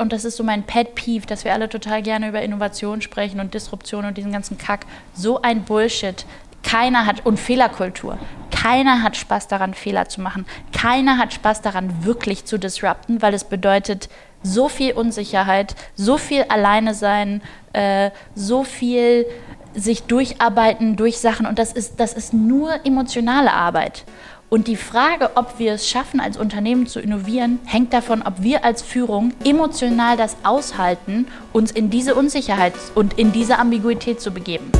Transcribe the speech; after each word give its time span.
und 0.00 0.12
das 0.12 0.24
ist 0.24 0.36
so 0.36 0.44
mein 0.44 0.62
Pet 0.62 0.94
Peeve, 0.94 1.26
dass 1.26 1.44
wir 1.44 1.52
alle 1.52 1.68
total 1.68 2.02
gerne 2.02 2.28
über 2.28 2.42
Innovation 2.42 3.02
sprechen 3.02 3.40
und 3.40 3.54
Disruption 3.54 4.04
und 4.04 4.16
diesen 4.16 4.32
ganzen 4.32 4.58
Kack. 4.58 4.86
So 5.14 5.42
ein 5.42 5.62
Bullshit. 5.62 6.24
Keiner 6.62 7.06
hat, 7.06 7.24
und 7.24 7.38
Fehlerkultur. 7.38 8.18
Keiner 8.50 9.02
hat 9.02 9.16
Spaß 9.16 9.48
daran, 9.48 9.72
Fehler 9.72 10.08
zu 10.08 10.20
machen. 10.20 10.44
Keiner 10.72 11.16
hat 11.16 11.32
Spaß 11.32 11.62
daran, 11.62 12.04
wirklich 12.04 12.44
zu 12.44 12.58
disrupten, 12.58 13.22
weil 13.22 13.32
es 13.32 13.44
bedeutet 13.44 14.08
so 14.42 14.68
viel 14.68 14.92
Unsicherheit, 14.92 15.74
so 15.94 16.18
viel 16.18 16.44
Alleine 16.48 16.94
sein, 16.94 17.42
äh, 17.72 18.10
so 18.34 18.64
viel 18.64 19.26
sich 19.74 20.02
durcharbeiten 20.04 20.96
durch 20.96 21.18
Sachen. 21.18 21.46
Und 21.46 21.58
das 21.58 21.72
ist, 21.72 22.00
das 22.00 22.12
ist 22.12 22.34
nur 22.34 22.84
emotionale 22.84 23.52
Arbeit. 23.52 24.04
Und 24.52 24.66
die 24.66 24.74
Frage, 24.74 25.36
ob 25.36 25.60
wir 25.60 25.74
es 25.74 25.88
schaffen, 25.88 26.18
als 26.18 26.36
Unternehmen 26.36 26.88
zu 26.88 26.98
innovieren, 26.98 27.60
hängt 27.66 27.92
davon, 27.92 28.20
ob 28.22 28.42
wir 28.42 28.64
als 28.64 28.82
Führung 28.82 29.32
emotional 29.44 30.16
das 30.16 30.36
aushalten, 30.42 31.28
uns 31.52 31.70
in 31.70 31.88
diese 31.88 32.16
Unsicherheit 32.16 32.74
und 32.96 33.16
in 33.16 33.30
diese 33.30 33.60
Ambiguität 33.60 34.20
zu 34.20 34.32
begeben. 34.32 34.72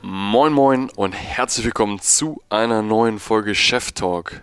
Moin 0.00 0.54
Moin 0.54 0.88
und 0.96 1.12
herzlich 1.12 1.66
willkommen 1.66 2.00
zu 2.00 2.40
einer 2.48 2.80
neuen 2.80 3.18
Folge 3.18 3.54
Chef 3.54 3.92
Talk. 3.92 4.40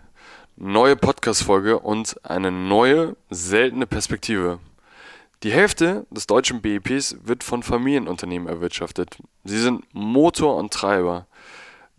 Neue 0.58 0.96
Podcast-Folge 0.96 1.80
und 1.80 2.24
eine 2.24 2.52
neue, 2.52 3.16
seltene 3.32 3.88
Perspektive. 3.88 4.60
Die 5.44 5.52
Hälfte 5.52 6.06
des 6.10 6.28
deutschen 6.28 6.62
BIPs 6.62 7.18
wird 7.24 7.44
von 7.44 7.62
Familienunternehmen 7.62 8.48
erwirtschaftet. 8.48 9.18
Sie 9.44 9.60
sind 9.60 9.84
Motor 9.94 10.56
und 10.58 10.74
Treiber. 10.74 11.28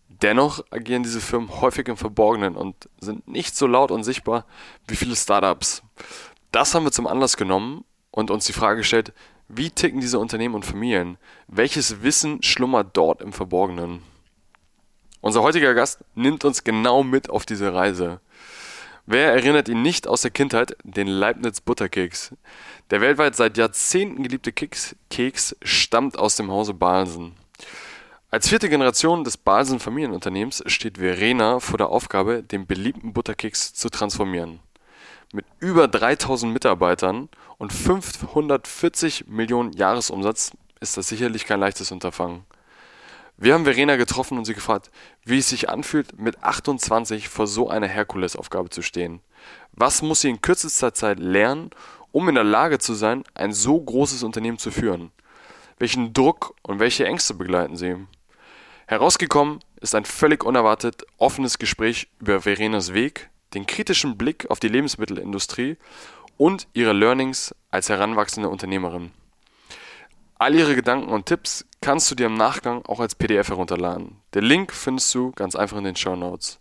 Dennoch 0.09 0.65
agieren 0.71 1.03
diese 1.03 1.21
Firmen 1.21 1.61
häufig 1.61 1.89
im 1.89 1.97
Verborgenen 1.97 2.57
und 2.57 2.89
sind 3.01 3.29
nicht 3.29 3.55
so 3.55 3.67
laut 3.67 3.91
und 3.91 4.05
sichtbar 4.05 4.47
wie 4.89 4.97
viele 4.97 5.15
Startups. 5.15 5.83
Das 6.51 6.75
haben 6.75 6.85
wir 6.85 6.93
zum 6.93 7.07
Anlass 7.07 7.37
genommen 7.37 7.85
und 8.11 8.31
uns 8.31 8.47
die 8.47 8.55
Frage 8.55 8.79
gestellt, 8.79 9.13
wie 9.49 9.71
ticken 9.71 10.01
diese 10.01 10.19
Unternehmen 10.19 10.55
und 10.55 10.65
Familien? 10.65 11.19
Welches 11.47 12.03
Wissen 12.03 12.43
schlummert 12.43 12.97
dort 12.97 13.21
im 13.21 13.33
Verborgenen? 13.33 14.03
Unser 15.21 15.43
heutiger 15.43 15.75
Gast 15.75 16.05
nimmt 16.15 16.45
uns 16.45 16.65
genau 16.65 17.03
mit 17.03 17.31
auf 17.31 17.47
diese 17.47 17.75
Reise. 17.75 18.21
Wer 19.09 19.33
erinnert 19.33 19.69
ihn 19.69 19.83
nicht 19.83 20.09
aus 20.09 20.23
der 20.23 20.33
Kindheit? 20.33 20.77
Den 20.83 21.07
Leibniz 21.07 21.61
Butterkeks. 21.61 22.35
Der 22.91 23.01
weltweit 23.01 23.37
seit 23.37 23.57
Jahrzehnten 23.57 24.25
geliebte 24.25 24.51
Keks, 24.51 24.97
Keks 25.11 25.55
stammt 25.63 26.19
aus 26.19 26.35
dem 26.35 26.51
Hause 26.51 26.75
Balsen. 26.75 27.37
Als 28.33 28.49
vierte 28.49 28.69
Generation 28.69 29.23
des 29.23 29.37
Balsen 29.37 29.79
Familienunternehmens 29.79 30.65
steht 30.67 30.99
Verena 30.99 31.61
vor 31.61 31.79
der 31.79 31.91
Aufgabe, 31.91 32.43
den 32.43 32.67
beliebten 32.67 33.13
Butterkeks 33.13 33.75
zu 33.75 33.91
transformieren. 33.91 34.59
Mit 35.33 35.47
über 35.61 35.87
3000 35.87 36.53
Mitarbeitern 36.53 37.29
und 37.59 37.73
540 37.73 39.29
Millionen 39.29 39.73
Jahresumsatz 39.73 40.51
ist 40.81 40.97
das 40.97 41.07
sicherlich 41.07 41.47
kein 41.47 41.61
leichtes 41.61 41.93
Unterfangen. 41.93 42.45
Wir 43.39 43.53
haben 43.53 43.65
Verena 43.65 43.97
getroffen 43.97 44.39
und 44.39 44.47
sie 44.47 44.55
gefragt, 44.55 44.91
wie 45.25 45.39
es 45.39 45.51
sich 45.51 45.69
anfühlt, 45.69 46.19
mit 46.19 46.43
28 46.43 47.29
vor 47.29 47.47
so 47.47 47.69
einer 47.69 47.87
Herkulesaufgabe 47.87 48.71
zu 48.71 48.81
stehen. 48.81 49.21
Was 49.73 50.01
muss 50.01 50.23
sie 50.23 50.31
in 50.31 50.41
kürzester 50.41 50.95
Zeit 50.95 51.19
lernen 51.19 51.71
um 52.13 52.31
in 52.31 52.35
der 52.35 52.45
Lage 52.45 52.79
zu 52.79 52.95
sein, 52.95 53.25
ein 53.35 53.53
so 53.53 53.79
großes 53.79 54.23
Unternehmen 54.23 54.57
zu 54.57 54.71
führen? 54.71 55.13
Welchen 55.79 56.15
Druck 56.15 56.55
und 56.63 56.81
welche 56.81 57.05
Ängste 57.05 57.35
begleiten 57.35 57.77
sie? 57.77 57.95
Herausgekommen 58.87 59.59
ist 59.83 59.95
ein 59.95 60.07
völlig 60.07 60.43
unerwartet 60.43 61.05
offenes 61.19 61.59
Gespräch 61.59 62.09
über 62.19 62.41
Verenas 62.41 62.95
Weg, 62.95 63.29
den 63.53 63.67
kritischen 63.67 64.17
Blick 64.17 64.51
auf 64.51 64.61
die 64.61 64.69
Lebensmittelindustrie 64.69 65.77
und 66.39 66.69
ihre 66.73 66.95
Learnings 66.95 67.55
als 67.71 67.91
heranwachsende 67.91 68.49
Unternehmerin. 68.49 69.11
All 70.39 70.55
ihre 70.55 70.77
Gedanken 70.77 71.09
und 71.09 71.25
Tipps 71.25 71.65
kannst 71.81 72.11
du 72.11 72.15
dir 72.15 72.27
im 72.27 72.35
Nachgang 72.35 72.85
auch 72.85 73.01
als 73.01 73.15
PDF 73.15 73.49
herunterladen. 73.49 74.17
Den 74.35 74.45
Link 74.45 74.73
findest 74.73 75.15
du 75.15 75.33
ganz 75.33 75.57
einfach 75.57 75.79
in 75.79 75.85
den 75.85 75.97
Show 75.97 76.15
Notes. 76.15 76.59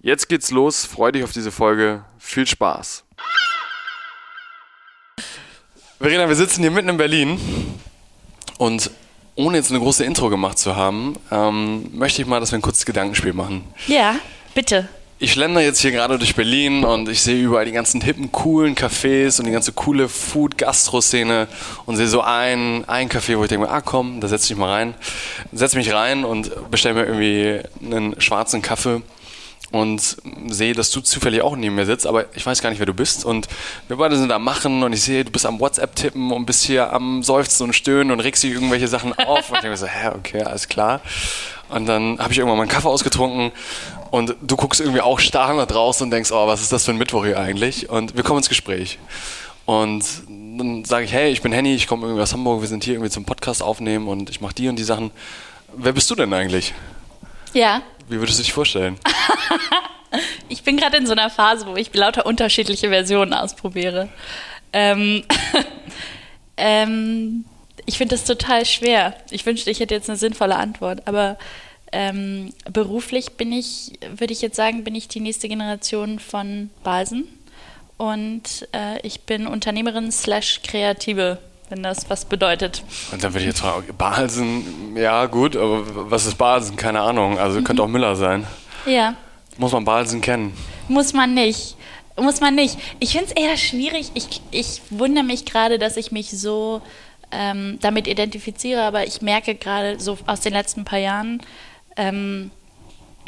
Jetzt 0.00 0.28
geht's 0.28 0.50
los, 0.50 0.86
freu 0.86 1.12
dich 1.12 1.22
auf 1.22 1.32
diese 1.32 1.52
Folge, 1.52 2.04
viel 2.18 2.46
Spaß! 2.46 3.04
Verena, 5.98 6.28
wir 6.28 6.34
sitzen 6.34 6.62
hier 6.62 6.70
mitten 6.70 6.88
in 6.88 6.96
Berlin 6.96 7.38
und 8.56 8.90
ohne 9.34 9.58
jetzt 9.58 9.70
eine 9.70 9.80
große 9.80 10.04
Intro 10.04 10.30
gemacht 10.30 10.58
zu 10.58 10.74
haben, 10.74 11.14
ähm, 11.30 11.90
möchte 11.92 12.22
ich 12.22 12.28
mal, 12.28 12.40
dass 12.40 12.52
wir 12.52 12.58
ein 12.58 12.62
kurzes 12.62 12.86
Gedankenspiel 12.86 13.34
machen. 13.34 13.64
Ja, 13.86 14.16
bitte. 14.54 14.88
Ich 15.20 15.32
schlender 15.32 15.60
jetzt 15.60 15.80
hier 15.80 15.92
gerade 15.92 16.18
durch 16.18 16.34
Berlin 16.34 16.82
und 16.84 17.08
ich 17.08 17.22
sehe 17.22 17.40
überall 17.40 17.64
die 17.64 17.70
ganzen 17.70 18.00
hippen, 18.00 18.32
coolen 18.32 18.74
Cafés 18.74 19.38
und 19.38 19.46
die 19.46 19.52
ganze 19.52 19.70
coole 19.70 20.08
Food-Gastro-Szene 20.08 21.46
und 21.86 21.96
sehe 21.96 22.08
so 22.08 22.20
ein, 22.20 22.84
ein 22.88 23.08
Café, 23.08 23.38
wo 23.38 23.44
ich 23.44 23.48
denke, 23.48 23.68
ah 23.68 23.80
komm, 23.80 24.20
da 24.20 24.26
setze 24.26 24.52
ich 24.52 24.58
mal 24.58 24.72
rein. 24.72 24.94
Setze 25.52 25.76
mich 25.76 25.92
rein 25.92 26.24
und 26.24 26.50
bestelle 26.68 26.96
mir 26.96 27.06
irgendwie 27.06 27.60
einen 27.80 28.20
schwarzen 28.20 28.60
Kaffee 28.60 29.02
und 29.70 30.16
sehe, 30.48 30.72
dass 30.72 30.90
du 30.90 31.00
zufällig 31.00 31.42
auch 31.42 31.54
neben 31.54 31.76
mir 31.76 31.86
sitzt, 31.86 32.08
aber 32.08 32.26
ich 32.34 32.44
weiß 32.44 32.60
gar 32.60 32.70
nicht, 32.70 32.80
wer 32.80 32.86
du 32.86 32.94
bist. 32.94 33.24
Und 33.24 33.48
wir 33.86 33.96
beide 33.96 34.16
sind 34.16 34.28
da 34.28 34.40
machen 34.40 34.82
und 34.82 34.92
ich 34.92 35.02
sehe, 35.02 35.24
du 35.24 35.30
bist 35.30 35.46
am 35.46 35.60
WhatsApp 35.60 35.94
tippen 35.94 36.32
und 36.32 36.44
bist 36.44 36.64
hier 36.64 36.92
am 36.92 37.22
Seufzen 37.22 37.64
und 37.64 37.72
Stöhnen 37.72 38.10
und 38.10 38.20
regst 38.20 38.42
dich 38.42 38.52
irgendwelche 38.52 38.88
Sachen 38.88 39.12
auf. 39.18 39.48
Und 39.50 39.56
ich 39.56 39.62
denke 39.62 39.70
mir 39.70 39.76
so, 39.76 39.86
hä, 39.86 40.10
okay, 40.16 40.42
alles 40.42 40.68
klar. 40.68 41.00
Und 41.70 41.86
dann 41.86 42.18
habe 42.20 42.32
ich 42.32 42.38
irgendwann 42.38 42.58
meinen 42.58 42.68
Kaffee 42.68 42.88
ausgetrunken 42.88 43.50
und 44.14 44.36
du 44.40 44.54
guckst 44.54 44.80
irgendwie 44.80 45.00
auch 45.00 45.18
starr 45.18 45.52
nach 45.54 45.66
draußen 45.66 46.04
und 46.04 46.12
denkst, 46.12 46.30
oh, 46.30 46.46
was 46.46 46.62
ist 46.62 46.70
das 46.70 46.84
für 46.84 46.92
ein 46.92 46.98
Mittwoch 46.98 47.24
hier 47.24 47.36
eigentlich? 47.36 47.90
Und 47.90 48.14
wir 48.14 48.22
kommen 48.22 48.38
ins 48.38 48.48
Gespräch. 48.48 49.00
Und 49.66 50.04
dann 50.28 50.84
sage 50.84 51.04
ich, 51.04 51.12
hey, 51.12 51.32
ich 51.32 51.42
bin 51.42 51.50
Henny, 51.50 51.74
ich 51.74 51.88
komme 51.88 52.06
irgendwie 52.06 52.22
aus 52.22 52.32
Hamburg, 52.32 52.60
wir 52.60 52.68
sind 52.68 52.84
hier 52.84 52.94
irgendwie 52.94 53.10
zum 53.10 53.24
Podcast 53.24 53.60
aufnehmen 53.60 54.06
und 54.06 54.30
ich 54.30 54.40
mache 54.40 54.54
die 54.54 54.68
und 54.68 54.76
die 54.76 54.84
Sachen. 54.84 55.10
Wer 55.76 55.92
bist 55.92 56.08
du 56.12 56.14
denn 56.14 56.32
eigentlich? 56.32 56.74
Ja. 57.54 57.82
Wie 58.08 58.20
würdest 58.20 58.38
du 58.38 58.44
dich 58.44 58.52
vorstellen? 58.52 59.00
ich 60.48 60.62
bin 60.62 60.76
gerade 60.76 60.96
in 60.96 61.06
so 61.06 61.12
einer 61.12 61.28
Phase, 61.28 61.66
wo 61.66 61.74
ich 61.74 61.92
lauter 61.92 62.24
unterschiedliche 62.24 62.90
Versionen 62.90 63.34
ausprobiere. 63.34 64.10
Ähm, 64.72 65.24
ähm, 66.56 67.46
ich 67.84 67.98
finde 67.98 68.14
das 68.14 68.24
total 68.24 68.64
schwer. 68.64 69.16
Ich 69.32 69.44
wünschte, 69.44 69.72
ich 69.72 69.80
hätte 69.80 69.92
jetzt 69.92 70.08
eine 70.08 70.18
sinnvolle 70.18 70.54
Antwort, 70.54 71.02
aber 71.08 71.36
ähm, 71.94 72.52
beruflich 72.70 73.32
bin 73.32 73.52
ich, 73.52 73.92
würde 74.16 74.32
ich 74.32 74.42
jetzt 74.42 74.56
sagen, 74.56 74.84
bin 74.84 74.94
ich 74.94 75.08
die 75.08 75.20
nächste 75.20 75.48
Generation 75.48 76.18
von 76.18 76.70
Balsen 76.82 77.26
und 77.96 78.68
äh, 78.72 79.00
ich 79.02 79.22
bin 79.22 79.46
Unternehmerin 79.46 80.10
slash 80.12 80.60
Kreative 80.62 81.38
wenn 81.70 81.82
das 81.82 82.08
was 82.10 82.24
bedeutet. 82.26 82.82
Und 83.10 83.24
dann 83.24 83.32
würde 83.32 83.40
ich 83.40 83.46
jetzt 83.46 83.60
fragen, 83.60 83.86
Balsen, 83.96 84.96
ja 84.96 85.26
gut, 85.26 85.56
aber 85.56 86.10
was 86.10 86.26
ist 86.26 86.36
Balsen? 86.36 86.76
Keine 86.76 87.00
Ahnung. 87.00 87.38
Also 87.38 87.60
mhm. 87.60 87.64
könnte 87.64 87.82
auch 87.82 87.88
Müller 87.88 88.16
sein. 88.16 88.46
Ja. 88.86 89.14
Muss 89.56 89.72
man 89.72 89.84
Balsen 89.84 90.20
kennen? 90.20 90.54
Muss 90.88 91.12
man 91.12 91.34
nicht. 91.34 91.76
Muss 92.16 92.40
man 92.40 92.54
nicht. 92.54 92.76
Ich 93.00 93.12
finde 93.12 93.26
es 93.26 93.32
eher 93.32 93.56
schwierig. 93.56 94.10
Ich, 94.14 94.40
ich 94.50 94.82
wundere 94.90 95.24
mich 95.24 95.46
gerade, 95.46 95.78
dass 95.78 95.96
ich 95.96 96.12
mich 96.12 96.30
so 96.30 96.82
ähm, 97.32 97.78
damit 97.80 98.06
identifiziere, 98.06 98.82
aber 98.82 99.06
ich 99.06 99.22
merke 99.22 99.54
gerade 99.54 99.98
so 99.98 100.18
aus 100.26 100.40
den 100.40 100.52
letzten 100.52 100.84
paar 100.84 100.98
Jahren, 100.98 101.40
ähm, 101.96 102.50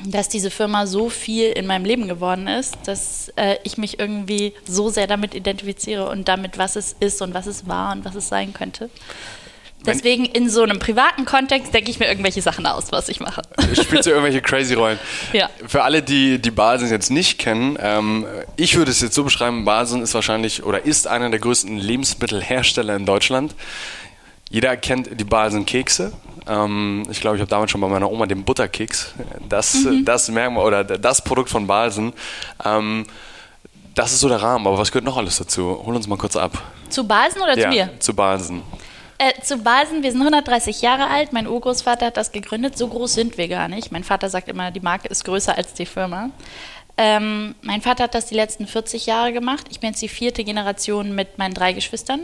dass 0.04 0.28
diese 0.28 0.50
Firma 0.50 0.86
so 0.86 1.08
viel 1.08 1.50
in 1.52 1.66
meinem 1.66 1.84
Leben 1.84 2.06
geworden 2.06 2.48
ist, 2.48 2.76
dass 2.84 3.32
äh, 3.36 3.56
ich 3.64 3.78
mich 3.78 3.98
irgendwie 3.98 4.52
so 4.66 4.90
sehr 4.90 5.06
damit 5.06 5.34
identifiziere 5.34 6.08
und 6.08 6.28
damit, 6.28 6.58
was 6.58 6.76
es 6.76 6.94
ist 7.00 7.22
und 7.22 7.34
was 7.34 7.46
es 7.46 7.66
war 7.66 7.92
und 7.92 8.04
was 8.04 8.14
es 8.14 8.28
sein 8.28 8.52
könnte. 8.52 8.90
Deswegen 9.86 10.24
in 10.24 10.50
so 10.50 10.62
einem 10.62 10.78
privaten 10.78 11.24
Kontext 11.24 11.72
denke 11.72 11.90
ich 11.90 11.98
mir 12.00 12.06
irgendwelche 12.06 12.42
Sachen 12.42 12.66
aus, 12.66 12.90
was 12.90 13.08
ich 13.08 13.20
mache. 13.20 13.42
Spielst 13.72 14.06
du 14.06 14.10
irgendwelche 14.10 14.42
crazy 14.42 14.74
Rollen? 14.74 14.98
Ja. 15.32 15.48
Für 15.66 15.84
alle, 15.84 16.02
die 16.02 16.40
die 16.40 16.50
Basen 16.50 16.90
jetzt 16.90 17.10
nicht 17.10 17.38
kennen, 17.38 17.78
ähm, 17.80 18.26
ich 18.56 18.76
würde 18.76 18.90
es 18.90 19.00
jetzt 19.00 19.14
so 19.14 19.22
beschreiben, 19.22 19.64
Basen 19.64 20.02
ist 20.02 20.14
wahrscheinlich 20.14 20.64
oder 20.64 20.84
ist 20.84 21.06
einer 21.06 21.30
der 21.30 21.38
größten 21.38 21.78
Lebensmittelhersteller 21.78 22.96
in 22.96 23.06
Deutschland. 23.06 23.54
Jeder 24.56 24.74
kennt 24.78 25.20
die 25.20 25.24
Balsen 25.24 25.66
Kekse. 25.66 26.14
Ähm, 26.48 27.06
ich 27.10 27.20
glaube, 27.20 27.36
ich 27.36 27.42
habe 27.42 27.50
damals 27.50 27.70
schon 27.70 27.80
bei 27.82 27.88
meiner 27.88 28.10
Oma 28.10 28.24
den 28.24 28.42
Butterkeks. 28.42 29.12
Das, 29.50 29.74
mhm. 29.74 30.06
das 30.06 30.30
Merkmal 30.30 30.64
oder 30.64 30.82
das 30.82 31.22
Produkt 31.22 31.50
von 31.50 31.66
Balsen. 31.66 32.14
Ähm, 32.64 33.04
das 33.94 34.12
ist 34.12 34.20
so 34.20 34.30
der 34.30 34.40
Rahmen, 34.40 34.66
aber 34.66 34.78
was 34.78 34.90
gehört 34.90 35.04
noch 35.04 35.18
alles 35.18 35.36
dazu? 35.36 35.82
Hol 35.84 35.94
uns 35.94 36.06
mal 36.06 36.16
kurz 36.16 36.36
ab. 36.36 36.56
Zu 36.88 37.06
Balsen 37.06 37.42
oder 37.42 37.54
ja, 37.58 37.64
zu 37.64 37.68
mir? 37.68 37.90
Zu 37.98 38.14
Balsen. 38.14 38.62
Äh, 39.18 39.38
zu 39.42 39.58
Balsen, 39.58 40.02
wir 40.02 40.10
sind 40.10 40.22
130 40.22 40.80
Jahre 40.80 41.10
alt. 41.10 41.34
Mein 41.34 41.46
Urgroßvater 41.46 42.06
hat 42.06 42.16
das 42.16 42.32
gegründet. 42.32 42.78
So 42.78 42.88
groß 42.88 43.12
sind 43.12 43.36
wir 43.36 43.48
gar 43.48 43.68
nicht. 43.68 43.92
Mein 43.92 44.04
Vater 44.04 44.30
sagt 44.30 44.48
immer, 44.48 44.70
die 44.70 44.80
Marke 44.80 45.08
ist 45.08 45.22
größer 45.26 45.54
als 45.54 45.74
die 45.74 45.84
Firma. 45.84 46.30
Ähm, 46.96 47.54
mein 47.60 47.82
Vater 47.82 48.04
hat 48.04 48.14
das 48.14 48.24
die 48.24 48.34
letzten 48.34 48.66
40 48.66 49.04
Jahre 49.04 49.34
gemacht. 49.34 49.66
Ich 49.68 49.80
bin 49.80 49.90
jetzt 49.90 50.00
die 50.00 50.08
vierte 50.08 50.44
Generation 50.44 51.14
mit 51.14 51.36
meinen 51.36 51.52
drei 51.52 51.74
Geschwistern 51.74 52.20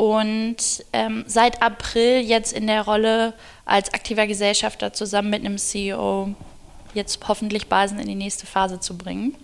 und 0.00 0.56
ähm, 0.94 1.24
seit 1.26 1.60
April 1.60 2.22
jetzt 2.22 2.54
in 2.54 2.66
der 2.66 2.86
Rolle 2.86 3.34
als 3.66 3.92
aktiver 3.92 4.26
Gesellschafter 4.26 4.94
zusammen 4.94 5.28
mit 5.28 5.44
einem 5.44 5.58
CEO 5.58 6.34
jetzt 6.94 7.20
hoffentlich 7.28 7.66
Basen 7.66 7.98
in 7.98 8.08
die 8.08 8.14
nächste 8.14 8.46
Phase 8.46 8.80
zu 8.80 8.96
bringen. 8.96 9.34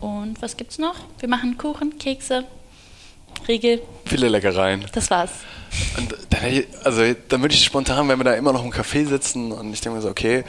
Und 0.00 0.40
was 0.40 0.56
gibt's 0.56 0.78
noch? 0.78 0.94
Wir 1.18 1.28
machen 1.28 1.58
Kuchen, 1.58 1.98
Kekse, 1.98 2.44
Riegel. 3.46 3.82
Viele 4.06 4.30
Leckereien. 4.30 4.86
Das 4.94 5.10
war's. 5.10 5.30
Dann, 5.94 6.08
also, 6.82 7.02
dann 7.28 7.42
würde 7.42 7.54
ich 7.54 7.62
spontan, 7.62 8.08
wenn 8.08 8.18
wir 8.18 8.24
da 8.24 8.32
immer 8.32 8.54
noch 8.54 8.64
im 8.64 8.72
Café 8.72 9.06
sitzen 9.06 9.52
und 9.52 9.74
ich 9.74 9.82
denke 9.82 9.96
mir 9.96 10.02
so, 10.02 10.08
okay, 10.08 10.44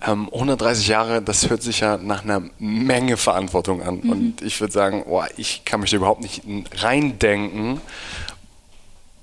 130 0.00 0.86
ähm, 0.86 0.92
Jahre, 0.92 1.20
das 1.20 1.50
hört 1.50 1.62
sich 1.62 1.80
ja 1.80 1.96
nach 1.96 2.22
einer 2.22 2.42
Menge 2.60 3.16
Verantwortung 3.16 3.82
an. 3.82 4.02
Mhm. 4.04 4.10
Und 4.10 4.42
ich 4.42 4.60
würde 4.60 4.72
sagen, 4.72 5.02
oh, 5.08 5.24
ich 5.36 5.64
kann 5.64 5.80
mich 5.80 5.90
da 5.90 5.96
überhaupt 5.96 6.20
nicht 6.20 6.42
reindenken. 6.76 7.80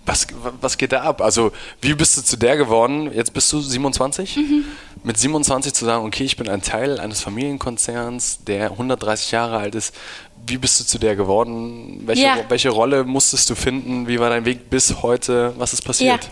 Was, 0.05 0.27
was 0.61 0.77
geht 0.77 0.91
da 0.91 1.01
ab? 1.01 1.21
Also, 1.21 1.51
wie 1.81 1.93
bist 1.93 2.15
du 2.17 2.21
zu 2.21 2.37
der 2.37 2.57
geworden? 2.57 3.11
Jetzt 3.13 3.33
bist 3.33 3.51
du 3.51 3.59
27? 3.59 4.37
Mhm. 4.37 4.65
Mit 5.03 5.17
27 5.17 5.73
zu 5.73 5.85
sagen, 5.85 6.05
okay, 6.05 6.23
ich 6.23 6.37
bin 6.37 6.47
ein 6.47 6.61
Teil 6.61 6.99
eines 6.99 7.21
Familienkonzerns, 7.21 8.43
der 8.45 8.71
130 8.71 9.31
Jahre 9.31 9.57
alt 9.57 9.75
ist. 9.75 9.95
Wie 10.47 10.57
bist 10.57 10.79
du 10.79 10.83
zu 10.83 10.99
der 10.99 11.15
geworden? 11.15 12.03
Welche, 12.05 12.23
ja. 12.23 12.37
welche 12.49 12.69
Rolle 12.69 13.03
musstest 13.03 13.49
du 13.49 13.55
finden? 13.55 14.07
Wie 14.07 14.19
war 14.19 14.29
dein 14.29 14.45
Weg 14.45 14.69
bis 14.69 15.01
heute? 15.01 15.53
Was 15.57 15.73
ist 15.73 15.83
passiert? 15.83 16.23
Ja. 16.23 16.29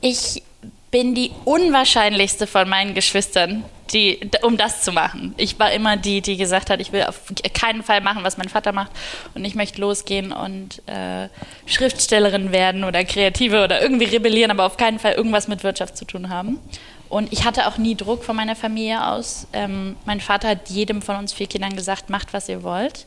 Ich 0.00 0.42
bin 0.90 1.14
die 1.14 1.30
unwahrscheinlichste 1.44 2.46
von 2.46 2.68
meinen 2.68 2.94
Geschwistern, 2.94 3.64
die, 3.92 4.20
um 4.42 4.56
das 4.56 4.82
zu 4.82 4.92
machen. 4.92 5.34
Ich 5.36 5.58
war 5.58 5.72
immer 5.72 5.96
die, 5.96 6.20
die 6.20 6.36
gesagt 6.36 6.70
hat, 6.70 6.80
ich 6.80 6.92
will 6.92 7.04
auf 7.04 7.20
keinen 7.54 7.82
Fall 7.82 8.00
machen, 8.00 8.22
was 8.22 8.38
mein 8.38 8.48
Vater 8.48 8.72
macht 8.72 8.90
und 9.34 9.44
ich 9.44 9.54
möchte 9.54 9.80
losgehen 9.80 10.32
und 10.32 10.82
äh, 10.86 11.28
Schriftstellerin 11.66 12.52
werden 12.52 12.84
oder 12.84 13.04
Kreative 13.04 13.64
oder 13.64 13.82
irgendwie 13.82 14.04
rebellieren, 14.04 14.50
aber 14.50 14.66
auf 14.66 14.76
keinen 14.76 14.98
Fall 14.98 15.12
irgendwas 15.12 15.48
mit 15.48 15.64
Wirtschaft 15.64 15.96
zu 15.96 16.04
tun 16.04 16.28
haben. 16.28 16.58
Und 17.08 17.32
ich 17.32 17.44
hatte 17.44 17.66
auch 17.66 17.76
nie 17.76 17.96
Druck 17.96 18.22
von 18.22 18.36
meiner 18.36 18.54
Familie 18.54 19.04
aus. 19.04 19.48
Ähm, 19.52 19.96
mein 20.04 20.20
Vater 20.20 20.50
hat 20.50 20.70
jedem 20.70 21.02
von 21.02 21.16
uns 21.16 21.32
vier 21.32 21.48
Kindern 21.48 21.74
gesagt, 21.74 22.08
macht, 22.08 22.32
was 22.32 22.48
ihr 22.48 22.62
wollt 22.62 23.06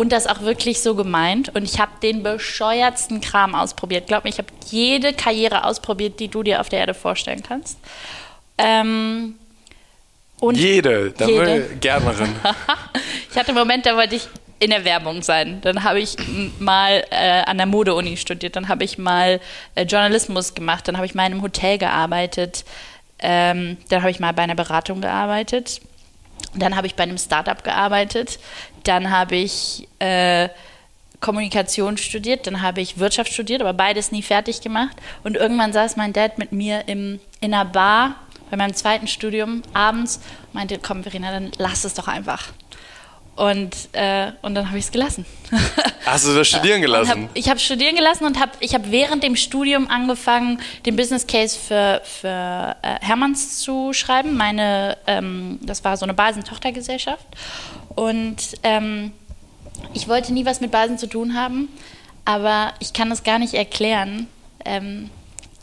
und 0.00 0.12
das 0.12 0.26
auch 0.26 0.40
wirklich 0.40 0.80
so 0.80 0.94
gemeint. 0.94 1.54
Und 1.54 1.62
ich 1.62 1.78
habe 1.78 1.92
den 2.02 2.22
bescheuertsten 2.22 3.20
Kram 3.20 3.54
ausprobiert. 3.54 4.06
Glaub 4.06 4.24
mir, 4.24 4.30
ich 4.30 4.38
habe 4.38 4.48
jede 4.70 5.12
Karriere 5.12 5.64
ausprobiert, 5.64 6.20
die 6.20 6.28
du 6.28 6.42
dir 6.42 6.62
auf 6.62 6.70
der 6.70 6.78
Erde 6.78 6.94
vorstellen 6.94 7.42
kannst. 7.46 7.78
Ähm, 8.56 9.34
und 10.38 10.56
jede, 10.56 11.10
da 11.10 11.26
jede. 11.26 11.76
Gärtnerin. 11.82 12.34
ich 13.30 13.36
hatte 13.36 13.48
einen 13.48 13.58
Moment, 13.58 13.84
da 13.84 13.94
wollte 13.94 14.14
ich 14.14 14.26
in 14.58 14.70
der 14.70 14.86
Werbung 14.86 15.20
sein. 15.20 15.60
Dann 15.60 15.84
habe 15.84 16.00
ich 16.00 16.16
mal 16.58 17.04
äh, 17.10 17.42
an 17.42 17.58
der 17.58 17.66
Mode-Uni 17.66 18.16
studiert, 18.16 18.56
dann 18.56 18.68
habe 18.68 18.84
ich 18.84 18.96
mal 18.96 19.38
äh, 19.74 19.82
Journalismus 19.82 20.54
gemacht, 20.54 20.88
dann 20.88 20.96
habe 20.96 21.04
ich 21.04 21.14
mal 21.14 21.26
in 21.26 21.32
einem 21.32 21.42
Hotel 21.42 21.76
gearbeitet, 21.76 22.64
ähm, 23.18 23.76
dann 23.90 24.00
habe 24.00 24.10
ich 24.10 24.18
mal 24.18 24.32
bei 24.32 24.44
einer 24.44 24.54
Beratung 24.54 25.02
gearbeitet, 25.02 25.82
dann 26.54 26.74
habe 26.74 26.86
ich 26.86 26.94
bei 26.94 27.02
einem 27.02 27.18
Startup 27.18 27.62
gearbeitet, 27.62 28.38
dann 28.84 29.10
habe 29.10 29.36
ich 29.36 29.88
äh, 29.98 30.48
Kommunikation 31.20 31.96
studiert, 31.98 32.46
dann 32.46 32.62
habe 32.62 32.80
ich 32.80 32.98
Wirtschaft 32.98 33.32
studiert, 33.32 33.60
aber 33.60 33.74
beides 33.74 34.10
nie 34.10 34.22
fertig 34.22 34.60
gemacht. 34.60 34.96
Und 35.22 35.36
irgendwann 35.36 35.72
saß 35.72 35.96
mein 35.96 36.12
Dad 36.12 36.38
mit 36.38 36.52
mir 36.52 36.88
im, 36.88 37.20
in 37.40 37.54
einer 37.54 37.64
Bar 37.66 38.16
bei 38.50 38.56
meinem 38.56 38.74
zweiten 38.74 39.06
Studium 39.06 39.62
abends 39.74 40.16
und 40.46 40.54
meinte, 40.54 40.78
komm 40.78 41.02
Verena, 41.02 41.30
dann 41.30 41.52
lass 41.58 41.84
es 41.84 41.94
doch 41.94 42.08
einfach. 42.08 42.48
Und, 43.36 43.74
äh, 43.92 44.32
und 44.42 44.54
dann 44.54 44.68
habe 44.68 44.76
ich 44.76 44.84
es 44.84 44.92
gelassen. 44.92 45.24
Hast 46.04 46.26
du 46.26 46.34
das 46.34 46.48
studieren 46.48 46.82
gelassen? 46.82 47.22
Hab, 47.24 47.30
ich 47.32 47.48
habe 47.48 47.58
studieren 47.58 47.96
gelassen 47.96 48.26
und 48.26 48.38
hab, 48.38 48.50
ich 48.60 48.74
habe 48.74 48.90
während 48.90 49.22
dem 49.22 49.34
Studium 49.34 49.88
angefangen, 49.88 50.60
den 50.84 50.96
Business 50.96 51.26
Case 51.26 51.58
für, 51.58 52.02
für 52.04 52.76
äh, 52.82 52.96
Hermanns 53.00 53.60
zu 53.60 53.94
schreiben. 53.94 54.36
Meine, 54.36 54.98
ähm, 55.06 55.58
das 55.62 55.82
war 55.84 55.96
so 55.96 56.04
eine 56.04 56.12
Basen-Tochtergesellschaft. 56.12 57.24
Und 57.94 58.36
ähm, 58.62 59.12
ich 59.92 60.08
wollte 60.08 60.32
nie 60.32 60.46
was 60.46 60.60
mit 60.60 60.70
Basen 60.70 60.98
zu 60.98 61.06
tun 61.06 61.34
haben, 61.34 61.68
aber 62.24 62.72
ich 62.78 62.92
kann 62.92 63.10
es 63.10 63.24
gar 63.24 63.38
nicht 63.38 63.54
erklären. 63.54 64.28
Ähm, 64.64 65.10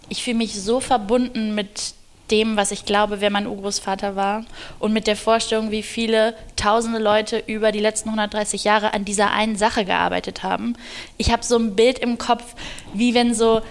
ich 0.10 0.24
fühle 0.24 0.38
mich 0.38 0.60
so 0.60 0.80
verbunden 0.80 1.56
mit 1.56 1.94
dem, 2.32 2.58
was 2.58 2.72
ich 2.72 2.86
glaube, 2.86 3.22
wer 3.22 3.30
mein 3.30 3.48
Urgroßvater 3.48 4.16
war 4.16 4.44
und 4.80 4.92
mit 4.92 5.08
der 5.08 5.16
Vorstellung, 5.16 5.72
wie 5.72 5.84
viele 5.84 6.34
tausende 6.56 7.00
Leute 7.00 7.42
über 7.48 7.72
die 7.72 7.80
letzten 7.80 8.10
130 8.10 8.64
Jahre 8.64 8.94
an 8.94 9.06
dieser 9.06 9.32
einen 9.32 9.56
Sache 9.56 9.86
gearbeitet 9.86 10.44
haben. 10.44 10.76
Ich 11.18 11.32
habe 11.32 11.44
so 11.44 11.58
ein 11.58 11.76
Bild 11.76 12.00
im 12.00 12.18
Kopf, 12.18 12.56
wie 12.94 13.14
wenn 13.14 13.34
so 13.34 13.62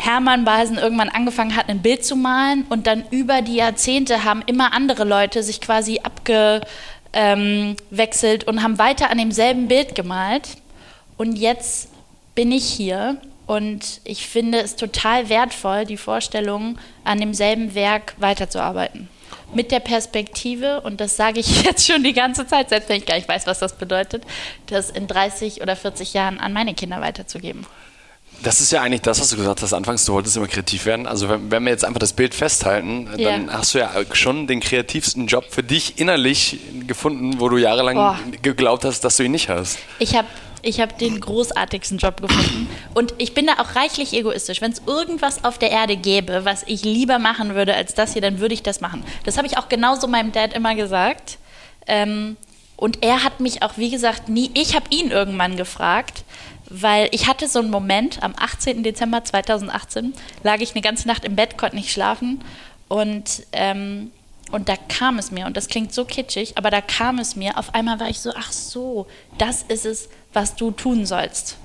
Hermann 0.00 0.44
Basen 0.44 0.76
irgendwann 0.76 1.08
angefangen 1.08 1.56
hat, 1.56 1.68
ein 1.68 1.80
Bild 1.82 2.04
zu 2.04 2.14
malen 2.14 2.64
und 2.68 2.86
dann 2.86 3.04
über 3.10 3.42
die 3.42 3.56
Jahrzehnte 3.56 4.24
haben 4.24 4.42
immer 4.46 4.72
andere 4.72 5.04
Leute 5.04 5.42
sich 5.42 5.60
quasi 5.60 6.00
abge 6.02 6.60
ähm, 7.14 7.76
wechselt 7.90 8.44
und 8.44 8.62
haben 8.62 8.78
weiter 8.78 9.10
an 9.10 9.18
demselben 9.18 9.68
Bild 9.68 9.94
gemalt. 9.94 10.48
Und 11.16 11.36
jetzt 11.36 11.88
bin 12.34 12.52
ich 12.52 12.64
hier 12.64 13.16
und 13.46 14.00
ich 14.04 14.26
finde 14.26 14.58
es 14.58 14.76
total 14.76 15.28
wertvoll, 15.28 15.84
die 15.84 15.96
Vorstellung, 15.96 16.78
an 17.04 17.18
demselben 17.18 17.74
Werk 17.74 18.14
weiterzuarbeiten. 18.18 19.08
Mit 19.54 19.70
der 19.70 19.80
Perspektive, 19.80 20.80
und 20.80 21.00
das 21.00 21.16
sage 21.16 21.40
ich 21.40 21.62
jetzt 21.64 21.86
schon 21.86 22.02
die 22.02 22.12
ganze 22.12 22.46
Zeit, 22.46 22.70
selbst 22.70 22.88
wenn 22.88 22.96
ich 22.96 23.06
gar 23.06 23.16
nicht 23.16 23.28
weiß, 23.28 23.46
was 23.46 23.58
das 23.58 23.76
bedeutet, 23.76 24.24
das 24.66 24.90
in 24.90 25.06
30 25.06 25.62
oder 25.62 25.76
40 25.76 26.14
Jahren 26.14 26.40
an 26.40 26.52
meine 26.52 26.74
Kinder 26.74 27.00
weiterzugeben. 27.00 27.66
Das 28.44 28.60
ist 28.60 28.70
ja 28.70 28.82
eigentlich 28.82 29.00
das, 29.00 29.20
was 29.20 29.30
du 29.30 29.36
gesagt 29.36 29.62
hast 29.62 29.72
anfangs, 29.72 30.04
du 30.04 30.12
wolltest 30.12 30.36
immer 30.36 30.46
kreativ 30.46 30.86
werden. 30.86 31.06
Also 31.06 31.28
wenn, 31.28 31.50
wenn 31.50 31.64
wir 31.64 31.70
jetzt 31.70 31.84
einfach 31.84 31.98
das 31.98 32.12
Bild 32.12 32.34
festhalten, 32.34 33.08
ja. 33.16 33.30
dann 33.30 33.52
hast 33.52 33.74
du 33.74 33.78
ja 33.78 33.90
schon 34.12 34.46
den 34.46 34.60
kreativsten 34.60 35.26
Job 35.26 35.46
für 35.50 35.62
dich 35.62 35.98
innerlich 35.98 36.58
gefunden, 36.86 37.40
wo 37.40 37.48
du 37.48 37.56
jahrelang 37.56 37.96
Boah. 37.96 38.18
geglaubt 38.42 38.84
hast, 38.84 39.00
dass 39.02 39.16
du 39.16 39.24
ihn 39.24 39.32
nicht 39.32 39.48
hast. 39.48 39.78
Ich 39.98 40.14
habe 40.14 40.28
ich 40.64 40.80
habe 40.80 40.94
den 40.94 41.20
großartigsten 41.20 41.98
Job 41.98 42.22
gefunden. 42.22 42.68
Und 42.94 43.14
ich 43.18 43.34
bin 43.34 43.46
da 43.46 43.54
auch 43.62 43.76
reichlich 43.76 44.14
egoistisch. 44.14 44.62
Wenn 44.62 44.72
es 44.72 44.80
irgendwas 44.86 45.44
auf 45.44 45.58
der 45.58 45.70
Erde 45.70 45.96
gäbe, 45.96 46.46
was 46.46 46.62
ich 46.66 46.84
lieber 46.84 47.18
machen 47.18 47.54
würde 47.54 47.74
als 47.74 47.94
das 47.94 48.14
hier, 48.14 48.22
dann 48.22 48.40
würde 48.40 48.54
ich 48.54 48.62
das 48.62 48.80
machen. 48.80 49.04
Das 49.24 49.36
habe 49.36 49.46
ich 49.46 49.58
auch 49.58 49.68
genauso 49.68 50.06
meinem 50.06 50.32
Dad 50.32 50.54
immer 50.54 50.74
gesagt. 50.74 51.38
Ähm, 51.86 52.38
und 52.76 53.04
er 53.04 53.22
hat 53.22 53.40
mich 53.40 53.62
auch, 53.62 53.76
wie 53.76 53.90
gesagt, 53.90 54.28
nie, 54.28 54.50
ich 54.54 54.74
habe 54.74 54.86
ihn 54.90 55.10
irgendwann 55.10 55.56
gefragt, 55.56 56.24
weil 56.68 57.08
ich 57.12 57.26
hatte 57.26 57.48
so 57.48 57.58
einen 57.58 57.70
Moment, 57.70 58.22
am 58.22 58.34
18. 58.36 58.82
Dezember 58.82 59.24
2018 59.24 60.14
lag 60.42 60.60
ich 60.60 60.72
eine 60.72 60.82
ganze 60.82 61.08
Nacht 61.08 61.24
im 61.24 61.36
Bett, 61.36 61.58
konnte 61.58 61.76
nicht 61.76 61.90
schlafen 61.90 62.42
und, 62.88 63.44
ähm, 63.52 64.12
und 64.50 64.68
da 64.68 64.76
kam 64.76 65.18
es 65.18 65.30
mir, 65.30 65.46
und 65.46 65.56
das 65.56 65.68
klingt 65.68 65.92
so 65.92 66.04
kitschig, 66.04 66.56
aber 66.56 66.70
da 66.70 66.80
kam 66.80 67.18
es 67.18 67.36
mir, 67.36 67.58
auf 67.58 67.74
einmal 67.74 68.00
war 68.00 68.08
ich 68.08 68.20
so, 68.20 68.32
ach 68.36 68.52
so, 68.52 69.06
das 69.38 69.62
ist 69.62 69.86
es, 69.86 70.08
was 70.32 70.54
du 70.56 70.70
tun 70.70 71.06
sollst. 71.06 71.56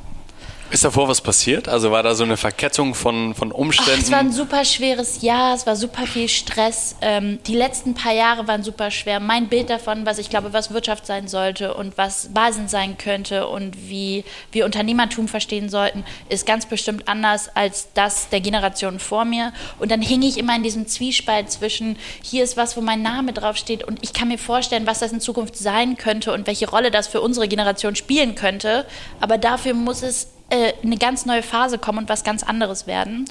Ist 0.72 0.84
davor 0.84 1.08
was 1.08 1.20
passiert? 1.20 1.68
Also 1.68 1.92
war 1.92 2.04
da 2.04 2.14
so 2.14 2.24
eine 2.24 2.38
Verkettung 2.38 2.94
von, 2.94 3.34
von 3.34 3.52
Umständen? 3.52 3.92
Ach, 3.96 4.04
es 4.04 4.12
war 4.12 4.20
ein 4.20 4.32
super 4.32 4.64
schweres 4.64 5.24
Jahr, 5.24 5.56
es 5.56 5.66
war 5.66 5.76
super 5.76 6.06
viel 6.06 6.30
Stress. 6.30 6.96
Ähm, 7.02 7.40
die 7.48 7.56
letzten 7.56 7.96
paar 7.96 8.14
Jahre 8.14 8.48
waren 8.48 8.62
super 8.62 8.92
schwer. 8.92 9.20
Mein 9.20 9.48
Bild 9.48 9.72
davon, 9.72 10.06
was 10.06 10.20
ich 10.20 10.30
glaube, 10.30 10.54
was 10.54 10.72
Wirtschaft 10.72 11.08
sein 11.08 11.28
sollte 11.28 11.74
und 11.74 11.98
was 11.98 12.30
Basen 12.36 12.68
sein 12.68 13.00
könnte 13.00 13.48
und 13.48 13.90
wie 13.90 14.24
wir 14.52 14.66
Unternehmertum 14.66 15.28
verstehen 15.28 15.70
sollten, 15.70 16.06
ist 16.30 16.46
ganz 16.46 16.68
bestimmt 16.68 17.08
anders 17.08 17.50
als 17.56 17.88
das 17.96 18.30
der 18.30 18.42
Generation 18.42 19.00
vor 19.00 19.26
mir. 19.26 19.54
Und 19.80 19.90
dann 19.90 20.04
hing 20.04 20.22
ich 20.22 20.38
immer 20.38 20.56
in 20.56 20.62
diesem 20.62 20.88
Zwiespalt 20.88 21.50
zwischen, 21.50 21.98
hier 22.22 22.44
ist 22.44 22.58
was, 22.58 22.78
wo 22.78 22.82
mein 22.82 23.02
Name 23.02 23.34
draufsteht 23.34 23.84
und 23.84 23.98
ich 24.04 24.14
kann 24.14 24.28
mir 24.28 24.38
vorstellen, 24.38 24.86
was 24.86 25.00
das 25.00 25.12
in 25.12 25.20
Zukunft 25.20 25.58
sein 25.58 25.98
könnte 25.98 26.32
und 26.32 26.46
welche 26.46 26.70
Rolle 26.70 26.92
das 26.92 27.08
für 27.08 27.22
unsere 27.22 27.48
Generation 27.48 27.96
spielen 27.96 28.36
könnte. 28.36 28.86
Aber 29.20 29.40
dafür 29.40 29.74
muss 29.74 30.04
es 30.04 30.28
äh, 30.50 30.74
eine 30.84 30.98
ganz 30.98 31.26
neue 31.26 31.44
Phase 31.44 31.78
kommen 31.78 32.00
und 32.00 32.10
was 32.10 32.24
ganz 32.24 32.44
anderes 32.44 32.88
werden. 32.88 33.26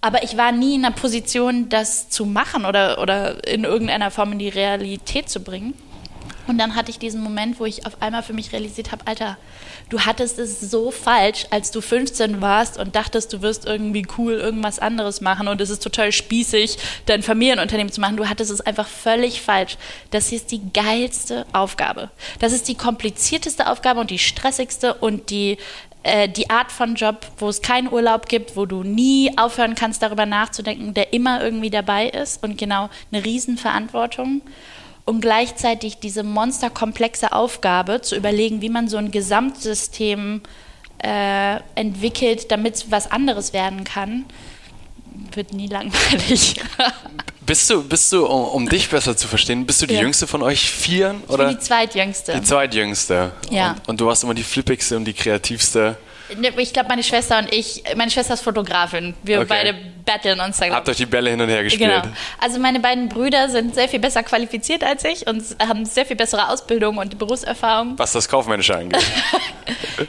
Aber 0.00 0.22
ich 0.22 0.36
war 0.36 0.52
nie 0.52 0.74
in 0.74 0.84
einer 0.84 0.94
Position, 0.94 1.70
das 1.70 2.10
zu 2.10 2.26
machen 2.26 2.66
oder, 2.66 3.00
oder 3.00 3.46
in 3.48 3.64
irgendeiner 3.64 4.10
Form 4.10 4.32
in 4.32 4.38
die 4.38 4.50
Realität 4.50 5.30
zu 5.30 5.40
bringen. 5.40 5.74
Und 6.46 6.58
dann 6.58 6.76
hatte 6.76 6.90
ich 6.90 6.98
diesen 6.98 7.22
Moment, 7.22 7.58
wo 7.58 7.64
ich 7.64 7.86
auf 7.86 8.02
einmal 8.02 8.22
für 8.22 8.34
mich 8.34 8.52
realisiert 8.52 8.92
habe, 8.92 9.06
Alter, 9.06 9.38
du 9.88 10.00
hattest 10.00 10.38
es 10.38 10.60
so 10.60 10.90
falsch, 10.90 11.46
als 11.50 11.70
du 11.70 11.80
15 11.80 12.42
warst 12.42 12.78
und 12.78 12.94
dachtest, 12.94 13.32
du 13.32 13.40
wirst 13.40 13.64
irgendwie 13.64 14.06
cool 14.18 14.34
irgendwas 14.34 14.78
anderes 14.78 15.22
machen 15.22 15.48
und 15.48 15.60
es 15.60 15.70
ist 15.70 15.82
total 15.82 16.12
spießig, 16.12 16.76
dein 17.06 17.22
Familienunternehmen 17.22 17.92
zu 17.92 18.00
machen. 18.00 18.16
Du 18.16 18.28
hattest 18.28 18.50
es 18.50 18.60
einfach 18.60 18.86
völlig 18.86 19.40
falsch. 19.40 19.78
Das 20.10 20.32
ist 20.32 20.50
die 20.50 20.60
geilste 20.72 21.46
Aufgabe. 21.52 22.10
Das 22.40 22.52
ist 22.52 22.68
die 22.68 22.74
komplizierteste 22.74 23.70
Aufgabe 23.70 24.00
und 24.00 24.10
die 24.10 24.18
stressigste 24.18 24.92
und 24.94 25.30
die 25.30 25.56
äh, 26.04 26.28
die 26.28 26.50
Art 26.50 26.70
von 26.70 26.94
Job, 26.94 27.26
wo 27.38 27.48
es 27.48 27.62
keinen 27.62 27.90
Urlaub 27.90 28.28
gibt, 28.28 28.56
wo 28.56 28.66
du 28.66 28.82
nie 28.82 29.36
aufhören 29.38 29.74
kannst, 29.74 30.02
darüber 30.02 30.26
nachzudenken, 30.26 30.92
der 30.92 31.14
immer 31.14 31.42
irgendwie 31.42 31.70
dabei 31.70 32.08
ist 32.08 32.42
und 32.42 32.58
genau 32.58 32.90
eine 33.10 33.24
Riesenverantwortung. 33.24 34.42
Und 35.06 35.20
gleichzeitig 35.20 35.98
diese 35.98 36.22
monsterkomplexe 36.22 37.32
Aufgabe 37.32 38.02
zu 38.02 38.16
überlegen, 38.16 38.60
wie 38.60 38.68
man 38.68 38.88
so 38.88 38.98
ein 38.98 39.10
Gesamtsystem 39.10 40.42
äh, 41.02 41.56
entwickelt, 41.74 42.50
damit 42.50 42.74
es 42.76 42.90
was 42.90 43.10
anderes 43.10 43.52
werden 43.52 43.84
kann, 43.84 44.26
wird 45.32 45.52
nie 45.52 45.68
langweilig. 45.68 46.56
Bist 47.46 47.68
du, 47.68 47.82
bist 47.82 48.10
du, 48.12 48.26
um, 48.26 48.44
um 48.48 48.68
dich 48.68 48.88
besser 48.88 49.16
zu 49.16 49.28
verstehen, 49.28 49.66
bist 49.66 49.82
du 49.82 49.86
die 49.86 49.94
Ja. 49.94 50.00
jüngste 50.02 50.26
von 50.26 50.42
euch 50.42 50.70
vieren? 50.70 51.22
Ich 51.26 51.30
Oder? 51.30 51.46
bin 51.46 51.56
die 51.56 51.62
zweitjüngste. 51.62 52.32
Die 52.32 52.42
zweitjüngste. 52.42 53.32
Ja. 53.50 53.72
Und, 53.72 53.88
und 53.90 54.00
du 54.00 54.06
warst 54.06 54.24
immer 54.24 54.34
die 54.34 54.42
flippigste 54.42 54.96
und 54.96 55.04
die 55.04 55.12
kreativste. 55.12 55.96
Ne, 56.38 56.52
Ich 56.56 56.72
glaube, 56.72 56.88
meine 56.88 57.02
Schwester 57.02 57.38
und 57.38 57.52
ich, 57.52 57.84
meine 57.96 58.10
Schwester 58.10 58.32
ist 58.32 58.40
Fotografin. 58.40 59.14
Wir 59.22 59.40
Okay. 59.40 59.46
beide 59.48 59.74
battlen 60.06 60.40
uns 60.40 60.56
da. 60.56 60.70
Habt 60.70 60.88
euch 60.88 60.96
die 60.96 61.04
Bälle 61.06 61.30
hin 61.30 61.40
und 61.40 61.48
her 61.50 61.62
gespielt. 61.62 62.02
Genau. 62.02 62.14
Also 62.40 62.58
meine 62.58 62.80
beiden 62.80 63.10
Brüder 63.10 63.50
sind 63.50 63.74
sehr 63.74 63.88
viel 63.90 64.00
besser 64.00 64.22
qualifiziert 64.22 64.82
als 64.82 65.04
ich 65.04 65.26
und 65.26 65.42
haben 65.60 65.84
sehr 65.84 66.06
viel 66.06 66.16
bessere 66.16 66.48
Ausbildung 66.48 66.96
und 66.96 67.18
Berufserfahrung. 67.18 67.98
Was 67.98 68.12
das 68.12 68.26
Kaufmännische 68.28 68.74
angeht. 68.76 69.04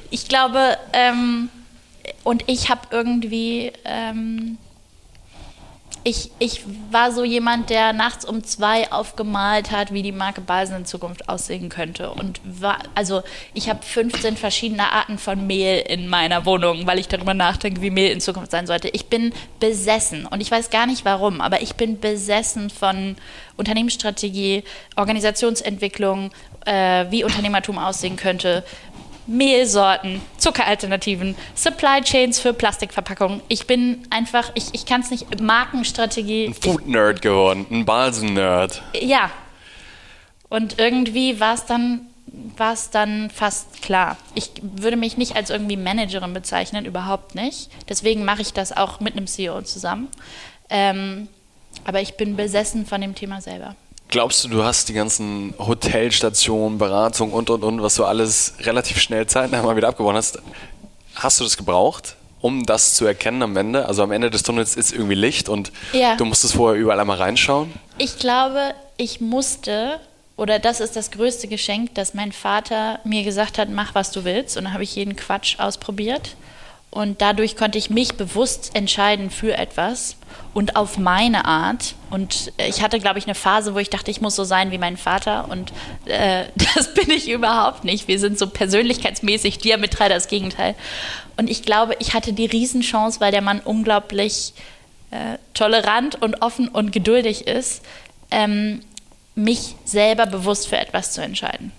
Ich 0.10 0.28
glaube, 0.28 0.78
ähm, 0.94 1.50
und 2.24 2.44
ich 2.48 2.70
habe 2.70 2.82
irgendwie, 2.92 3.72
ähm, 3.84 4.58
ich, 6.08 6.30
ich 6.38 6.62
war 6.92 7.12
so 7.12 7.24
jemand, 7.24 7.72
der 7.72 7.92
nachts 7.92 8.26
um 8.26 8.44
zwei 8.44 8.92
aufgemalt 8.92 9.72
hat, 9.72 9.92
wie 9.92 10.04
die 10.04 10.12
Marke 10.12 10.40
Balsen 10.40 10.78
in 10.78 10.86
Zukunft 10.86 11.28
aussehen 11.28 11.68
könnte. 11.70 12.12
Und 12.12 12.40
war, 12.44 12.78
also 12.94 13.24
ich 13.56 13.70
habe 13.70 13.82
15 13.82 14.38
verschiedene 14.38 14.92
Arten 14.92 15.18
von 15.18 15.48
Mehl 15.48 15.80
in 15.80 16.08
meiner 16.08 16.46
Wohnung, 16.46 16.86
weil 16.86 17.00
ich 17.00 17.08
darüber 17.08 17.34
nachdenke, 17.34 17.82
wie 17.82 17.90
Mehl 17.90 18.12
in 18.12 18.22
Zukunft 18.22 18.52
sein 18.52 18.68
sollte. 18.68 18.88
Ich 18.90 19.08
bin 19.08 19.34
besessen 19.60 20.28
und 20.28 20.42
ich 20.42 20.52
weiß 20.52 20.70
gar 20.70 20.86
nicht 20.86 21.06
warum, 21.06 21.42
aber 21.42 21.64
ich 21.64 21.74
bin 21.74 22.00
besessen 22.00 22.70
von 22.70 23.16
Unternehmensstrategie, 23.58 24.64
Organisationsentwicklung, 24.96 26.30
äh, 26.68 27.06
wie 27.10 27.24
Unternehmertum 27.24 27.80
aussehen 27.80 28.16
könnte, 28.16 28.64
Mehlsorten, 29.28 30.22
Zuckeralternativen, 30.38 31.36
Supply 31.56 32.02
Chains 32.02 32.40
für 32.40 32.54
Plastikverpackungen. 32.54 33.42
Ich 33.48 33.68
bin 33.68 34.06
einfach, 34.10 34.52
ich, 34.54 34.74
ich 34.74 34.86
kann 34.86 35.02
es 35.02 35.12
nicht, 35.12 35.42
Markenstrategie. 35.42 36.48
Ein 36.48 36.54
Food-Nerd 36.54 37.22
geworden, 37.22 37.66
ein 37.70 37.86
Balsen-Nerd. 37.86 38.82
Ja. 39.00 39.32
Und 40.50 40.80
irgendwie 40.80 41.40
war 41.40 41.56
es 41.56 41.66
dann, 41.66 42.08
dann 42.92 43.30
fast 43.30 43.82
klar. 43.82 44.18
Ich 44.36 44.52
würde 44.62 44.98
mich 44.98 45.18
nicht 45.18 45.36
als 45.36 45.50
irgendwie 45.50 45.78
Managerin 45.78 46.34
bezeichnen, 46.34 46.86
überhaupt 46.86 47.36
nicht. 47.36 47.70
Deswegen 47.90 48.26
mache 48.26 48.42
ich 48.42 48.54
das 48.54 48.72
auch 48.72 49.00
mit 49.00 49.18
einem 49.18 49.28
CEO 49.28 49.64
zusammen. 49.64 50.08
Ähm, 50.70 51.28
aber 51.84 52.02
ich 52.02 52.16
bin 52.16 52.36
besessen 52.36 52.86
von 52.86 53.02
dem 53.02 53.16
Thema 53.16 53.42
selber. 53.42 53.76
Glaubst 54.16 54.46
du, 54.46 54.48
du 54.48 54.64
hast 54.64 54.88
die 54.88 54.94
ganzen 54.94 55.54
Hotelstationen, 55.60 56.78
Beratung 56.78 57.34
und 57.34 57.50
und 57.50 57.66
und, 57.66 57.82
was 57.82 57.96
du 57.96 58.06
alles 58.06 58.54
relativ 58.62 59.02
schnell 59.02 59.28
zeitnah 59.28 59.62
mal 59.62 59.76
wieder 59.76 59.90
abgebaut 59.90 60.16
hast, 60.16 60.40
hast 61.16 61.42
du 61.42 61.44
das 61.44 61.58
gebraucht, 61.58 62.16
um 62.40 62.66
das 62.66 62.96
zu 62.96 63.06
erkennen 63.06 63.44
am 63.44 63.58
Ende? 63.58 63.86
Also 63.86 64.04
am 64.04 64.14
Ende 64.14 64.30
des 64.30 64.44
Tunnels 64.44 64.78
ist 64.78 64.94
irgendwie 64.94 65.16
Licht 65.16 65.50
und 65.50 65.74
Ja. 65.92 66.16
du 66.16 66.24
musstest 66.24 66.54
vorher 66.54 66.82
überall 66.82 66.98
einmal 67.02 67.18
reinschauen. 67.18 67.74
Ich 67.98 68.18
glaube, 68.18 68.74
ich 68.96 69.20
musste, 69.20 70.00
oder 70.38 70.60
das 70.60 70.80
ist 70.80 70.96
das 70.96 71.12
größte 71.12 71.50
Geschenk, 71.50 71.94
dass 71.96 72.14
mein 72.14 72.32
Vater 72.32 73.02
mir 73.04 73.26
gesagt 73.26 73.58
hat, 73.58 73.68
mach 73.68 73.96
was 73.96 74.12
du 74.12 74.24
willst. 74.24 74.56
Und 74.56 74.64
dann 74.64 74.74
habe 74.74 74.84
ich 74.84 74.96
jeden 74.96 75.18
Quatsch 75.18 75.60
ausprobiert. 75.60 76.38
Und 76.92 77.22
dadurch 77.22 77.58
konnte 77.58 77.78
ich 77.78 77.90
mich 77.90 78.16
bewusst 78.16 78.72
entscheiden 78.74 79.30
für 79.30 79.58
etwas 79.58 80.16
und 80.54 80.78
auf 80.78 80.98
meine 80.98 81.44
Art. 81.44 81.96
Und 82.10 82.54
ich 82.58 82.82
hatte, 82.82 83.00
glaube 83.00 83.20
ich, 83.20 83.26
eine 83.26 83.36
Phase, 83.36 83.76
wo 83.76 83.80
ich 83.80 83.90
dachte, 83.90 84.10
ich 84.10 84.22
muss 84.22 84.38
so 84.38 84.46
sein 84.46 84.72
wie 84.72 84.78
mein 84.78 84.96
Vater. 84.96 85.50
Und 85.50 85.74
äh, 86.06 86.46
das 86.76 86.94
bin 86.94 87.10
ich 87.12 87.30
überhaupt 87.30 87.84
nicht. 87.84 88.08
Wir 88.08 88.20
sind 88.20 88.40
so 88.40 88.48
persönlichkeitsmäßig 88.48 89.58
diametral 89.58 90.08
das 90.08 90.30
Gegenteil. 90.30 90.76
Und 91.36 91.50
ich 91.50 91.64
glaube, 91.64 91.98
ich 92.00 92.14
hatte 92.14 92.32
die 92.32 92.46
Riesenchance, 92.46 93.20
weil 93.20 93.32
der 93.32 93.42
Mann 93.42 93.60
unglaublich 93.60 94.54
äh, 95.12 95.38
tolerant 95.54 96.22
und 96.22 96.42
offen 96.42 96.70
und 96.70 96.92
geduldig 96.92 97.48
ist, 97.48 97.84
ähm, 98.32 98.82
mich 99.36 99.76
selber 99.84 100.26
bewusst 100.26 100.70
für 100.70 100.78
etwas 100.78 101.12
zu 101.12 101.22
entscheiden. 101.22 101.74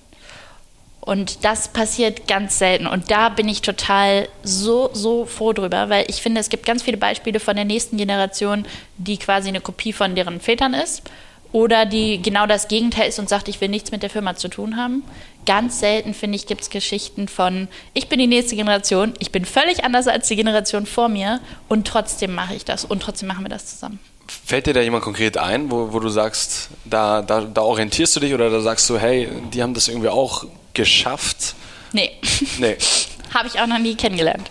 Und 1.07 1.45
das 1.45 1.69
passiert 1.69 2.27
ganz 2.27 2.59
selten. 2.59 2.89
Und 2.89 3.13
da 3.13 3.29
bin 3.29 3.49
ich 3.49 3.63
total 3.63 4.29
so, 4.43 4.91
so 4.93 5.25
froh 5.25 5.53
drüber, 5.53 5.89
weil 5.89 6.05
ich 6.09 6.21
finde, 6.21 6.41
es 6.41 6.49
gibt 6.49 6.67
ganz 6.67 6.83
viele 6.83 6.97
Beispiele 6.97 7.39
von 7.39 7.55
der 7.55 7.65
nächsten 7.65 7.97
Generation, 7.97 8.67
die 8.99 9.17
quasi 9.17 9.49
eine 9.49 9.61
Kopie 9.61 9.93
von 9.93 10.17
deren 10.17 10.41
Vätern 10.41 10.75
ist. 10.75 11.05
Oder 11.53 11.87
die 11.87 12.21
genau 12.21 12.49
das 12.49 12.67
Gegenteil 12.67 13.09
ist 13.09 13.21
und 13.21 13.29
sagt, 13.29 13.47
ich 13.47 13.61
will 13.61 13.69
nichts 13.69 13.93
mit 13.93 14.03
der 14.03 14.11
Firma 14.11 14.35
zu 14.35 14.49
tun 14.49 14.77
haben. 14.77 15.05
Ganz 15.47 15.79
selten, 15.79 16.13
finde 16.13 16.35
ich, 16.35 16.49
gibt 16.49 16.63
es 16.63 16.71
Geschichten 16.71 17.29
von, 17.29 17.69
ich 17.95 18.09
bin 18.09 18.19
die 18.19 18.27
nächste 18.27 18.57
Generation, 18.57 19.15
ich 19.21 19.31
bin 19.31 19.45
völlig 19.45 19.85
anders 19.85 20.09
als 20.09 20.27
die 20.27 20.35
Generation 20.35 20.87
vor 20.87 21.09
mir 21.09 21.39
und 21.69 21.87
trotzdem 21.87 22.35
mache 22.35 22.57
ich 22.57 22.65
das 22.65 22.85
und 22.85 23.01
trotzdem 23.01 23.29
machen 23.29 23.45
wir 23.45 23.49
das 23.49 23.67
zusammen. 23.67 24.01
Fällt 24.27 24.67
dir 24.67 24.75
da 24.75 24.81
jemand 24.81 25.05
konkret 25.05 25.39
ein, 25.39 25.71
wo, 25.71 25.93
wo 25.93 26.01
du 26.01 26.09
sagst, 26.09 26.71
da, 26.85 27.23
da, 27.23 27.43
da 27.43 27.63
orientierst 27.63 28.17
du 28.17 28.21
dich 28.21 28.35
oder 28.35 28.51
da 28.51 28.61
sagst 28.61 28.91
du, 28.91 28.99
hey, 28.99 29.29
die 29.55 29.63
haben 29.63 29.73
das 29.73 29.87
irgendwie 29.87 30.09
auch 30.09 30.47
geschafft? 30.77 31.57
Nee. 31.93 32.13
Nee. 32.59 32.77
Habe 33.35 33.49
ich 33.49 33.61
auch 33.61 33.67
noch 33.67 33.79
nie 33.79 33.97
kennengelernt. 33.97 34.51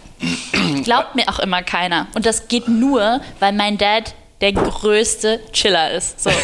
Glaubt 0.84 1.16
mir 1.16 1.30
auch 1.30 1.40
immer 1.40 1.64
keiner. 1.64 2.08
Und 2.16 2.26
das 2.26 2.48
geht 2.48 2.68
nur, 2.68 3.22
weil 3.40 3.54
mein 3.54 3.78
Dad 3.78 4.14
der 4.46 4.54
größte 4.54 5.40
Chiller 5.52 5.92
ist. 5.92 6.22
So. 6.22 6.30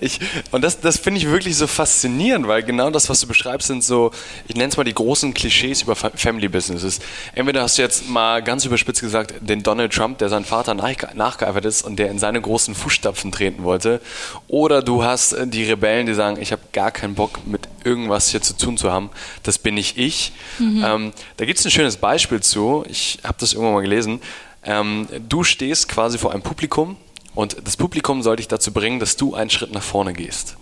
Ich, 0.00 0.18
und 0.50 0.62
das, 0.62 0.80
das 0.80 0.96
finde 0.96 1.20
ich 1.20 1.26
wirklich 1.28 1.56
so 1.56 1.66
faszinierend, 1.66 2.48
weil 2.48 2.62
genau 2.62 2.90
das, 2.90 3.08
was 3.10 3.20
du 3.20 3.26
beschreibst, 3.26 3.68
sind 3.68 3.84
so, 3.84 4.10
ich 4.48 4.56
nenne 4.56 4.68
es 4.68 4.76
mal 4.76 4.84
die 4.84 4.94
großen 4.94 5.34
Klischees 5.34 5.82
über 5.82 5.94
Fa- 5.96 6.12
Family 6.14 6.48
Businesses. 6.48 7.00
Entweder 7.34 7.62
hast 7.62 7.76
du 7.76 7.82
jetzt 7.82 8.08
mal 8.08 8.42
ganz 8.42 8.64
überspitzt 8.64 9.02
gesagt, 9.02 9.34
den 9.40 9.62
Donald 9.62 9.92
Trump, 9.92 10.18
der 10.18 10.28
seinen 10.30 10.44
Vater 10.46 10.74
nach, 10.74 10.90
nachgeeifert 11.14 11.64
ist 11.66 11.82
und 11.82 11.96
der 11.98 12.10
in 12.10 12.18
seine 12.18 12.40
großen 12.40 12.74
Fußstapfen 12.74 13.32
treten 13.32 13.62
wollte, 13.64 14.00
oder 14.48 14.82
du 14.82 15.04
hast 15.04 15.32
äh, 15.32 15.46
die 15.46 15.64
Rebellen, 15.64 16.06
die 16.06 16.14
sagen, 16.14 16.40
ich 16.40 16.52
habe 16.52 16.62
gar 16.72 16.90
keinen 16.90 17.14
Bock 17.14 17.46
mit 17.46 17.68
irgendwas 17.84 18.30
hier 18.30 18.40
zu 18.40 18.56
tun 18.56 18.78
zu 18.78 18.90
haben, 18.90 19.10
das 19.42 19.58
bin 19.58 19.74
nicht 19.74 19.98
ich. 19.98 20.32
Ähm, 20.58 21.12
da 21.36 21.44
gibt 21.44 21.58
es 21.58 21.64
ein 21.66 21.70
schönes 21.70 21.96
Beispiel 21.96 22.40
zu, 22.40 22.84
ich 22.88 23.18
habe 23.24 23.36
das 23.40 23.52
irgendwann 23.52 23.74
mal 23.74 23.82
gelesen. 23.82 24.20
Ähm, 24.64 25.08
du 25.28 25.44
stehst 25.44 25.88
quasi 25.88 26.18
vor 26.18 26.32
einem 26.32 26.42
Publikum 26.42 26.96
und 27.34 27.56
das 27.64 27.76
Publikum 27.76 28.22
soll 28.22 28.36
dich 28.36 28.48
dazu 28.48 28.72
bringen, 28.72 29.00
dass 29.00 29.16
du 29.16 29.34
einen 29.34 29.50
Schritt 29.50 29.72
nach 29.72 29.82
vorne 29.82 30.12
gehst. 30.12 30.56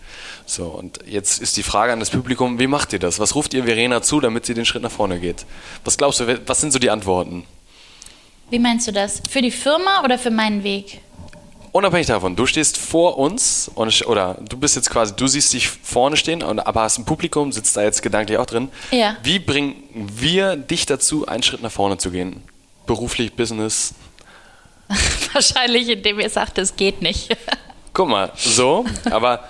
So, 0.47 0.65
und 0.67 1.01
jetzt 1.07 1.41
ist 1.41 1.57
die 1.57 1.63
Frage 1.63 1.93
an 1.93 2.01
das 2.01 2.11
Publikum, 2.11 2.59
wie 2.59 2.67
macht 2.67 2.93
ihr 2.93 2.99
das? 2.99 3.19
Was 3.19 3.35
ruft 3.35 3.55
ihr 3.55 3.65
Verena 3.65 4.03
zu, 4.03 4.21
damit 4.21 4.47
sie 4.47 4.55
den 4.55 4.65
Schritt 4.65 4.83
nach 4.83 4.91
vorne 4.91 5.19
geht? 5.19 5.45
Was 5.85 5.97
glaubst 5.97 6.21
du, 6.21 6.41
was 6.47 6.61
sind 6.61 6.73
so 6.73 6.79
die 6.79 6.91
Antworten? 6.91 7.45
Wie 8.51 8.59
meinst 8.59 8.89
du 8.89 8.93
das? 8.93 9.21
Für 9.29 9.43
die 9.43 9.51
Firma 9.51 10.03
oder 10.05 10.19
für 10.19 10.31
meinen 10.31 10.65
Weg? 10.65 11.01
Unabhängig 11.73 12.07
davon, 12.07 12.35
du 12.35 12.47
stehst 12.47 12.79
vor 12.79 13.19
uns 13.19 13.71
und, 13.75 14.07
oder 14.07 14.39
du 14.49 14.57
bist 14.57 14.75
jetzt 14.75 14.89
quasi, 14.89 15.15
du 15.15 15.27
siehst 15.27 15.53
dich 15.53 15.69
vorne 15.69 16.17
stehen, 16.17 16.43
und, 16.43 16.61
aber 16.61 16.83
hast 16.83 16.99
ein 16.99 17.05
Publikum, 17.05 17.53
sitzt 17.53 17.77
da 17.77 17.83
jetzt 17.83 18.03
gedanklich 18.03 18.39
auch 18.39 18.47
drin. 18.47 18.69
Ja. 18.91 19.19
Wie 19.23 19.39
bringen 19.39 19.77
wir 19.93 20.57
dich 20.57 20.87
dazu, 20.87 21.29
einen 21.29 21.43
Schritt 21.43 21.63
nach 21.63 21.71
vorne 21.71 21.99
zu 21.99 22.11
gehen? 22.11 22.43
Beruflich, 22.89 23.35
Business? 23.35 23.95
Wahrscheinlich, 25.33 25.89
indem 25.89 26.19
ihr 26.19 26.31
sagt, 26.31 26.59
es 26.59 26.75
geht 26.75 27.03
nicht. 27.03 27.37
Guck 27.93 28.09
mal, 28.09 28.33
so, 28.35 28.85
aber 29.11 29.45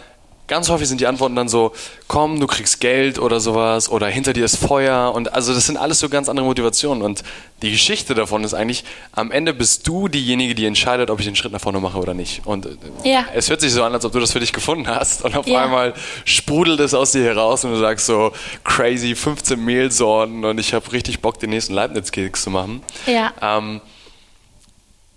ganz 0.49 0.69
häufig 0.71 0.89
sind 0.89 1.01
die 1.01 1.07
Antworten 1.07 1.37
dann 1.37 1.49
so, 1.49 1.73
komm, 2.09 2.41
du 2.41 2.47
kriegst 2.47 2.81
Geld 2.81 3.19
oder 3.19 3.39
sowas 3.39 3.89
oder 3.91 4.09
hinter 4.09 4.33
dir 4.33 4.45
ist 4.45 4.57
Feuer 4.57 5.13
und 5.15 5.33
also 5.33 5.55
das 5.55 5.67
sind 5.67 5.77
alles 5.77 6.01
so 6.01 6.09
ganz 6.09 6.29
andere 6.29 6.45
Motivationen 6.47 7.03
und 7.03 7.23
die 7.63 7.71
Geschichte 7.71 8.15
davon 8.15 8.43
ist 8.45 8.55
eigentlich, 8.55 8.85
am 9.13 9.31
Ende 9.31 9.53
bist 9.53 9.87
du 9.87 10.09
diejenige, 10.09 10.55
die 10.55 10.65
entscheidet, 10.67 11.11
ob 11.11 11.21
ich 11.21 11.27
den 11.27 11.37
Schritt 11.37 11.53
nach 11.53 11.61
vorne 11.61 11.79
mache 11.81 11.99
oder 11.99 12.15
nicht 12.15 12.47
und 12.47 12.67
äh, 12.67 12.71
Ja. 13.05 13.27
es 13.35 13.51
hört 13.51 13.61
sich 13.61 13.73
so 13.73 13.83
an, 13.85 13.93
als 13.93 14.05
ob 14.05 14.13
du 14.13 14.21
das 14.21 14.33
für 14.33 14.41
dich 14.41 14.53
gefunden 14.53 14.89
hast 14.89 15.25
und 15.25 15.37
auf 15.37 15.47
Ja. 15.47 15.65
einmal 15.65 15.95
sprudelt 16.25 16.81
es 16.81 16.95
aus 16.95 17.13
dir 17.13 17.23
heraus 17.25 17.65
und 17.65 17.73
du 17.73 17.79
sagst 17.79 18.07
so, 18.07 18.33
crazy, 18.65 19.15
15 19.15 19.63
Mehlsorten 19.65 20.45
und 20.45 20.59
ich 20.59 20.73
habe 20.75 20.91
richtig 20.93 21.21
Bock, 21.21 21.39
den 21.39 21.51
nächsten 21.51 21.75
Leibniz-Keks 21.75 22.43
zu 22.45 22.51
machen. 22.51 22.83
Ja. 23.07 23.33
Ähm, 23.43 23.81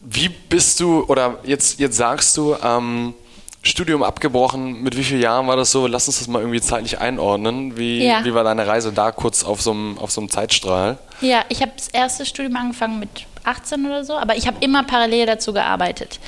wie 0.01 0.29
bist 0.29 0.79
du, 0.79 1.03
oder 1.07 1.37
jetzt, 1.43 1.79
jetzt 1.79 1.95
sagst 1.95 2.35
du, 2.35 2.55
ähm, 2.63 3.13
Studium 3.63 4.01
abgebrochen, 4.01 4.81
mit 4.81 4.97
wie 4.97 5.03
vielen 5.03 5.21
Jahren 5.21 5.45
war 5.47 5.55
das 5.55 5.71
so? 5.71 5.85
Lass 5.85 6.07
uns 6.07 6.17
das 6.19 6.27
mal 6.27 6.39
irgendwie 6.39 6.61
zeitlich 6.61 6.99
einordnen. 6.99 7.77
Wie, 7.77 8.03
Ja. 8.05 8.25
wie 8.25 8.33
war 8.33 8.43
deine 8.43 8.65
Reise 8.65 8.91
da 8.91 9.11
kurz 9.11 9.43
auf 9.43 9.61
so 9.61 9.71
einem, 9.71 9.99
auf 9.99 10.11
so 10.11 10.19
einem 10.21 10.29
Zeitstrahl? 10.31 10.97
Ja, 11.21 11.43
ich 11.49 11.61
habe 11.61 11.71
das 11.75 11.87
erste 11.89 12.25
Studium 12.25 12.55
angefangen 12.55 12.99
mit 12.99 13.09
18 13.43 13.85
oder 13.85 14.03
so, 14.03 14.17
aber 14.17 14.35
ich 14.35 14.47
habe 14.47 14.57
immer 14.61 14.83
parallel 14.83 15.27
dazu 15.27 15.53
gearbeitet. 15.53 16.19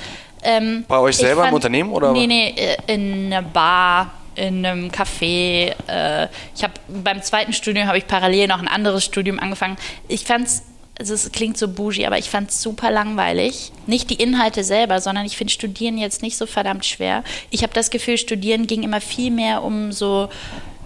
Ähm, 0.44 0.84
Bei 0.86 0.98
euch 0.98 1.16
selber 1.16 1.48
im 1.48 1.54
Unternehmen, 1.54 1.90
oder? 1.92 2.12
Nee, 2.12 2.26
nee, 2.26 2.50
äh, 2.56 2.76
in 2.86 3.26
einer 3.32 3.42
Bar, 3.42 4.12
in 4.36 4.64
einem 4.64 4.90
Café. 4.90 5.72
Äh, 5.88 6.28
ich 6.54 6.62
habe 6.62 6.74
beim 6.88 7.20
zweiten 7.22 7.52
Studium 7.52 7.86
habe 7.88 7.98
ich 7.98 8.06
parallel 8.06 8.46
noch 8.46 8.58
ein 8.60 8.68
anderes 8.68 9.04
Studium 9.04 9.40
angefangen. 9.40 9.76
Ich 10.06 10.24
fand's 10.24 10.62
also 10.98 11.14
es 11.14 11.32
klingt 11.32 11.58
so 11.58 11.68
bougie, 11.68 12.06
aber 12.06 12.18
ich 12.18 12.30
fand 12.30 12.50
es 12.50 12.62
super 12.62 12.90
langweilig. 12.90 13.72
Nicht 13.86 14.10
die 14.10 14.14
Inhalte 14.22 14.62
selber, 14.62 15.00
sondern 15.00 15.26
ich 15.26 15.36
finde 15.36 15.52
Studieren 15.52 15.98
jetzt 15.98 16.22
nicht 16.22 16.36
so 16.36 16.46
verdammt 16.46 16.84
schwer. 16.84 17.24
Ich 17.50 17.62
habe 17.62 17.72
das 17.72 17.90
Gefühl, 17.90 18.16
Studieren 18.16 18.66
ging 18.66 18.82
immer 18.82 19.00
viel 19.00 19.30
mehr 19.30 19.64
um 19.64 19.90
so 19.90 20.28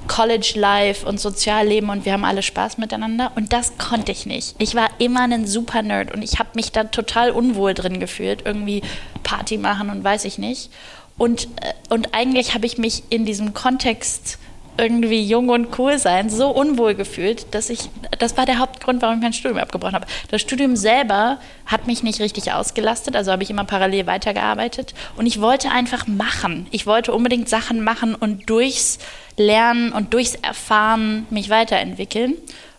College 0.07 0.55
Life 0.57 1.07
und 1.07 1.21
Sozialleben 1.21 1.91
und 1.91 2.07
wir 2.07 2.15
haben 2.15 2.25
alle 2.25 2.43
Spaß 2.43 2.79
miteinander. 2.79 3.33
Und 3.37 3.53
das 3.53 3.77
konnte 3.77 4.11
ich 4.11 4.25
nicht. 4.25 4.55
Ich 4.59 4.75
war 4.75 4.89
immer 4.99 5.21
ein 5.21 5.47
super 5.47 5.83
Nerd 5.83 6.15
und 6.15 6.23
ich 6.23 6.39
habe 6.39 6.51
mich 6.55 6.73
da 6.73 6.85
total 6.85 7.31
unwohl 7.31 7.75
drin 7.75 8.01
gefühlt. 8.01 8.43
Irgendwie 8.47 8.83
Party 9.23 9.59
machen 9.59 9.91
und 9.91 10.03
weiß 10.03 10.25
ich 10.25 10.39
nicht. 10.39 10.71
Und, 11.19 11.45
äh, 11.61 11.75
und 11.91 12.15
eigentlich 12.15 12.55
habe 12.55 12.65
ich 12.65 12.79
mich 12.79 13.03
in 13.11 13.27
diesem 13.27 13.53
Kontext 13.53 14.39
irgendwie 14.79 15.23
jung 15.23 15.49
und 15.49 15.79
cool 15.79 15.99
sein 15.99 16.31
so 16.31 16.49
unwohl 16.49 16.95
gefühlt, 16.95 17.55
dass 17.55 17.69
ich, 17.69 17.91
das 18.19 18.37
war 18.37 18.47
der 18.47 18.59
Hauptgrund, 18.59 19.03
warum 19.03 19.17
ich 19.17 19.23
mein 19.23 19.33
Studium 19.33 19.59
abgebrochen 19.59 19.95
habe. 19.95 20.07
Das 20.31 20.41
Studium 20.41 20.77
selber 20.77 21.39
hat 21.67 21.87
mich 21.87 22.03
nicht 22.03 22.21
richtig 22.21 22.53
ausgelastet, 22.53 23.17
also 23.17 23.33
habe 23.33 23.43
ich 23.43 23.51
immer 23.51 23.65
parallel 23.65 24.07
weitergearbeitet 24.07 24.95
und 25.17 25.27
ich 25.27 25.41
wollte 25.41 25.71
einfach 25.71 26.07
machen. 26.07 26.67
Ich 26.71 26.87
wollte 26.87 27.13
unbedingt 27.13 27.49
Sachen 27.49 27.83
machen 27.83 28.15
und 28.15 28.49
durchs 28.49 28.99
Lernen 29.37 29.93
und 29.93 30.15
durchs 30.15 30.37
Erfahren 30.37 31.27
mich 31.31 31.51
weiterentwickeln. 31.51 32.35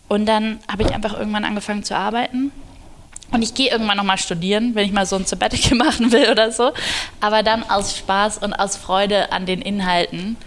Und 0.08 0.26
dann 0.26 0.60
habe 0.72 0.84
ich 0.84 0.94
einfach 0.94 1.18
irgendwann 1.18 1.46
angefangen 1.46 1.84
zu 1.84 1.96
arbeiten 1.96 2.52
und 3.32 3.44
ich 3.44 3.54
gehe 3.54 3.70
irgendwann 3.70 3.98
nochmal 3.98 4.18
studieren, 4.18 4.74
wenn 4.74 4.86
ich 4.86 4.92
mal 4.92 5.06
so 5.06 5.16
ein 5.16 5.26
Sabbatical 5.26 5.78
machen 5.86 6.12
will 6.12 6.30
oder 6.30 6.52
so. 6.52 6.72
Aber 7.22 7.44
dann 7.44 7.70
aus 7.70 7.98
Spaß 7.98 8.40
und 8.40 8.54
aus 8.54 8.76
Freude 8.76 9.32
an 9.32 9.46
den 9.46 9.62
Inhalten. 9.62 10.38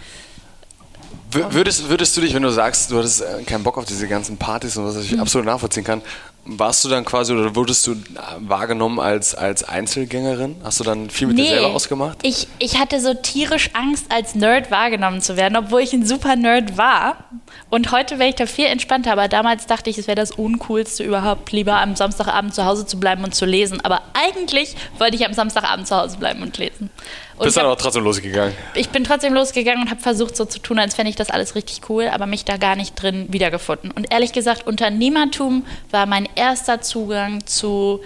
Würdest, 1.33 1.89
würdest 1.89 2.17
du 2.17 2.21
dich, 2.21 2.35
wenn 2.35 2.43
du 2.43 2.51
sagst, 2.51 2.91
du 2.91 2.99
hattest 2.99 3.23
äh, 3.23 3.43
keinen 3.45 3.65
Bock 3.65 3.79
auf 3.79 3.85
diese 3.85 4.09
ganzen 4.09 4.37
Partys 4.37 4.77
und 4.77 4.85
was 4.85 4.97
ich 4.97 5.12
mhm. 5.12 5.21
absolut 5.21 5.47
nachvollziehen 5.47 5.85
kann, 5.85 6.03
warst 6.45 6.85
du 6.85 6.89
dann 6.89 7.05
quasi 7.05 7.33
oder 7.33 7.55
wurdest 7.55 7.87
du 7.87 7.93
äh, 7.93 7.97
wahrgenommen 8.39 8.99
als, 8.99 9.35
als 9.35 9.63
Einzelgängerin? 9.63 10.57
Hast 10.65 10.81
du 10.81 10.85
dann 10.85 11.09
viel 11.09 11.29
mit 11.29 11.37
nee, 11.37 11.45
dir 11.45 11.51
selber 11.51 11.75
ausgemacht? 11.75 12.19
Ich, 12.23 12.49
ich 12.59 12.79
hatte 12.79 13.01
so 13.01 13.15
tierisch 13.15 13.71
Angst, 13.75 14.07
als 14.11 14.35
Nerd 14.35 14.71
wahrgenommen 14.71 15.21
zu 15.21 15.37
werden, 15.37 15.57
obwohl 15.57 15.83
ich 15.83 15.93
ein 15.93 16.05
super 16.05 16.35
Nerd 16.35 16.77
war. 16.77 17.25
Und 17.71 17.93
heute 17.93 18.19
wäre 18.19 18.31
ich 18.31 18.35
da 18.35 18.47
viel 18.47 18.67
entspannter, 18.67 19.13
aber 19.13 19.29
damals 19.29 19.67
dachte 19.67 19.89
ich, 19.89 19.99
es 19.99 20.07
wäre 20.07 20.17
das 20.17 20.33
Uncoolste 20.33 21.05
überhaupt, 21.05 21.53
lieber 21.53 21.81
am 21.81 21.95
Samstagabend 21.95 22.55
zu 22.55 22.65
Hause 22.65 22.87
zu 22.87 22.99
bleiben 22.99 23.23
und 23.25 23.35
zu 23.35 23.45
lesen. 23.45 23.81
Aber 23.85 24.03
eigentlich 24.15 24.75
wollte 24.99 25.17
ich 25.17 25.25
am 25.25 25.33
Samstagabend 25.33 25.87
zu 25.87 25.97
Hause 25.97 26.19
bleiben 26.19 26.43
und 26.43 26.59
lesen. 26.59 26.91
Und 27.37 27.47
Bist 27.47 27.57
dann 27.57 27.67
aber 27.67 27.77
trotzdem 27.77 28.05
losgegangen? 28.05 28.55
Ich 28.75 28.91
bin 28.91 29.05
trotzdem 29.05 29.35
losgegangen 29.35 29.83
und 29.83 29.91
habe 29.91 30.01
versucht, 30.01 30.37
so 30.37 30.45
zu 30.45 30.59
tun, 30.59 30.79
als 30.79 30.95
fände 30.95 31.11
ich 31.11 31.17
das 31.17 31.31
alles 31.31 31.55
richtig 31.55 31.81
cool, 31.89 32.09
aber 32.09 32.27
mich 32.27 32.45
da 32.45 32.57
gar 32.57 32.77
nicht 32.77 32.95
drin 32.95 33.27
wiedergefunden. 33.31 33.91
Und 33.91 34.13
ehrlich 34.13 34.33
gesagt, 34.33 34.67
Unternehmertum 34.67 35.65
war 35.91 36.07
mein 36.07 36.29
erster 36.35 36.81
Zugang 36.81 37.47
zu, 37.47 38.01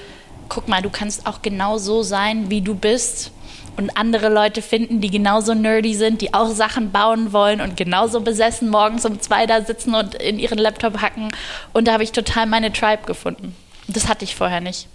guck 0.48 0.68
mal, 0.68 0.82
du 0.82 0.90
kannst 0.90 1.26
auch 1.26 1.42
genau 1.42 1.78
so 1.78 2.02
sein, 2.02 2.50
wie 2.50 2.60
du 2.60 2.74
bist. 2.74 3.32
Und 3.76 3.98
andere 3.98 4.30
Leute 4.30 4.62
finden, 4.62 5.02
die 5.02 5.10
genauso 5.10 5.52
nerdy 5.52 5.94
sind, 5.94 6.22
die 6.22 6.32
auch 6.32 6.48
Sachen 6.50 6.92
bauen 6.92 7.34
wollen 7.34 7.60
und 7.60 7.76
genauso 7.76 8.22
besessen 8.22 8.70
morgens 8.70 9.04
um 9.04 9.20
zwei 9.20 9.46
da 9.46 9.60
sitzen 9.60 9.94
und 9.94 10.14
in 10.14 10.38
ihren 10.38 10.56
Laptop 10.56 11.02
hacken. 11.02 11.28
Und 11.74 11.86
da 11.86 11.92
habe 11.92 12.02
ich 12.02 12.12
total 12.12 12.46
meine 12.46 12.72
Tribe 12.72 13.02
gefunden. 13.04 13.54
Das 13.86 14.08
hatte 14.08 14.24
ich 14.24 14.34
vorher 14.34 14.62
nicht. 14.62 14.88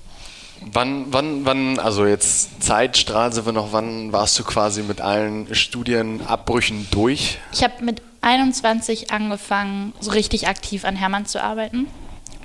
Wann, 0.62 1.06
wann, 1.12 1.46
wann, 1.46 1.80
also 1.80 2.06
jetzt 2.06 2.64
Zeitstrahl 2.64 3.34
sind 3.34 3.46
wir 3.48 3.54
noch, 3.54 3.72
wann 3.72 4.14
warst 4.14 4.38
du 4.38 4.44
quasi 4.44 4.84
mit 4.84 5.02
allen 5.02 5.54
Studienabbrüchen 5.54 6.88
durch? 6.92 7.40
Ich 7.52 7.64
habe 7.64 7.84
mit 7.84 8.02
21 8.22 9.12
angefangen, 9.12 9.94
so 10.00 10.12
richtig 10.12 10.48
aktiv 10.48 10.86
an 10.86 10.96
Hermann 10.96 11.26
zu 11.26 11.44
arbeiten. 11.44 11.88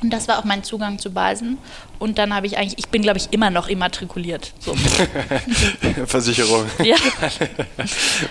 Und 0.02 0.12
das 0.12 0.28
war 0.28 0.38
auch 0.38 0.44
mein 0.44 0.62
Zugang 0.62 0.98
zu 0.98 1.10
Basen. 1.10 1.58
Und 1.98 2.18
dann 2.18 2.34
habe 2.34 2.46
ich 2.46 2.58
eigentlich, 2.58 2.78
ich 2.78 2.88
bin 2.88 3.02
glaube 3.02 3.18
ich 3.18 3.28
immer 3.32 3.50
noch 3.50 3.68
immatrikuliert. 3.68 4.52
So. 4.60 4.74
Versicherung. 6.06 6.66
Ja. 6.82 6.96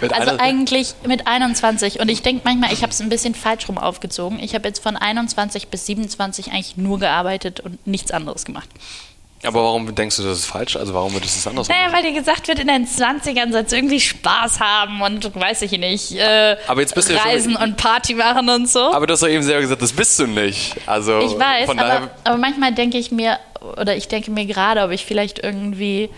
also 0.12 0.38
eigentlich 0.38 0.94
mit 1.08 1.28
21. 1.28 2.00
Und 2.00 2.10
ich 2.10 2.22
denke 2.22 2.42
manchmal, 2.46 2.72
ich 2.72 2.82
habe 2.82 2.92
es 2.92 3.02
ein 3.02 3.10
bisschen 3.10 3.36
falsch 3.36 3.68
rum 3.68 3.78
aufgezogen. 3.78 4.40
Ich 4.40 4.54
habe 4.54 4.68
jetzt 4.68 4.82
von 4.82 4.96
21 4.96 5.70
bis 5.70 5.86
27 5.88 6.52
eigentlich 6.52 6.78
nur 6.78 7.00
gearbeitet 7.00 7.60
und 7.60 7.86
nichts 7.88 8.12
anderes 8.12 8.46
gemacht. 8.46 8.70
Aber 9.46 9.64
warum 9.64 9.94
denkst 9.94 10.18
du, 10.18 10.24
das 10.24 10.40
ist 10.40 10.46
falsch? 10.46 10.76
Also 10.76 10.94
warum 10.94 11.14
würdest 11.14 11.36
du 11.36 11.40
es 11.40 11.48
anders 11.48 11.68
naja, 11.68 11.84
machen? 11.84 11.94
weil 11.94 12.04
dir 12.04 12.20
gesagt 12.20 12.48
wird, 12.48 12.60
in 12.60 12.68
den 12.68 12.88
20ern 12.88 13.52
sollst 13.52 13.72
du 13.72 13.76
irgendwie 13.76 14.00
Spaß 14.00 14.60
haben 14.60 15.02
und 15.02 15.36
weiß 15.36 15.62
ich 15.64 15.72
nicht, 15.72 16.14
äh, 16.14 16.58
aber 16.68 16.82
jetzt 16.82 16.96
bist 16.96 17.10
reisen 17.10 17.52
ja 17.52 17.60
schon, 17.60 17.70
und 17.70 17.78
Party 17.78 18.14
machen 18.14 18.50
und 18.50 18.70
so. 18.70 18.94
Aber 18.94 19.08
du 19.08 19.14
hast 19.14 19.24
doch 19.24 19.28
eben 19.28 19.44
selber 19.44 19.62
gesagt, 19.62 19.82
das 19.82 19.94
bist 19.94 20.20
du 20.20 20.28
nicht. 20.28 20.76
Also 20.86 21.20
ich 21.20 21.38
weiß, 21.38 21.70
aber, 21.70 22.12
aber 22.24 22.38
manchmal 22.38 22.74
denke 22.74 22.98
ich 22.98 23.12
mir, 23.12 23.40
oder 23.78 23.96
ich 23.96 24.08
denke 24.08 24.32
mir 24.32 24.46
gerade, 24.46 24.82
ob 24.82 24.92
ich 24.92 25.06
vielleicht 25.06 25.40
irgendwie 25.40 26.10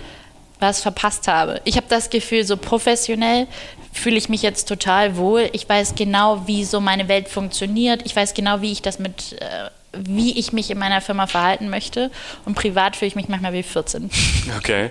was 0.60 0.82
verpasst 0.82 1.28
habe. 1.28 1.62
Ich 1.66 1.78
habe 1.78 1.88
das 1.90 2.10
Gefühl, 2.10 2.44
so 2.44 2.58
professionell 2.58 3.48
fühle 3.94 4.18
ich 4.18 4.30
mich 4.30 4.42
jetzt 4.42 4.68
total 4.68 5.18
wohl. 5.18 5.50
Ich 5.54 5.68
weiß 5.68 5.96
genau, 5.96 6.44
wie 6.48 6.64
so 6.64 6.80
meine 6.80 7.08
Welt 7.08 7.28
funktioniert. 7.30 8.02
Ich 8.06 8.16
weiß 8.16 8.34
genau, 8.34 8.62
wie 8.62 8.72
ich 8.72 8.82
das 8.82 9.00
mit 9.00 9.34
äh, 9.40 9.70
wie 10.00 10.38
ich 10.38 10.54
mich 10.54 10.70
in 10.70 10.78
meiner 10.78 11.02
Firma 11.02 11.28
verhalten 11.28 11.70
möchte. 11.70 12.12
Und 12.46 12.56
privat 12.56 12.96
fühle 12.96 13.08
ich 13.08 13.16
mich 13.16 13.30
manchmal 13.30 13.54
wie 13.54 13.64
14. 13.64 14.10
Okay. 14.58 14.90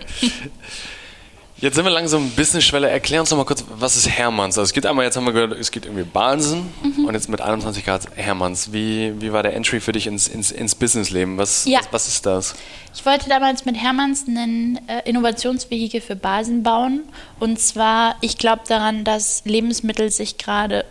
Jetzt 1.59 1.75
sind 1.75 1.87
wir 1.87 1.91
langsam 1.91 2.27
ein 2.27 2.31
bisschen 2.31 2.61
Schwelle. 2.61 2.91
Erklär 2.91 3.21
uns 3.21 3.31
noch 3.31 3.39
mal 3.39 3.45
kurz, 3.45 3.65
was 3.79 3.97
ist 3.97 4.11
Hermanns? 4.11 4.59
Also 4.59 4.69
es 4.69 4.73
geht 4.75 4.85
einmal, 4.85 5.07
jetzt 5.07 5.17
haben 5.17 5.25
wir 5.25 5.33
gehört, 5.33 5.53
es 5.53 5.71
geht 5.71 5.87
irgendwie 5.87 6.05
Bahnsen 6.05 6.69
mhm. 6.83 7.07
und 7.07 7.15
jetzt 7.15 7.31
mit 7.31 7.41
21 7.41 7.83
Grad 7.83 8.03
Hermanns. 8.15 8.75
Wie, 8.75 9.15
wie 9.23 9.33
war 9.33 9.43
der 9.43 9.55
Entry 9.55 9.81
für 9.81 9.93
dich 9.93 10.07
ins, 10.07 10.29
ins, 10.29 10.51
ins 10.51 10.75
Businessleben? 10.75 11.39
Was, 11.39 11.65
ja. 11.65 11.79
was, 11.79 11.93
was, 11.93 12.09
ist 12.09 12.27
das? 12.27 12.55
Ich 12.95 13.07
wollte 13.07 13.31
damals 13.31 13.65
mit 13.65 13.75
Hermanns 13.77 14.27
ein 14.29 14.79
äh, 14.87 15.09
Innovationsvehikel 15.09 16.03
für 16.03 16.15
Basen 16.15 16.63
bauen. 16.63 17.05
Und 17.41 17.59
zwar, 17.59 18.17
ich 18.21 18.37
glaube 18.37 18.63
daran, 18.69 19.05
dass 19.05 19.43
Lebensmittel 19.47 20.11
sich 20.11 20.37
gerade 20.37 20.85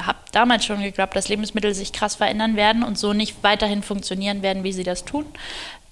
habe 0.00 0.18
damals 0.32 0.64
schon 0.64 0.82
geglaubt, 0.82 1.16
dass 1.16 1.28
Lebensmittel 1.28 1.74
sich 1.74 1.92
krass 1.92 2.14
verändern 2.14 2.56
werden 2.56 2.82
und 2.82 2.98
so 2.98 3.12
nicht 3.12 3.42
weiterhin 3.42 3.82
funktionieren 3.82 4.42
werden, 4.42 4.64
wie 4.64 4.72
sie 4.72 4.84
das 4.84 5.04
tun. 5.04 5.26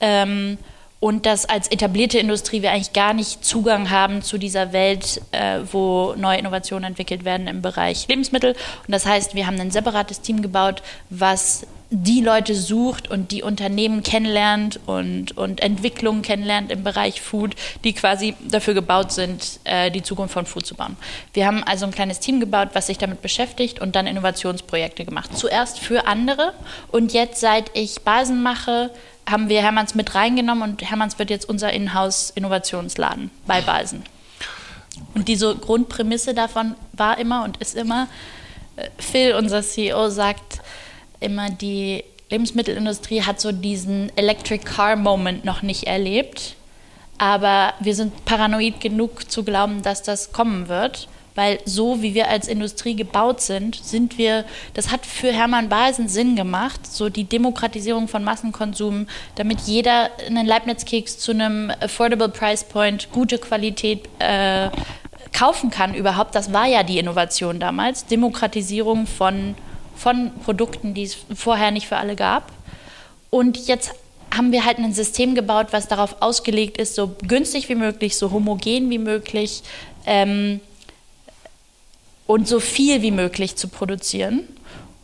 Ähm, 0.00 0.58
und 1.00 1.26
dass 1.26 1.44
als 1.44 1.68
etablierte 1.68 2.18
Industrie 2.18 2.62
wir 2.62 2.72
eigentlich 2.72 2.94
gar 2.94 3.12
nicht 3.12 3.44
Zugang 3.44 3.90
haben 3.90 4.22
zu 4.22 4.38
dieser 4.38 4.72
Welt, 4.72 5.20
äh, 5.32 5.58
wo 5.70 6.14
neue 6.16 6.38
Innovationen 6.38 6.84
entwickelt 6.84 7.26
werden 7.26 7.46
im 7.46 7.60
Bereich 7.60 8.08
Lebensmittel. 8.08 8.52
Und 8.52 8.92
das 8.92 9.04
heißt, 9.04 9.34
wir 9.34 9.46
haben 9.46 9.60
ein 9.60 9.70
separates 9.70 10.22
Team 10.22 10.40
gebaut, 10.40 10.82
was 11.10 11.66
die 11.96 12.20
Leute 12.20 12.56
sucht 12.56 13.08
und 13.08 13.30
die 13.30 13.44
Unternehmen 13.44 14.02
kennenlernt 14.02 14.80
und, 14.86 15.36
und 15.38 15.60
Entwicklungen 15.60 16.22
kennenlernt 16.22 16.72
im 16.72 16.82
Bereich 16.82 17.20
Food, 17.20 17.54
die 17.84 17.92
quasi 17.92 18.34
dafür 18.48 18.74
gebaut 18.74 19.12
sind, 19.12 19.60
äh, 19.62 19.92
die 19.92 20.02
Zukunft 20.02 20.34
von 20.34 20.44
Food 20.44 20.66
zu 20.66 20.74
bauen. 20.74 20.96
Wir 21.34 21.46
haben 21.46 21.62
also 21.62 21.86
ein 21.86 21.92
kleines 21.92 22.18
Team 22.18 22.40
gebaut, 22.40 22.70
was 22.72 22.88
sich 22.88 22.98
damit 22.98 23.22
beschäftigt 23.22 23.80
und 23.80 23.94
dann 23.94 24.08
Innovationsprojekte 24.08 25.04
gemacht. 25.04 25.38
Zuerst 25.38 25.78
für 25.78 26.08
andere 26.08 26.52
und 26.90 27.12
jetzt, 27.12 27.40
seit 27.40 27.70
ich 27.74 28.00
Basen 28.00 28.42
mache, 28.42 28.90
haben 29.30 29.48
wir 29.48 29.62
Hermanns 29.62 29.94
mit 29.94 30.16
reingenommen 30.16 30.70
und 30.70 30.82
Hermanns 30.82 31.18
wird 31.20 31.30
jetzt 31.30 31.48
unser 31.48 31.72
Inhouse-Innovationsladen 31.72 33.30
bei 33.46 33.60
Basen. 33.60 34.02
Und 35.14 35.28
diese 35.28 35.54
Grundprämisse 35.54 36.34
davon 36.34 36.74
war 36.92 37.18
immer 37.18 37.44
und 37.44 37.58
ist 37.58 37.76
immer, 37.76 38.08
äh, 38.76 38.88
Phil, 38.98 39.34
unser 39.34 39.62
CEO, 39.62 40.08
sagt, 40.08 40.60
immer, 41.20 41.50
die 41.50 42.04
Lebensmittelindustrie 42.30 43.22
hat 43.22 43.40
so 43.40 43.52
diesen 43.52 44.10
Electric 44.16 44.64
Car 44.64 44.96
Moment 44.96 45.44
noch 45.44 45.62
nicht 45.62 45.84
erlebt. 45.84 46.56
Aber 47.18 47.74
wir 47.80 47.94
sind 47.94 48.24
paranoid 48.24 48.80
genug 48.80 49.30
zu 49.30 49.44
glauben, 49.44 49.82
dass 49.82 50.02
das 50.02 50.32
kommen 50.32 50.68
wird. 50.68 51.08
Weil 51.36 51.58
so 51.64 52.00
wie 52.00 52.14
wir 52.14 52.28
als 52.28 52.46
Industrie 52.46 52.94
gebaut 52.94 53.40
sind, 53.40 53.74
sind 53.74 54.18
wir, 54.18 54.44
das 54.74 54.92
hat 54.92 55.04
für 55.04 55.32
Hermann 55.32 55.68
Balsen 55.68 56.08
Sinn 56.08 56.36
gemacht, 56.36 56.86
so 56.86 57.08
die 57.08 57.24
Demokratisierung 57.24 58.06
von 58.06 58.22
Massenkonsum, 58.22 59.08
damit 59.34 59.60
jeder 59.62 60.10
einen 60.26 60.46
Leibniz-Keks 60.46 61.18
zu 61.18 61.32
einem 61.32 61.72
affordable 61.80 62.28
Price 62.28 62.62
Point, 62.62 63.10
gute 63.10 63.38
Qualität 63.38 64.08
äh, 64.20 64.70
kaufen 65.32 65.70
kann 65.70 65.94
überhaupt. 65.94 66.36
Das 66.36 66.52
war 66.52 66.66
ja 66.66 66.84
die 66.84 67.00
Innovation 67.00 67.58
damals, 67.58 68.06
Demokratisierung 68.06 69.08
von 69.08 69.56
von 69.96 70.32
Produkten, 70.44 70.94
die 70.94 71.04
es 71.04 71.16
vorher 71.34 71.70
nicht 71.70 71.88
für 71.88 71.96
alle 71.96 72.16
gab. 72.16 72.50
Und 73.30 73.66
jetzt 73.66 73.94
haben 74.34 74.52
wir 74.52 74.64
halt 74.64 74.78
ein 74.78 74.92
System 74.92 75.34
gebaut, 75.34 75.68
was 75.70 75.88
darauf 75.88 76.16
ausgelegt 76.20 76.78
ist, 76.78 76.94
so 76.94 77.14
günstig 77.26 77.68
wie 77.68 77.74
möglich, 77.74 78.16
so 78.16 78.30
homogen 78.30 78.90
wie 78.90 78.98
möglich 78.98 79.62
ähm, 80.06 80.60
und 82.26 82.48
so 82.48 82.60
viel 82.60 83.02
wie 83.02 83.10
möglich 83.10 83.56
zu 83.56 83.68
produzieren. 83.68 84.48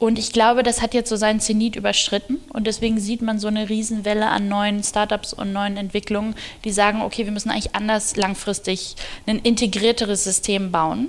Und 0.00 0.18
ich 0.18 0.33
glaube, 0.33 0.62
das 0.62 0.81
hat 0.81 0.94
jetzt 0.94 1.11
so 1.11 1.16
seinen 1.16 1.40
Zenit 1.40 1.76
überschritten. 1.76 2.38
Und 2.55 2.66
deswegen 2.66 2.98
sieht 2.98 3.20
man 3.20 3.38
so 3.38 3.48
eine 3.48 3.68
Riesenwelle 3.68 4.29
an 4.29 4.48
neuen 4.48 4.83
Startups 4.83 5.35
und 5.35 5.53
neuen 5.53 5.76
Entwicklungen, 5.76 6.35
die 6.64 6.72
sagen, 6.72 7.03
okay, 7.03 7.26
wir 7.26 7.33
müssen 7.33 7.50
eigentlich 7.50 7.74
anders 7.74 8.16
langfristig 8.16 8.96
ein 9.26 9.38
integrierteres 9.38 10.24
System 10.24 10.72
bauen. 10.72 11.09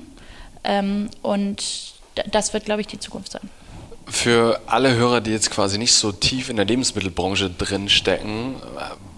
Ähm, 0.65 1.09
und 1.21 1.63
das 2.31 2.53
wird, 2.53 2.65
glaube 2.65 2.81
ich, 2.81 2.87
die 2.87 2.99
Zukunft 2.99 3.31
sein. 3.31 3.49
Für 4.11 4.59
alle 4.67 4.93
Hörer, 4.93 5.21
die 5.21 5.31
jetzt 5.31 5.51
quasi 5.51 5.77
nicht 5.77 5.93
so 5.93 6.11
tief 6.11 6.49
in 6.49 6.57
der 6.57 6.65
Lebensmittelbranche 6.65 7.49
drinstecken, 7.49 8.55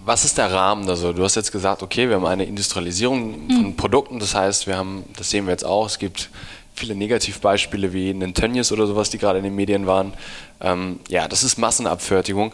was 0.04 0.24
ist 0.24 0.38
der 0.38 0.52
Rahmen? 0.52 0.88
Also 0.88 1.12
du 1.12 1.24
hast 1.24 1.34
jetzt 1.34 1.50
gesagt, 1.50 1.82
okay, 1.82 2.08
wir 2.08 2.16
haben 2.16 2.26
eine 2.26 2.44
Industrialisierung 2.44 3.48
von 3.48 3.66
mhm. 3.66 3.76
Produkten, 3.76 4.20
das 4.20 4.34
heißt, 4.34 4.66
wir 4.66 4.76
haben, 4.76 5.04
das 5.16 5.30
sehen 5.30 5.46
wir 5.46 5.50
jetzt 5.50 5.64
auch, 5.64 5.86
es 5.86 5.98
gibt 5.98 6.30
viele 6.74 6.94
Negativbeispiele 6.94 7.92
wie 7.92 8.14
Nintendo 8.14 8.60
oder 8.72 8.86
sowas, 8.86 9.10
die 9.10 9.18
gerade 9.18 9.38
in 9.38 9.44
den 9.44 9.54
Medien 9.54 9.86
waren. 9.86 10.12
Ähm, 10.60 11.00
ja, 11.08 11.26
das 11.26 11.42
ist 11.42 11.58
Massenabfertigung. 11.58 12.52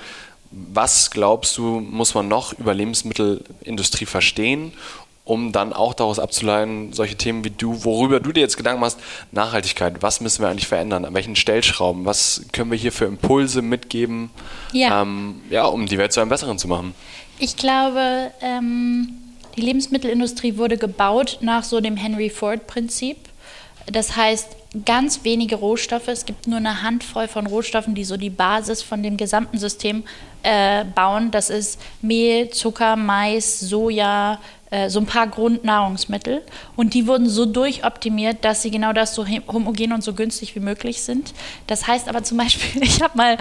Was 0.50 1.11
glaubst 1.11 1.59
du, 1.59 1.81
muss 1.81 2.14
man 2.14 2.26
noch 2.26 2.53
über 2.55 2.74
Lebensmittelindustrie 2.74 4.07
verstehen, 4.07 4.72
um 5.30 5.52
dann 5.52 5.72
auch 5.72 5.94
daraus 5.94 6.18
abzuleiten, 6.18 6.92
solche 6.92 7.14
Themen 7.14 7.44
wie 7.44 7.50
du, 7.50 7.84
worüber 7.84 8.18
du 8.18 8.32
dir 8.32 8.40
jetzt 8.40 8.56
Gedanken 8.56 8.80
machst, 8.80 8.98
Nachhaltigkeit, 9.30 10.02
was 10.02 10.20
müssen 10.20 10.42
wir 10.42 10.48
eigentlich 10.48 10.66
verändern, 10.66 11.04
an 11.04 11.14
welchen 11.14 11.36
Stellschrauben, 11.36 12.04
was 12.04 12.42
können 12.52 12.72
wir 12.72 12.76
hier 12.76 12.90
für 12.90 13.04
Impulse 13.04 13.62
mitgeben, 13.62 14.30
ja, 14.72 15.02
ähm, 15.02 15.40
ja 15.48 15.66
um 15.66 15.86
die 15.86 15.98
Welt 15.98 16.12
zu 16.12 16.20
einem 16.20 16.30
besseren 16.30 16.58
zu 16.58 16.66
machen? 16.66 16.94
Ich 17.38 17.56
glaube, 17.56 18.32
ähm, 18.40 19.10
die 19.56 19.60
Lebensmittelindustrie 19.60 20.56
wurde 20.56 20.76
gebaut 20.76 21.38
nach 21.42 21.62
so 21.62 21.80
dem 21.80 21.96
Henry 21.96 22.28
Ford-Prinzip. 22.28 23.16
Das 23.86 24.16
heißt, 24.16 24.56
ganz 24.84 25.24
wenige 25.24 25.56
Rohstoffe. 25.56 26.08
Es 26.08 26.26
gibt 26.26 26.48
nur 26.48 26.58
eine 26.58 26.82
Handvoll 26.82 27.28
von 27.28 27.46
Rohstoffen, 27.46 27.94
die 27.94 28.04
so 28.04 28.16
die 28.16 28.30
Basis 28.30 28.82
von 28.82 29.02
dem 29.02 29.16
gesamten 29.16 29.58
System 29.58 30.02
äh, 30.42 30.84
bauen. 30.84 31.30
Das 31.30 31.50
ist 31.50 31.80
Mehl, 32.02 32.50
Zucker, 32.50 32.96
Mais, 32.96 33.60
Soja, 33.60 34.38
so 34.88 35.00
ein 35.00 35.06
paar 35.06 35.26
Grundnahrungsmittel. 35.26 36.42
Und 36.76 36.94
die 36.94 37.06
wurden 37.06 37.28
so 37.28 37.46
durchoptimiert, 37.46 38.44
dass 38.44 38.62
sie 38.62 38.70
genau 38.70 38.92
das 38.92 39.14
so 39.14 39.26
homogen 39.26 39.92
und 39.92 40.04
so 40.04 40.12
günstig 40.14 40.54
wie 40.54 40.61
möglich 40.61 41.02
sind. 41.02 41.33
Das 41.66 41.87
heißt 41.87 42.09
aber 42.09 42.22
zum 42.22 42.38
Beispiel, 42.38 42.83
ich 42.83 43.02
habe 43.02 43.16
mal, 43.16 43.37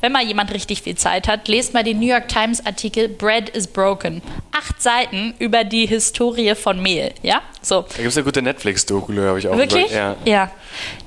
wenn 0.00 0.12
mal 0.12 0.24
jemand 0.24 0.52
richtig 0.52 0.82
viel 0.82 0.96
Zeit 0.96 1.28
hat, 1.28 1.48
lest 1.48 1.74
mal 1.74 1.84
den 1.84 2.00
New 2.00 2.06
York 2.06 2.28
Times 2.28 2.64
Artikel 2.64 3.08
Bread 3.08 3.48
is 3.50 3.66
Broken. 3.66 4.22
Acht 4.52 4.80
Seiten 4.82 5.34
über 5.38 5.64
die 5.64 5.86
Historie 5.86 6.54
von 6.54 6.80
Mehl. 6.80 7.12
Ja, 7.22 7.42
so. 7.62 7.82
Da 7.82 7.96
gibt 7.96 8.08
es 8.08 8.16
eine 8.16 8.24
gute 8.24 8.42
Netflix-Doku, 8.42 9.14
habe 9.16 9.38
ich 9.38 9.48
auch 9.48 9.56
Wirklich? 9.56 9.90
Ja. 9.90 10.16
ja. 10.24 10.50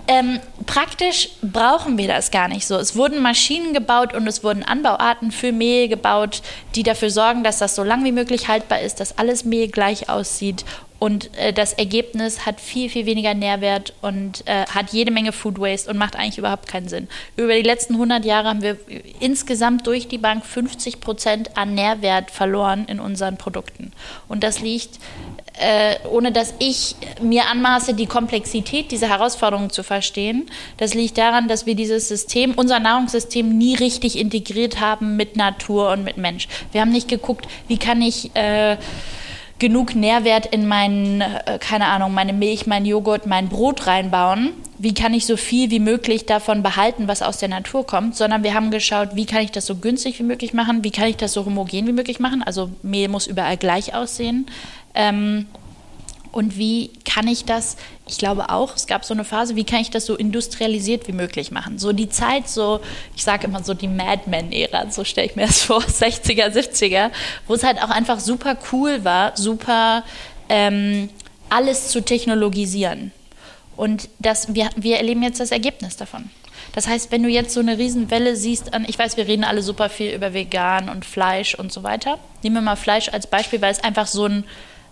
Ähm, 0.07 0.39
praktisch 0.65 1.29
brauchen 1.41 1.97
wir 1.97 2.07
das 2.07 2.31
gar 2.31 2.47
nicht 2.47 2.65
so. 2.65 2.75
Es 2.75 2.95
wurden 2.95 3.21
Maschinen 3.21 3.73
gebaut 3.73 4.13
und 4.13 4.25
es 4.27 4.43
wurden 4.43 4.63
Anbauarten 4.63 5.31
für 5.31 5.51
Mehl 5.51 5.87
gebaut, 5.87 6.41
die 6.75 6.83
dafür 6.83 7.09
sorgen, 7.09 7.43
dass 7.43 7.59
das 7.59 7.75
so 7.75 7.83
lang 7.83 8.03
wie 8.03 8.11
möglich 8.11 8.47
haltbar 8.47 8.81
ist, 8.81 8.99
dass 8.99 9.17
alles 9.17 9.43
Mehl 9.43 9.67
gleich 9.67 10.09
aussieht 10.09 10.63
und 10.99 11.35
äh, 11.37 11.53
das 11.53 11.73
Ergebnis 11.73 12.45
hat 12.45 12.59
viel, 12.59 12.89
viel 12.89 13.05
weniger 13.05 13.33
Nährwert 13.33 13.93
und 14.01 14.47
äh, 14.47 14.65
hat 14.65 14.91
jede 14.91 15.11
Menge 15.11 15.31
Food 15.31 15.59
Waste 15.59 15.89
und 15.89 15.97
macht 15.97 16.15
eigentlich 16.15 16.37
überhaupt 16.37 16.67
keinen 16.67 16.87
Sinn. 16.87 17.07
Über 17.35 17.53
die 17.53 17.61
letzten 17.61 17.93
100 17.93 18.25
Jahre 18.25 18.49
haben 18.49 18.61
wir 18.61 18.77
insgesamt 19.19 19.85
durch 19.85 20.07
die 20.07 20.17
Bank 20.17 20.45
50 20.45 20.99
Prozent 20.99 21.55
an 21.55 21.75
Nährwert 21.75 22.31
verloren 22.31 22.85
in 22.87 22.99
unseren 22.99 23.37
Produkten. 23.37 23.91
Und 24.27 24.43
das 24.43 24.59
liegt 24.59 24.99
äh, 25.59 25.95
ohne 26.09 26.31
dass 26.31 26.53
ich 26.59 26.95
mir 27.21 27.47
anmaße, 27.47 27.93
die 27.93 28.05
Komplexität 28.05 28.91
dieser 28.91 29.09
Herausforderungen 29.09 29.69
zu 29.69 29.83
verstehen. 29.83 30.49
Das 30.77 30.93
liegt 30.93 31.17
daran, 31.17 31.47
dass 31.47 31.65
wir 31.65 31.75
dieses 31.75 32.07
System, 32.07 32.53
unser 32.55 32.79
Nahrungssystem, 32.79 33.57
nie 33.57 33.75
richtig 33.75 34.17
integriert 34.17 34.79
haben 34.79 35.15
mit 35.15 35.35
Natur 35.35 35.91
und 35.91 36.03
mit 36.03 36.17
Mensch. 36.17 36.47
Wir 36.71 36.81
haben 36.81 36.91
nicht 36.91 37.07
geguckt, 37.07 37.47
wie 37.67 37.77
kann 37.77 38.01
ich 38.01 38.35
äh, 38.35 38.77
genug 39.59 39.95
Nährwert 39.95 40.45
in 40.47 40.67
meinen, 40.67 41.21
äh, 41.21 41.57
keine 41.59 41.87
Ahnung, 41.87 42.13
meine 42.13 42.33
Milch, 42.33 42.67
mein 42.67 42.85
Joghurt, 42.85 43.25
mein 43.25 43.49
Brot 43.49 43.87
reinbauen. 43.87 44.53
Wie 44.79 44.93
kann 44.93 45.15
ich 45.15 45.25
so 45.25 45.37
viel 45.37 45.71
wie 45.71 45.79
möglich 45.79 46.27
davon 46.27 46.61
behalten, 46.61 47.07
was 47.07 47.23
aus 47.23 47.37
der 47.39 47.49
Natur 47.49 47.87
kommt, 47.87 48.15
sondern 48.15 48.43
wir 48.43 48.53
haben 48.53 48.69
geschaut, 48.69 49.09
wie 49.15 49.25
kann 49.25 49.41
ich 49.41 49.51
das 49.51 49.65
so 49.65 49.75
günstig 49.75 50.19
wie 50.19 50.23
möglich 50.23 50.53
machen, 50.53 50.83
wie 50.83 50.91
kann 50.91 51.07
ich 51.07 51.17
das 51.17 51.33
so 51.33 51.45
homogen 51.45 51.87
wie 51.87 51.93
möglich 51.93 52.19
machen. 52.19 52.43
Also 52.43 52.69
Mehl 52.83 53.07
muss 53.07 53.25
überall 53.25 53.57
gleich 53.57 53.95
aussehen. 53.95 54.45
Ähm, 54.97 55.45
und 56.31 56.57
wie 56.57 56.91
kann 57.05 57.27
ich 57.27 57.45
das, 57.45 57.77
ich 58.05 58.17
glaube 58.17 58.49
auch, 58.49 58.75
es 58.75 58.85
gab 58.85 59.05
so 59.05 59.13
eine 59.13 59.23
Phase, 59.23 59.55
wie 59.55 59.63
kann 59.63 59.79
ich 59.79 59.89
das 59.89 60.05
so 60.05 60.15
industrialisiert 60.15 61.07
wie 61.07 61.13
möglich 61.13 61.51
machen? 61.51 61.79
So 61.79 61.93
die 61.93 62.09
Zeit, 62.09 62.49
so, 62.49 62.81
ich 63.15 63.23
sage 63.23 63.47
immer 63.47 63.63
so 63.63 63.73
die 63.73 63.87
Madman-Ära, 63.87 64.91
so 64.91 65.03
stelle 65.03 65.27
ich 65.27 65.35
mir 65.35 65.47
das 65.47 65.63
vor, 65.63 65.81
60er, 65.81 66.49
70er, 66.51 67.11
wo 67.47 67.53
es 67.53 67.63
halt 67.63 67.81
auch 67.81 67.89
einfach 67.89 68.19
super 68.19 68.57
cool 68.71 69.03
war, 69.03 69.37
super 69.37 70.03
ähm, 70.49 71.09
alles 71.49 71.89
zu 71.89 72.01
technologisieren. 72.01 73.11
Und 73.75 74.09
das, 74.19 74.53
wir, 74.53 74.69
wir 74.75 74.97
erleben 74.97 75.23
jetzt 75.23 75.39
das 75.39 75.51
Ergebnis 75.51 75.95
davon. 75.97 76.29
Das 76.73 76.87
heißt, 76.87 77.11
wenn 77.11 77.23
du 77.23 77.29
jetzt 77.29 77.53
so 77.53 77.59
eine 77.59 77.77
Riesenwelle 77.77 78.35
siehst 78.35 78.73
an, 78.73 78.85
ich 78.87 78.99
weiß, 78.99 79.17
wir 79.17 79.27
reden 79.27 79.43
alle 79.43 79.61
super 79.61 79.89
viel 79.89 80.11
über 80.11 80.33
vegan 80.33 80.89
und 80.89 81.05
Fleisch 81.05 81.55
und 81.55 81.71
so 81.71 81.83
weiter. 81.83 82.19
Nehmen 82.43 82.57
wir 82.57 82.61
mal 82.61 82.75
Fleisch 82.75 83.09
als 83.09 83.27
Beispiel, 83.27 83.61
weil 83.61 83.71
es 83.71 83.83
einfach 83.83 84.07
so 84.07 84.25
ein 84.25 84.43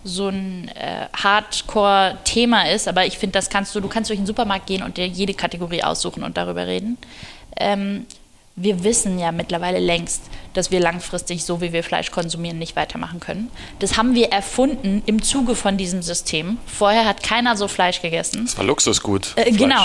so 0.06 0.28
ein 0.28 0.70
äh, 0.70 1.08
Hardcore-Thema 1.13 2.70
ist, 2.70 2.88
aber 2.88 3.06
ich 3.06 3.18
finde, 3.18 3.34
das 3.34 3.50
kannst 3.50 3.74
du, 3.74 3.82
du 3.82 3.89
kannst 3.89 4.10
durch 4.10 4.20
den 4.20 4.28
Supermarkt 4.28 4.68
gehen 4.68 4.84
und 4.84 4.98
dir 4.98 5.08
jede 5.08 5.34
Kategorie 5.34 5.84
aussuchen 5.84 6.24
und 6.24 6.38
darüber 6.38 6.68
reden. 6.68 6.98
Ähm, 7.58 8.06
wir 8.56 8.84
wissen 8.84 9.20
ja 9.20 9.32
mittlerweile 9.32 9.80
längst, 9.80 10.22
dass 10.54 10.72
wir 10.72 10.80
langfristig, 10.80 11.44
so 11.44 11.60
wie 11.60 11.74
wir 11.74 11.84
Fleisch 11.84 12.12
konsumieren, 12.12 12.60
nicht 12.60 12.76
weitermachen 12.76 13.20
können. 13.20 13.50
Das 13.80 13.98
haben 13.98 14.15
wir 14.15 14.32
erfunden 14.32 15.02
im 15.08 15.22
Zuge 15.24 15.56
von 15.56 15.76
diesem 15.76 16.02
System. 16.02 16.58
Vorher 16.65 17.06
hat 17.06 17.24
keiner 17.24 17.58
so 17.58 17.68
Fleisch 17.68 18.02
gegessen. 18.02 18.46
Das 18.46 18.58
war 18.58 18.63
Luxusgut. 18.63 19.34
Äh, 19.36 19.52
genau. 19.52 19.84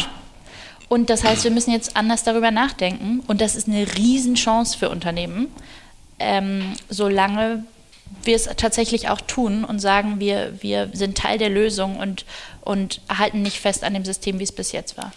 Und 0.88 1.08
das 1.08 1.24
heißt, 1.24 1.44
wir 1.44 1.50
müssen 1.50 1.72
jetzt 1.72 1.96
anders 1.96 2.24
darüber 2.24 2.50
nachdenken. 2.50 3.22
Und 3.26 3.40
das 3.40 3.56
ist 3.56 3.68
eine 3.68 3.86
Riesenchance 3.96 4.76
für 4.76 4.90
Unternehmen, 4.90 5.48
ähm, 6.18 6.74
solange 6.90 7.64
wir 8.22 8.36
es 8.36 8.44
tatsächlich 8.56 9.08
auch 9.08 9.20
tun 9.20 9.64
und 9.64 9.78
sagen, 9.78 10.20
wir, 10.20 10.54
wir 10.60 10.90
sind 10.92 11.16
Teil 11.16 11.38
der 11.38 11.48
Lösung 11.48 11.96
und, 11.98 12.24
und 12.62 13.00
halten 13.08 13.42
nicht 13.42 13.58
fest 13.58 13.84
an 13.84 13.94
dem 13.94 14.04
System, 14.04 14.38
wie 14.38 14.44
es 14.44 14.52
bis 14.52 14.72
jetzt 14.72 14.96
war. 14.96 15.12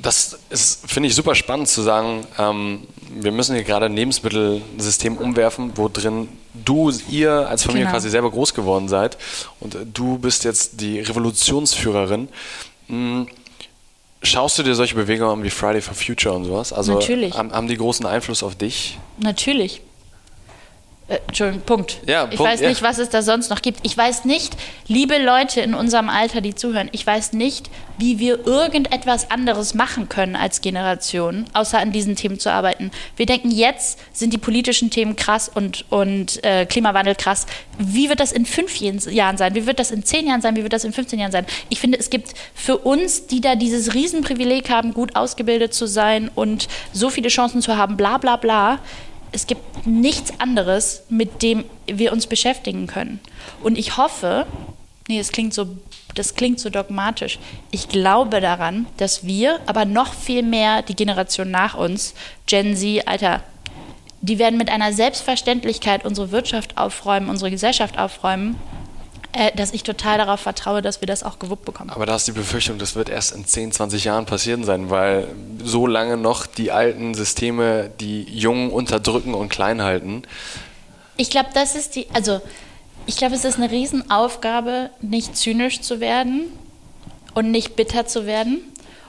Das 0.00 0.38
ist, 0.50 0.88
finde 0.88 1.08
ich, 1.08 1.14
super 1.14 1.34
spannend 1.34 1.68
zu 1.68 1.82
sagen, 1.82 2.24
ähm, 2.38 2.86
wir 3.10 3.32
müssen 3.32 3.56
hier 3.56 3.64
gerade 3.64 3.86
ein 3.86 3.94
Lebensmittelsystem 3.94 5.16
umwerfen, 5.16 5.72
wo 5.74 5.88
drin 5.88 6.28
du, 6.54 6.92
ihr 7.08 7.48
als 7.48 7.64
Familie 7.64 7.84
genau. 7.84 7.94
quasi 7.94 8.08
selber 8.08 8.30
groß 8.30 8.54
geworden 8.54 8.88
seid 8.88 9.18
und 9.58 9.76
du 9.92 10.18
bist 10.18 10.44
jetzt 10.44 10.80
die 10.80 11.00
Revolutionsführerin. 11.00 12.28
Hm, 12.86 13.26
Schaust 14.22 14.58
du 14.58 14.64
dir 14.64 14.74
solche 14.74 14.96
Bewegungen 14.96 15.30
an 15.30 15.44
wie 15.44 15.50
Friday 15.50 15.80
for 15.80 15.94
Future 15.94 16.34
und 16.34 16.44
sowas? 16.44 16.72
Also 16.72 16.94
Natürlich. 16.94 17.34
Haben, 17.34 17.52
haben 17.52 17.68
die 17.68 17.76
großen 17.76 18.04
Einfluss 18.04 18.42
auf 18.42 18.56
dich? 18.56 18.98
Natürlich. 19.18 19.80
Äh, 21.08 21.20
Entschuldigung, 21.26 21.62
Punkt. 21.62 22.00
Ja, 22.06 22.28
ich 22.30 22.36
Punkt, 22.36 22.52
weiß 22.52 22.60
nicht, 22.60 22.82
was 22.82 22.98
es 22.98 23.08
da 23.08 23.22
sonst 23.22 23.48
noch 23.48 23.62
gibt. 23.62 23.80
Ich 23.82 23.96
weiß 23.96 24.26
nicht, 24.26 24.54
liebe 24.86 25.16
Leute 25.18 25.62
in 25.62 25.72
unserem 25.72 26.10
Alter, 26.10 26.42
die 26.42 26.54
zuhören, 26.54 26.90
ich 26.92 27.06
weiß 27.06 27.32
nicht, 27.32 27.70
wie 27.96 28.18
wir 28.18 28.46
irgendetwas 28.46 29.30
anderes 29.30 29.74
machen 29.74 30.08
können 30.08 30.36
als 30.36 30.60
Generation, 30.60 31.46
außer 31.54 31.78
an 31.78 31.92
diesen 31.92 32.14
Themen 32.14 32.38
zu 32.38 32.52
arbeiten. 32.52 32.90
Wir 33.16 33.26
denken, 33.26 33.50
jetzt 33.50 33.98
sind 34.12 34.32
die 34.32 34.38
politischen 34.38 34.90
Themen 34.90 35.16
krass 35.16 35.50
und, 35.52 35.86
und 35.90 36.44
äh, 36.44 36.66
Klimawandel 36.66 37.14
krass. 37.14 37.46
Wie 37.78 38.08
wird 38.08 38.20
das 38.20 38.30
in 38.30 38.44
fünf 38.44 38.76
Jahren 38.78 39.36
sein? 39.38 39.54
Wie 39.54 39.66
wird 39.66 39.78
das 39.78 39.90
in 39.90 40.04
zehn 40.04 40.26
Jahren 40.26 40.42
sein? 40.42 40.56
Wie 40.56 40.62
wird 40.62 40.72
das 40.74 40.84
in 40.84 40.92
15 40.92 41.18
Jahren 41.18 41.32
sein? 41.32 41.46
Ich 41.70 41.80
finde, 41.80 41.98
es 41.98 42.10
gibt 42.10 42.34
für 42.54 42.78
uns, 42.78 43.26
die 43.26 43.40
da 43.40 43.54
dieses 43.54 43.94
Riesenprivileg 43.94 44.68
haben, 44.70 44.92
gut 44.92 45.16
ausgebildet 45.16 45.72
zu 45.72 45.86
sein 45.86 46.30
und 46.34 46.68
so 46.92 47.08
viele 47.08 47.28
Chancen 47.28 47.62
zu 47.62 47.76
haben, 47.76 47.96
bla 47.96 48.18
bla 48.18 48.36
bla, 48.36 48.78
es 49.32 49.46
gibt 49.46 49.86
nichts 49.86 50.32
anderes, 50.38 51.02
mit 51.08 51.42
dem 51.42 51.64
wir 51.86 52.12
uns 52.12 52.26
beschäftigen 52.26 52.86
können. 52.86 53.20
Und 53.62 53.78
ich 53.78 53.96
hoffe, 53.96 54.46
nee, 55.08 55.18
das 55.18 55.32
klingt 55.32 55.54
so, 55.54 55.66
das 56.14 56.34
klingt 56.34 56.60
so 56.60 56.70
dogmatisch. 56.70 57.38
Ich 57.70 57.88
glaube 57.88 58.40
daran, 58.40 58.86
dass 58.96 59.26
wir, 59.26 59.60
aber 59.66 59.84
noch 59.84 60.14
viel 60.14 60.42
mehr 60.42 60.82
die 60.82 60.96
Generation 60.96 61.50
nach 61.50 61.74
uns, 61.74 62.14
Gen 62.46 62.76
Z, 62.76 63.06
Alter, 63.06 63.42
die 64.20 64.38
werden 64.38 64.58
mit 64.58 64.70
einer 64.70 64.92
Selbstverständlichkeit 64.92 66.04
unsere 66.04 66.32
Wirtschaft 66.32 66.76
aufräumen, 66.76 67.28
unsere 67.28 67.50
Gesellschaft 67.50 67.98
aufräumen 67.98 68.56
äh, 69.32 69.54
dass 69.54 69.72
ich 69.72 69.82
total 69.82 70.18
darauf 70.18 70.40
vertraue, 70.40 70.82
dass 70.82 71.00
wir 71.02 71.06
das 71.06 71.22
auch 71.22 71.38
gewuppt 71.38 71.64
bekommen. 71.64 71.90
Aber 71.90 72.06
da 72.06 72.16
ist 72.16 72.26
die 72.26 72.32
Befürchtung, 72.32 72.78
das 72.78 72.96
wird 72.96 73.08
erst 73.08 73.34
in 73.34 73.44
10, 73.44 73.72
20 73.72 74.04
Jahren 74.04 74.26
passieren 74.26 74.64
sein, 74.64 74.90
weil 74.90 75.28
so 75.62 75.86
lange 75.86 76.16
noch 76.16 76.46
die 76.46 76.72
alten 76.72 77.14
Systeme 77.14 77.90
die 78.00 78.22
Jungen 78.22 78.70
unterdrücken 78.70 79.34
und 79.34 79.48
klein 79.48 79.82
halten. 79.82 80.22
Ich 81.16 81.30
glaube, 81.30 81.50
das 81.52 81.74
ist 81.74 81.96
die, 81.96 82.06
also 82.12 82.40
ich 83.06 83.16
glaube, 83.16 83.34
es 83.34 83.44
ist 83.44 83.58
eine 83.58 83.70
Riesenaufgabe, 83.70 84.90
nicht 85.00 85.36
zynisch 85.36 85.80
zu 85.80 86.00
werden 86.00 86.52
und 87.34 87.50
nicht 87.50 87.76
bitter 87.76 88.06
zu 88.06 88.26
werden. 88.26 88.60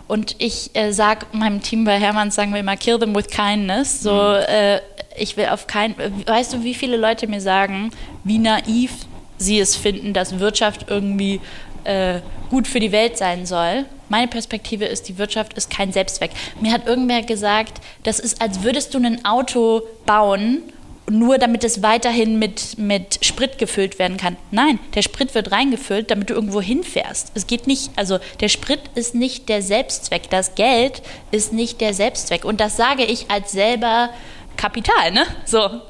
Und 0.08 0.36
ich 0.40 0.72
äh, 0.74 0.92
sage 0.92 1.28
meinem 1.34 1.62
Team 1.62 1.84
bei 1.84 2.00
Hermann, 2.00 2.32
sagen 2.32 2.52
wir 2.52 2.60
immer, 2.60 2.76
kill 2.78 2.98
them 2.98 3.16
with 3.16 3.28
kindness. 3.28 4.02
So, 4.02 4.12
mhm. 4.12 4.46
äh, 4.48 4.82
ich 5.18 5.38
will 5.38 5.48
auf 5.48 5.68
keinen, 5.68 5.96
weißt 6.26 6.54
du, 6.54 6.64
wie 6.64 6.74
viele 6.74 6.98
Leute 6.98 7.28
mir 7.28 7.42
sagen, 7.42 7.92
wie 8.24 8.40
naiv 8.40 8.92
sie 9.40 9.60
es 9.60 9.76
finden, 9.76 10.14
dass 10.14 10.40
Wirtschaft 10.40 10.86
irgendwie 10.90 11.42
äh, 11.86 12.20
gut 12.52 12.68
für 12.68 12.80
die 12.80 12.92
Welt 12.92 13.18
sein 13.18 13.46
soll. 13.46 13.86
Meine 14.10 14.28
Perspektive 14.28 14.86
ist, 14.86 15.08
die 15.10 15.18
Wirtschaft 15.18 15.54
ist 15.54 15.70
kein 15.70 15.92
Selbstzweck. 15.92 16.32
Mir 16.62 16.72
hat 16.72 16.88
irgendwer 16.88 17.24
gesagt, 17.24 17.82
das 18.04 18.20
ist, 18.20 18.42
als 18.42 18.64
würdest 18.64 18.94
du 18.94 19.00
ein 19.00 19.26
Auto 19.26 19.82
bauen 20.06 20.64
nur 21.10 21.38
damit 21.38 21.64
es 21.64 21.82
weiterhin 21.82 22.40
mit, 22.40 22.78
mit 22.78 23.26
Sprit 23.26 23.58
gefüllt 23.58 24.00
werden 24.00 24.18
kann. 24.18 24.38
Nein, 24.52 24.80
der 24.94 25.02
Sprit 25.02 25.34
wird 25.36 25.52
reingefüllt, 25.52 26.12
damit 26.12 26.30
du 26.30 26.34
irgendwo 26.34 26.62
hinfährst. 26.62 27.32
Es 27.36 27.48
geht 27.48 27.68
nicht, 27.68 27.92
also 27.96 28.20
der 28.40 28.50
Sprit 28.50 28.82
ist 28.96 29.16
nicht 29.16 29.50
der 29.50 29.62
Selbstzweck. 29.62 30.30
Das 30.30 30.56
Geld 30.56 31.02
ist 31.32 31.54
nicht 31.54 31.82
der 31.82 31.94
Selbstzweck. 31.94 32.46
Und 32.46 32.62
das 32.62 32.78
sage 32.78 33.06
ich 33.06 33.30
als 33.30 33.52
selber 33.52 34.10
Kapital, 34.58 35.12
ne? 35.12 35.26
So. 35.46 35.82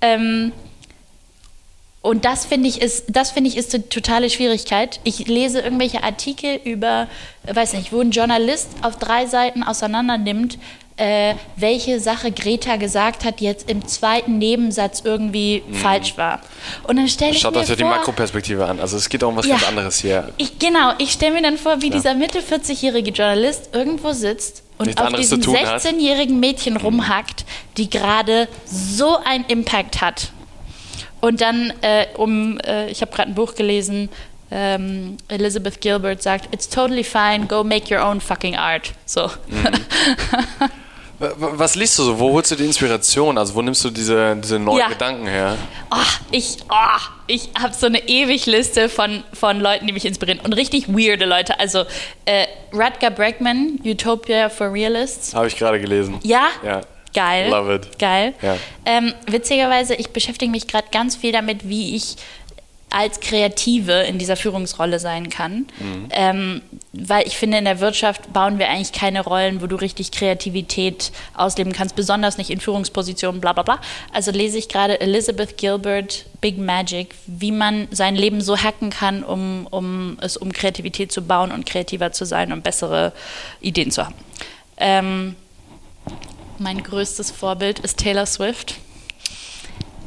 Ähm, 0.00 0.52
und 2.06 2.24
das 2.24 2.46
finde 2.46 2.68
ich 2.68 2.80
ist, 2.80 3.06
das 3.08 3.32
finde 3.32 3.50
ich 3.50 3.56
ist 3.56 3.74
eine 3.74 3.88
totale 3.88 4.30
Schwierigkeit. 4.30 5.00
Ich 5.02 5.26
lese 5.26 5.60
irgendwelche 5.60 6.04
Artikel 6.04 6.60
über, 6.64 7.08
weiß 7.52 7.72
nicht, 7.72 7.92
wo 7.92 8.00
ein 8.00 8.12
Journalist 8.12 8.68
auf 8.82 8.96
drei 8.96 9.26
Seiten 9.26 9.64
auseinander 9.64 10.16
nimmt, 10.16 10.56
äh, 10.98 11.34
welche 11.56 11.98
Sache 11.98 12.30
Greta 12.30 12.76
gesagt 12.76 13.24
hat, 13.24 13.40
die 13.40 13.44
jetzt 13.44 13.68
im 13.68 13.86
zweiten 13.86 14.38
Nebensatz 14.38 15.02
irgendwie 15.04 15.64
mhm. 15.66 15.74
falsch 15.74 16.16
war. 16.16 16.40
Und 16.84 16.96
dann 16.96 17.08
stelle 17.08 17.32
ich 17.32 17.40
Schaut 17.40 17.54
mir 17.54 17.60
euch 17.60 17.68
ja 17.68 17.74
vor, 17.74 17.76
die 17.76 17.84
Makroperspektive 17.84 18.64
an. 18.64 18.78
Also 18.78 18.96
es 18.96 19.08
geht 19.08 19.24
auch 19.24 19.28
um 19.28 19.36
was 19.36 19.46
Ja. 19.46 19.56
ganz 19.56 19.68
anderes 19.68 19.98
hier. 19.98 20.32
ich, 20.38 20.60
genau, 20.60 20.92
ich 20.98 21.10
stelle 21.10 21.34
mir 21.34 21.42
dann 21.42 21.58
vor, 21.58 21.82
wie 21.82 21.90
dieser 21.90 22.14
Mitte 22.14 22.38
40-jährige 22.40 23.10
Journalist 23.10 23.70
irgendwo 23.72 24.12
sitzt 24.12 24.62
und 24.78 24.86
Nichts 24.86 25.02
auf 25.02 25.12
diesem 25.12 25.42
tun 25.42 25.56
hat. 25.56 25.82
16-jährigen 25.82 26.38
Mädchen 26.38 26.76
rumhackt, 26.76 27.44
die 27.76 27.90
gerade 27.90 28.46
so 28.64 29.18
einen 29.24 29.44
Impact 29.46 30.00
hat. 30.00 30.30
Und 31.26 31.40
dann, 31.40 31.72
äh, 31.80 32.06
um, 32.16 32.60
äh, 32.60 32.88
ich 32.88 33.00
habe 33.00 33.10
gerade 33.10 33.30
ein 33.32 33.34
Buch 33.34 33.56
gelesen, 33.56 34.08
ähm, 34.52 35.16
Elizabeth 35.26 35.80
Gilbert 35.80 36.22
sagt, 36.22 36.54
it's 36.54 36.68
totally 36.68 37.02
fine, 37.02 37.46
go 37.48 37.64
make 37.64 37.92
your 37.92 38.00
own 38.06 38.20
fucking 38.20 38.54
art. 38.56 38.92
So. 39.06 39.28
Mhm. 39.48 39.64
Was 41.18 41.74
liest 41.74 41.98
du 41.98 42.04
so? 42.04 42.18
Wo 42.20 42.32
holst 42.32 42.52
du 42.52 42.54
die 42.56 42.64
Inspiration? 42.64 43.38
Also 43.38 43.54
wo 43.56 43.62
nimmst 43.62 43.82
du 43.82 43.90
diese, 43.90 44.36
diese 44.36 44.60
neuen 44.60 44.78
Ja. 44.78 44.88
Gedanken 44.88 45.26
her? 45.26 45.56
Oh, 45.90 45.96
ich 46.30 46.58
oh, 46.70 47.00
ich 47.26 47.48
habe 47.60 47.74
so 47.74 47.86
eine 47.86 48.06
ewig 48.06 48.46
Liste 48.46 48.88
von, 48.88 49.24
von 49.32 49.58
Leuten, 49.58 49.86
die 49.88 49.94
mich 49.94 50.04
inspirieren. 50.04 50.40
Und 50.40 50.52
richtig 50.52 50.88
weirde 50.88 51.24
Leute. 51.24 51.58
Also 51.58 51.84
äh, 52.26 52.46
Rutger 52.72 53.10
Bregman, 53.10 53.80
Utopia 53.82 54.48
for 54.48 54.72
Realists. 54.72 55.34
Habe 55.34 55.48
ich 55.48 55.56
gerade 55.56 55.80
gelesen. 55.80 56.18
Ja? 56.22 56.48
Ja. 56.62 56.82
Geil. 57.16 57.50
Love 57.50 57.74
it. 57.74 57.98
Geil. 57.98 58.34
Ja. 58.42 58.56
Ähm, 58.84 59.14
witzigerweise, 59.26 59.94
ich 59.94 60.10
beschäftige 60.10 60.50
mich 60.50 60.66
gerade 60.66 60.88
ganz 60.92 61.16
viel 61.16 61.32
damit, 61.32 61.66
wie 61.66 61.96
ich 61.96 62.16
als 62.90 63.20
Kreative 63.20 64.02
in 64.02 64.18
dieser 64.18 64.36
Führungsrolle 64.36 64.98
sein 64.98 65.28
kann. 65.28 65.66
Mhm. 65.78 66.08
Ähm, 66.10 66.62
weil 66.92 67.26
ich 67.26 67.36
finde, 67.36 67.58
in 67.58 67.64
der 67.64 67.80
Wirtschaft 67.80 68.32
bauen 68.32 68.58
wir 68.58 68.68
eigentlich 68.68 68.92
keine 68.92 69.22
Rollen, 69.22 69.60
wo 69.60 69.66
du 69.66 69.76
richtig 69.76 70.12
Kreativität 70.12 71.10
ausleben 71.34 71.72
kannst, 71.72 71.96
besonders 71.96 72.38
nicht 72.38 72.50
in 72.50 72.60
Führungspositionen, 72.60 73.40
bla 73.40 73.54
bla 73.54 73.62
bla. 73.64 73.80
Also 74.12 74.30
lese 74.30 74.58
ich 74.58 74.68
gerade 74.68 75.00
Elizabeth 75.00 75.56
Gilbert, 75.56 76.26
Big 76.40 76.58
Magic, 76.58 77.14
wie 77.26 77.50
man 77.50 77.88
sein 77.90 78.14
Leben 78.14 78.40
so 78.40 78.56
hacken 78.56 78.90
kann, 78.90 79.24
um, 79.24 79.66
um 79.70 80.18
es 80.20 80.36
um 80.36 80.52
Kreativität 80.52 81.10
zu 81.12 81.22
bauen 81.22 81.50
und 81.50 81.66
kreativer 81.66 82.12
zu 82.12 82.24
sein 82.24 82.52
und 82.52 82.62
bessere 82.62 83.12
Ideen 83.60 83.90
zu 83.90 84.04
haben. 84.04 84.14
Ähm, 84.78 85.34
mein 86.58 86.82
größtes 86.82 87.30
Vorbild 87.30 87.78
ist 87.80 87.98
Taylor 87.98 88.26
Swift. 88.26 88.76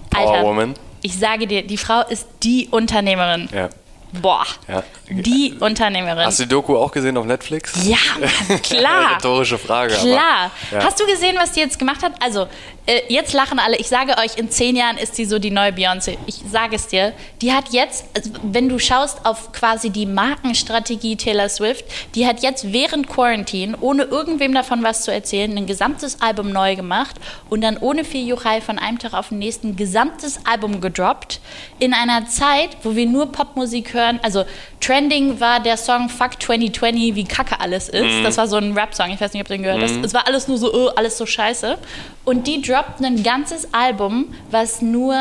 Power 0.09 0.43
Woman. 0.43 0.73
ich 1.01 1.17
sage 1.17 1.47
dir, 1.47 1.65
die 1.65 1.77
Frau 1.77 2.01
ist 2.01 2.27
die 2.43 2.67
Unternehmerin. 2.69 3.47
Ja. 3.53 3.69
Boah, 4.11 4.45
ja. 4.67 4.83
die 5.07 5.53
Unternehmerin. 5.59 6.25
Hast 6.25 6.39
du 6.39 6.43
die 6.43 6.49
Doku 6.49 6.75
auch 6.75 6.91
gesehen 6.91 7.15
auf 7.15 7.25
Netflix? 7.25 7.73
ja, 7.85 7.97
Mann, 8.19 8.61
klar. 8.63 9.15
Rhetorische 9.15 9.59
Frage. 9.59 9.93
Klar. 9.93 10.51
Aber, 10.71 10.79
ja. 10.79 10.83
Hast 10.83 10.99
du 10.99 11.05
gesehen, 11.05 11.37
was 11.39 11.51
die 11.51 11.59
jetzt 11.59 11.77
gemacht 11.77 12.01
hat? 12.01 12.13
Also, 12.19 12.47
äh, 12.87 13.01
jetzt 13.07 13.33
lachen 13.33 13.59
alle. 13.59 13.77
Ich 13.77 13.87
sage 13.87 14.17
euch, 14.17 14.37
in 14.37 14.49
zehn 14.49 14.75
Jahren 14.75 14.97
ist 14.97 15.15
sie 15.15 15.25
so 15.25 15.37
die 15.37 15.51
neue 15.51 15.71
Beyoncé. 15.71 16.17
Ich 16.25 16.41
sage 16.51 16.75
es 16.75 16.87
dir. 16.87 17.13
Die 17.41 17.53
hat 17.53 17.69
jetzt, 17.69 18.05
also, 18.15 18.31
wenn 18.41 18.67
du 18.67 18.79
schaust 18.79 19.23
auf 19.25 19.51
quasi 19.51 19.91
die 19.91 20.07
Markenstrategie 20.07 21.15
Taylor 21.15 21.49
Swift, 21.49 21.85
die 22.15 22.25
hat 22.25 22.41
jetzt 22.41 22.73
während 22.73 23.07
Quarantine, 23.07 23.77
ohne 23.79 24.03
irgendwem 24.03 24.55
davon 24.55 24.81
was 24.81 25.03
zu 25.03 25.13
erzählen, 25.13 25.55
ein 25.55 25.67
gesamtes 25.67 26.19
Album 26.19 26.51
neu 26.51 26.75
gemacht 26.75 27.17
und 27.51 27.61
dann 27.61 27.77
ohne 27.77 28.03
viel 28.03 28.27
Juchai 28.27 28.59
von 28.59 28.79
einem 28.79 28.97
Tag 28.97 29.13
auf 29.13 29.29
den 29.29 29.37
nächsten 29.37 29.69
ein 29.69 29.75
gesamtes 29.75 30.39
Album 30.47 30.81
gedroppt. 30.81 31.41
In 31.77 31.93
einer 31.93 32.27
Zeit, 32.27 32.69
wo 32.81 32.95
wir 32.95 33.05
nur 33.05 33.31
Popmusik 33.31 33.93
hören. 33.93 33.98
Also, 34.21 34.45
Trending 34.79 35.39
war 35.39 35.59
der 35.59 35.77
Song 35.77 36.09
Fuck 36.09 36.41
2020, 36.41 37.15
wie 37.15 37.23
kacke 37.25 37.59
alles 37.59 37.89
ist. 37.89 38.23
Das 38.23 38.37
war 38.37 38.47
so 38.47 38.57
ein 38.57 38.73
Rap-Song. 38.73 39.09
Ich 39.11 39.19
weiß 39.21 39.33
nicht, 39.33 39.41
ob 39.41 39.47
du 39.47 39.53
den 39.53 39.63
gehört 39.63 39.81
hast. 39.81 39.95
Es 40.05 40.13
war 40.13 40.27
alles 40.27 40.47
nur 40.47 40.57
so, 40.57 40.73
oh, 40.73 40.87
alles 40.95 41.17
so 41.17 41.25
scheiße. 41.25 41.77
Und 42.25 42.47
die 42.47 42.61
droppt 42.61 43.01
ein 43.03 43.23
ganzes 43.23 43.73
Album, 43.73 44.33
was 44.51 44.81
nur 44.81 45.15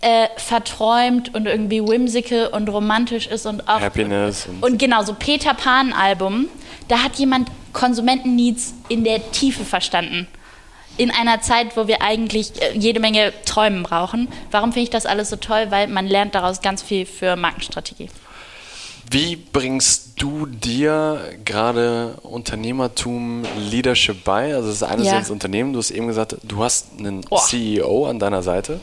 äh, 0.00 0.26
verträumt 0.36 1.34
und 1.34 1.46
irgendwie 1.46 1.80
whimsical 1.82 2.48
und 2.48 2.68
romantisch 2.68 3.26
ist 3.26 3.46
und 3.46 3.66
auch. 3.68 3.80
Happiness 3.80 4.46
und- 4.46 4.62
Und 4.62 4.78
genau, 4.78 5.02
so 5.02 5.14
Peter 5.14 5.54
Pan-Album. 5.54 6.48
Da 6.88 6.98
hat 7.02 7.16
jemand 7.16 7.48
Konsumenten-Needs 7.72 8.74
in 8.88 9.04
der 9.04 9.30
Tiefe 9.32 9.64
verstanden. 9.64 10.26
In 10.96 11.10
einer 11.10 11.40
Zeit, 11.40 11.76
wo 11.76 11.88
wir 11.88 12.02
eigentlich 12.02 12.52
äh, 12.62 12.76
jede 12.78 13.00
Menge 13.00 13.32
Träumen 13.44 13.82
brauchen. 13.82 14.28
Warum 14.50 14.72
finde 14.72 14.84
ich 14.84 14.90
das 14.90 15.06
alles 15.06 15.30
so 15.30 15.36
toll? 15.36 15.66
Weil 15.70 15.88
man 15.88 16.06
lernt 16.06 16.34
daraus 16.34 16.60
ganz 16.62 16.82
viel 16.82 17.04
für 17.06 17.34
Markenstrategie. 17.36 18.10
Wie 19.10 19.36
bringst 19.36 20.12
du 20.22 20.46
dir 20.46 21.20
gerade 21.44 22.16
Unternehmertum, 22.22 23.42
Leadership 23.58 24.24
bei? 24.24 24.54
Also 24.54 24.68
das 24.68 24.82
ist 24.82 25.06
Ja. 25.06 25.18
jetzt 25.18 25.30
Unternehmen, 25.30 25.72
du 25.72 25.78
hast 25.78 25.90
eben 25.90 26.06
gesagt, 26.06 26.36
du 26.42 26.62
hast 26.64 26.86
einen 26.98 27.24
Oh. 27.28 27.36
CEO 27.38 28.06
an 28.06 28.18
deiner 28.18 28.42
Seite. 28.42 28.80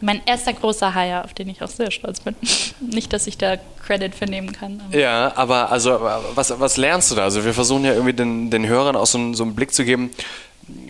Mein 0.00 0.20
erster 0.24 0.52
großer 0.52 0.94
Hire, 0.94 1.24
auf 1.24 1.34
den 1.34 1.48
ich 1.48 1.62
auch 1.62 1.68
sehr 1.68 1.90
stolz 1.90 2.20
bin. 2.20 2.34
Nicht, 2.80 3.12
dass 3.12 3.26
ich 3.26 3.36
da 3.38 3.56
Credit 3.84 4.14
für 4.14 4.24
nehmen 4.24 4.52
kann. 4.52 4.80
aber- 4.88 4.98
Ja, 4.98 5.32
aber 5.36 5.70
also 5.70 6.00
was, 6.34 6.58
was 6.58 6.76
lernst 6.76 7.10
du 7.10 7.14
da? 7.16 7.24
Also 7.24 7.44
wir 7.44 7.54
versuchen 7.54 7.84
ja 7.84 7.92
irgendwie 7.92 8.14
den, 8.14 8.50
den 8.50 8.66
Hörern 8.66 8.96
auch 8.96 9.06
so, 9.06 9.34
so 9.34 9.42
einen 9.44 9.54
Blick 9.54 9.74
zu 9.74 9.84
geben. 9.84 10.10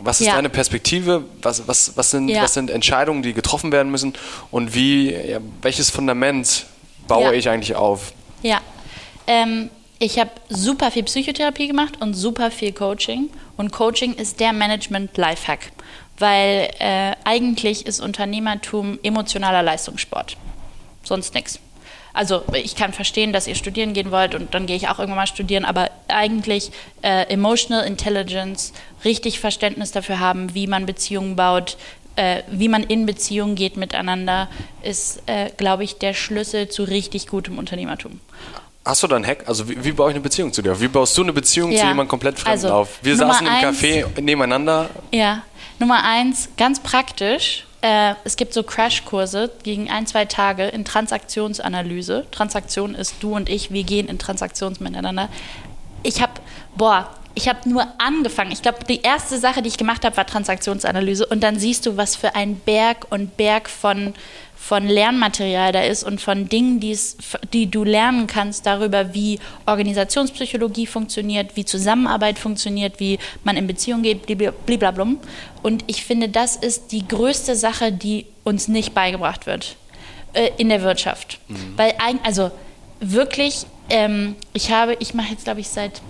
Was 0.03 0.21
ist 0.21 0.27
Ja. 0.27 0.35
deine 0.35 0.49
Perspektive? 0.51 1.25
Was, 1.41 1.67
was, 1.67 1.97
was, 1.97 2.11
sind, 2.11 2.29
Ja. 2.29 2.43
was 2.43 2.55
sind 2.55 2.71
Entscheidungen, 2.71 3.23
die 3.23 3.33
getroffen 3.33 3.73
werden 3.73 3.91
müssen? 3.91 4.13
Und 4.51 4.75
wie, 4.75 5.13
ja, 5.13 5.39
welches 5.63 5.91
Fundament 5.91 6.67
baue 7.09 7.35
ich 7.35 7.49
eigentlich 7.49 7.75
auf? 7.75 8.13
Ja, 8.43 8.61
ähm, 9.27 9.71
ich 9.99 10.19
habe 10.19 10.31
super 10.49 10.91
viel 10.91 11.05
Psychotherapie 11.05 11.69
gemacht 11.69 12.01
und 12.01 12.15
super 12.15 12.51
viel 12.51 12.73
Coaching. 12.73 13.31
Und 13.57 13.71
Coaching 13.73 14.15
ist 14.15 14.41
der 14.41 14.53
Management-Lifehack, 14.53 15.71
weil 16.19 16.71
äh, 16.79 17.13
eigentlich 17.25 17.87
ist 17.87 18.01
Unternehmertum 18.01 18.99
emotionaler 19.03 19.63
Leistungssport. 19.63 20.37
Sonst 21.05 21.35
nichts. 21.35 21.59
Also 22.15 22.43
ich 22.53 22.77
kann 22.77 22.93
verstehen, 22.93 23.33
dass 23.33 23.47
ihr 23.47 23.55
studieren 23.55 23.95
gehen 23.95 24.11
wollt 24.11 24.35
und 24.35 24.55
dann 24.55 24.67
gehe 24.67 24.77
ich 24.77 24.89
auch 24.89 24.99
irgendwann 24.99 25.17
mal 25.23 25.27
studieren, 25.27 25.65
aber 25.65 25.91
eigentlich 26.09 26.71
äh, 27.03 27.23
Emotional 27.33 27.87
Intelligence, 27.87 28.73
richtig 29.05 29.41
Verständnis 29.41 29.93
dafür 29.93 30.21
haben, 30.21 30.55
wie 30.55 30.67
man 30.67 30.85
Beziehungen 30.87 31.37
baut, 31.37 31.77
äh, 32.17 32.43
wie 32.51 32.69
man 32.69 32.83
in 32.83 33.07
Beziehungen 33.07 33.55
geht 33.55 33.77
miteinander, 33.79 34.49
ist, 34.83 35.23
äh, 35.27 35.51
glaube 35.57 35.85
ich, 35.85 35.99
der 35.99 36.13
Schlüssel 36.13 36.69
zu 36.69 36.83
richtig 36.85 37.27
gutem 37.29 37.57
Unternehmertum. 37.59 38.21
Hast 38.85 39.03
du 39.03 39.07
da 39.07 39.17
einen 39.17 39.27
Hack? 39.27 39.49
Also 39.49 39.69
wie, 39.69 39.83
wie 39.83 39.93
baue 39.93 40.11
ich 40.11 40.15
eine 40.17 40.23
Beziehung 40.23 40.53
zu 40.53 40.61
dir? 40.61 40.79
Wie 40.81 40.89
baust 40.89 41.17
du 41.17 41.23
eine 41.23 41.33
Beziehung 41.33 41.71
zu 41.71 41.77
Ja. 41.79 41.85
jemandem 41.85 42.09
komplett 42.09 42.39
Fremden 42.39 42.51
Also, 42.67 42.69
auf? 42.75 42.99
Wir 43.01 43.15
Nummer 43.17 43.33
saßen 43.33 43.47
im 43.47 43.53
eins- 43.53 43.79
Café 43.81 44.21
nebeneinander. 44.21 44.91
Ja, 45.13 45.43
Nummer 45.79 46.03
eins, 46.05 46.49
ganz 46.57 46.81
praktisch. 46.81 47.65
Äh, 47.83 48.15
es 48.25 48.37
gibt 48.37 48.55
so 48.55 48.63
Crashkurse 48.63 49.51
gegen 49.65 49.91
ein, 49.91 50.07
zwei 50.07 50.25
Tage 50.25 50.67
in 50.67 50.85
Transaktionsanalyse. 50.85 52.27
Transaktion 52.31 52.95
ist 52.95 53.17
du 53.21 53.35
und 53.35 53.49
ich, 53.49 53.73
wir 53.73 53.83
gehen 53.83 54.09
in 54.09 54.19
Transaktions 54.19 54.79
miteinander. 54.79 55.29
Ich 56.05 56.23
habe, 56.23 56.33
boah, 56.77 57.11
ich 57.35 57.49
habe 57.49 57.69
nur 57.69 57.87
angefangen. 57.99 58.53
Ich 58.53 58.63
glaube, 58.63 58.85
die 58.89 59.03
erste 59.03 59.39
Sache, 59.39 59.63
die 59.63 59.69
ich 59.69 59.79
gemacht 59.79 60.05
habe, 60.05 60.17
war 60.17 60.27
Transaktionsanalyse. 60.27 61.27
Und 61.27 61.41
dann 61.43 61.59
siehst 61.59 61.85
du, 61.87 61.97
was 61.97 62.15
für 62.15 62.35
ein 62.37 62.57
Berg 62.57 63.07
und 63.11 63.37
Berg 63.37 63.69
von, 63.69 64.15
von 64.65 64.87
Lernmaterial 64.87 65.73
da 65.73 65.83
ist 65.83 66.05
und 66.05 66.21
von 66.21 66.49
Dingen, 66.49 66.79
die 66.79 67.67
du 67.69 67.83
lernen 67.83 68.29
kannst 68.29 68.65
darüber, 68.65 69.13
wie 69.13 69.41
Organisationspsychologie 69.67 70.87
funktioniert, 70.87 71.57
wie 71.57 71.65
Zusammenarbeit 71.65 72.39
funktioniert, 72.39 73.01
wie 73.01 73.19
man 73.43 73.57
in 73.57 73.67
Beziehungen 73.67 74.05
geht, 74.05 74.25
bliblablum. 74.67 75.19
Und 75.65 75.83
ich 75.89 76.05
finde, 76.05 76.29
das 76.29 76.55
ist 76.55 76.93
die 76.93 77.07
größte 77.07 77.57
Sache, 77.57 77.91
die 77.91 78.27
uns 78.45 78.69
nicht 78.69 78.95
beigebracht 78.95 79.47
wird 79.47 79.77
äh, 80.33 80.51
in 80.59 80.69
der 80.69 80.83
Wirtschaft. 80.83 81.41
Weil, 81.77 81.91
eig- 81.95 82.23
also 82.23 82.53
wirklich, 83.01 83.67
ähm, 83.91 84.37
ich 84.53 84.71
habe, 84.71 84.97
ich 85.01 85.13
mache 85.13 85.33
jetzt, 85.33 85.43
glaube 85.45 85.59
ich, 85.61 85.69
seit 85.69 86.01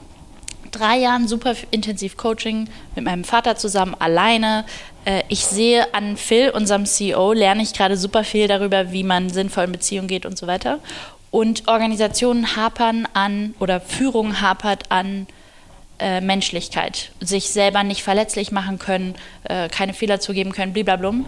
drei 0.70 0.98
Jahren 0.98 1.26
super 1.26 1.54
intensiv 1.70 2.16
Coaching 2.18 2.68
mit 2.96 3.04
meinem 3.04 3.24
Vater 3.24 3.56
zusammen, 3.56 3.94
alleine. 3.98 4.64
Äh, 5.04 5.22
Ich 5.28 5.44
sehe 5.44 5.92
an 5.94 6.16
Phil, 6.16 6.50
unserem 6.50 6.86
CEO, 6.86 7.32
lerne 7.32 7.62
ich 7.62 7.72
gerade 7.72 7.96
super 7.96 8.24
viel 8.24 8.48
darüber, 8.48 8.92
wie 8.92 9.04
man 9.04 9.30
sinnvoll 9.30 9.64
in 9.64 9.72
Beziehungen 9.72 10.08
geht 10.08 10.26
und 10.26 10.38
so 10.38 10.46
weiter. 10.46 10.78
Und 11.30 11.66
Organisationen 11.66 12.56
hapern 12.56 13.08
an 13.14 13.54
oder 13.58 13.80
Führung 13.80 14.40
hapert 14.40 14.90
an 14.90 15.26
äh, 15.98 16.20
Menschlichkeit, 16.20 17.12
sich 17.20 17.50
selber 17.50 17.84
nicht 17.84 18.02
verletzlich 18.02 18.52
machen 18.52 18.78
können, 18.78 19.14
äh, 19.44 19.68
keine 19.68 19.94
Fehler 19.94 20.20
zugeben 20.20 20.52
können, 20.52 20.72
bliblablum. 20.72 21.26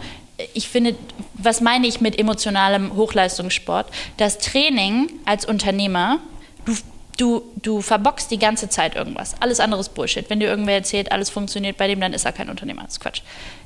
ich 0.53 0.69
finde, 0.69 0.97
was 1.35 1.61
meine 1.61 1.87
ich 1.87 2.01
mit 2.01 2.19
emotionalem 2.19 2.97
Hochleistungssport? 2.97 3.87
Das 4.17 4.39
Training 4.39 5.11
als 5.25 5.47
Unternehmer, 5.47 6.19
du, 6.65 6.75
du, 7.17 7.43
du 7.63 7.81
verbockst 7.81 8.31
die 8.31 8.39
ganze 8.39 8.69
Zeit 8.69 8.97
irgendwas. 8.97 9.41
Alles 9.41 9.61
andere 9.61 9.81
ist 9.81 9.95
Bullshit. 9.95 10.29
Wenn 10.29 10.41
dir 10.41 10.49
irgendwer 10.49 10.75
erzählt, 10.75 11.13
alles 11.13 11.31
funktioniert 11.31 11.77
bei 11.77 11.87
dem, 11.87 12.01
dann 12.01 12.13
ist 12.13 12.25
er 12.25 12.33
kein 12.33 12.51
Unternehmer. 12.51 12.83
Das 12.83 12.95
ist 12.95 13.01
Quatsch. 13.01 13.23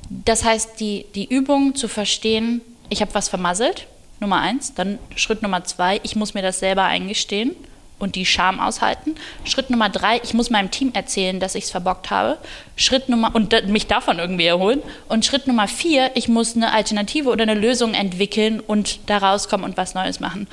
Das 0.09 0.43
heißt, 0.43 0.79
die, 0.79 1.05
die 1.15 1.25
Übung 1.31 1.75
zu 1.75 1.87
verstehen, 1.87 2.61
ich 2.89 3.01
habe 3.01 3.13
was 3.13 3.29
vermasselt, 3.29 3.87
Nummer 4.19 4.41
eins. 4.41 4.73
Dann 4.73 4.99
Schritt 5.15 5.41
Nummer 5.41 5.63
zwei, 5.63 5.99
ich 6.03 6.15
muss 6.15 6.33
mir 6.33 6.41
das 6.41 6.59
selber 6.59 6.83
eingestehen 6.83 7.55
und 7.99 8.15
die 8.15 8.25
Scham 8.25 8.59
aushalten. 8.59 9.15
Schritt 9.43 9.69
Nummer 9.69 9.89
drei, 9.89 10.19
ich 10.23 10.33
muss 10.33 10.49
meinem 10.49 10.71
Team 10.71 10.91
erzählen, 10.93 11.39
dass 11.39 11.55
ich 11.55 11.65
es 11.65 11.71
verbockt 11.71 12.09
habe. 12.09 12.37
Schritt 12.75 13.09
Nummer 13.09 13.35
und 13.35 13.53
mich 13.67 13.87
davon 13.87 14.19
irgendwie 14.19 14.45
erholen. 14.45 14.81
Und 15.07 15.25
Schritt 15.25 15.47
Nummer 15.47 15.67
vier, 15.67 16.11
ich 16.15 16.27
muss 16.27 16.55
eine 16.55 16.71
Alternative 16.71 17.29
oder 17.29 17.43
eine 17.43 17.53
Lösung 17.53 17.93
entwickeln 17.93 18.59
und 18.59 18.99
da 19.07 19.17
rauskommen 19.17 19.65
und 19.65 19.77
was 19.77 19.93
Neues 19.93 20.19
machen. 20.19 20.47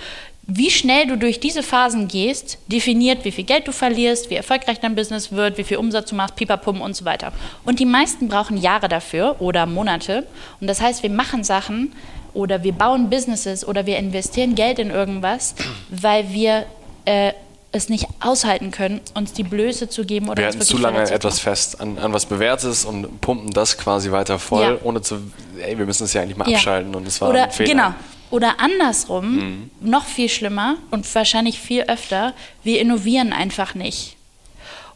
Wie 0.49 0.71
schnell 0.71 1.09
du 1.09 1.19
durch 1.19 1.41
diese 1.41 1.65
Phasen 1.65 2.07
gehst, 2.07 2.59
definiert, 2.69 3.25
wie 3.25 3.33
viel 3.33 3.45
Geld 3.45 3.67
du 3.67 3.73
verlierst, 3.73 4.31
wie 4.31 4.37
erfolgreich 4.37 4.79
dein 4.79 4.95
Business 4.95 5.33
wird, 5.33 5.59
wie 5.59 5.65
viel 5.65 5.77
Umsatz 5.77 6.11
du 6.11 6.15
machst, 6.15 6.37
pipapum 6.37 6.81
und 6.81 6.95
so 6.95 7.05
weiter. 7.05 7.33
Und 7.65 7.81
die 7.81 7.85
meisten 7.85 8.29
brauchen 8.29 8.57
Jahre 8.57 8.89
dafür 8.89 9.41
oder 9.41 9.67
Monate. 9.67 10.25
Und 10.61 10.69
das 10.69 10.81
heißt, 10.81 11.03
wir 11.03 11.11
machen 11.11 11.43
Sachen 11.43 11.93
oder 12.33 12.63
wir 12.63 12.73
bauen 12.73 13.11
Businesses 13.11 13.67
oder 13.67 13.87
wir 13.87 13.99
investieren 13.99 14.55
Geld 14.55 14.79
in 14.79 14.91
irgendwas, 14.91 15.57
weil 15.91 16.33
wir 16.33 16.67
äh, 17.07 17.33
es 17.73 17.89
nicht 17.89 18.07
aushalten 18.21 18.71
können, 18.71 19.01
uns 19.15 19.33
die 19.33 19.43
Blöße 19.43 19.89
zu 19.89 20.05
geben 20.05 20.29
oder 20.29 20.39
wir 20.39 20.47
halten 20.47 20.61
zu 20.61 20.79
lange 20.79 21.11
etwas 21.11 21.41
fest 21.41 21.81
an, 21.81 21.99
an 21.99 22.13
was 22.13 22.27
Bewährtes 22.27 22.85
und 22.85 23.21
pumpen 23.21 23.51
das 23.51 23.77
quasi 23.77 24.13
weiter 24.13 24.39
voll, 24.39 24.63
ja. 24.63 24.77
ohne 24.85 25.03
zu, 25.03 25.17
ey, 25.59 25.77
wir 25.77 25.87
müssen 25.87 26.05
es 26.05 26.13
ja 26.13 26.23
eigentlich 26.23 26.37
mal 26.37 26.49
ja. 26.49 26.57
abschalten 26.57 26.95
und 26.95 27.07
es 27.07 27.21
war 27.21 27.31
oder, 27.31 27.45
ein 27.45 27.51
Fehler. 27.51 27.69
Genau. 27.69 27.95
Oder 28.31 28.61
andersrum, 28.61 29.37
mhm. 29.37 29.71
noch 29.81 30.05
viel 30.05 30.29
schlimmer 30.29 30.77
und 30.91 31.13
wahrscheinlich 31.15 31.61
viel 31.61 31.83
öfter, 31.83 32.35
wir 32.65 32.81
innovieren 32.81 33.33
einfach 33.33 33.75
nicht. 33.75 34.17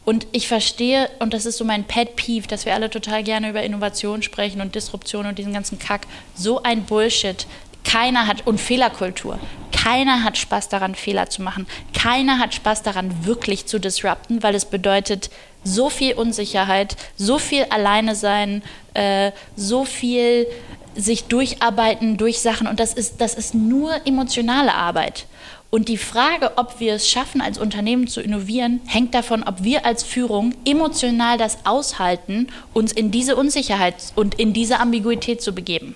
Und 0.03 0.25
ich 0.31 0.47
verstehe, 0.47 1.09
und 1.19 1.33
das 1.33 1.45
ist 1.45 1.57
so 1.57 1.65
mein 1.65 1.83
Pet 1.83 2.15
Peeve, 2.15 2.47
dass 2.47 2.65
wir 2.65 2.73
alle 2.73 2.89
total 2.89 3.23
gerne 3.23 3.49
über 3.49 3.61
Innovation 3.61 4.23
sprechen 4.23 4.59
und 4.59 4.73
Disruption 4.73 5.27
und 5.27 5.37
diesen 5.37 5.53
ganzen 5.53 5.77
Kack. 5.77 6.07
So 6.35 6.63
ein 6.63 6.83
Bullshit. 6.83 7.45
Keiner 7.83 8.27
hat, 8.27 8.45
und 8.47 8.59
Fehlerkultur. 8.59 9.39
Keiner 9.71 10.23
hat 10.23 10.37
Spaß 10.37 10.69
daran, 10.69 10.95
Fehler 10.95 11.29
zu 11.29 11.41
machen. 11.41 11.67
Keiner 11.93 12.39
hat 12.39 12.53
Spaß 12.53 12.83
daran, 12.83 13.25
wirklich 13.25 13.65
zu 13.65 13.79
disrupten, 13.79 14.43
weil 14.43 14.55
es 14.55 14.65
bedeutet 14.65 15.29
so 15.63 15.89
viel 15.89 16.13
Unsicherheit, 16.13 16.95
so 17.15 17.37
viel 17.37 17.65
Alleine 17.69 18.15
sein, 18.15 18.63
äh, 18.93 19.31
so 19.55 19.85
viel 19.85 20.47
sich 20.95 21.25
durcharbeiten 21.25 22.17
durch 22.17 22.39
Sachen. 22.39 22.67
Und 22.67 22.79
das 22.79 22.93
ist, 22.93 23.21
das 23.21 23.33
ist 23.33 23.53
nur 23.53 24.05
emotionale 24.05 24.73
Arbeit. 24.73 25.25
Und 25.71 25.87
die 25.87 25.97
Frage, 25.97 26.57
ob 26.57 26.81
wir 26.81 26.95
es 26.95 27.07
schaffen, 27.07 27.39
als 27.39 27.57
Unternehmen 27.57 28.07
zu 28.07 28.21
innovieren, 28.21 28.81
hängt 28.85 29.13
davon, 29.13 29.43
ob 29.43 29.63
wir 29.63 29.85
als 29.85 30.03
Führung 30.03 30.53
emotional 30.65 31.37
das 31.37 31.59
aushalten, 31.65 32.47
uns 32.73 32.91
in 32.91 33.09
diese 33.09 33.37
Unsicherheit 33.37 33.95
und 34.15 34.35
in 34.35 34.51
diese 34.51 34.81
Ambiguität 34.81 35.41
zu 35.41 35.53
begeben. 35.53 35.95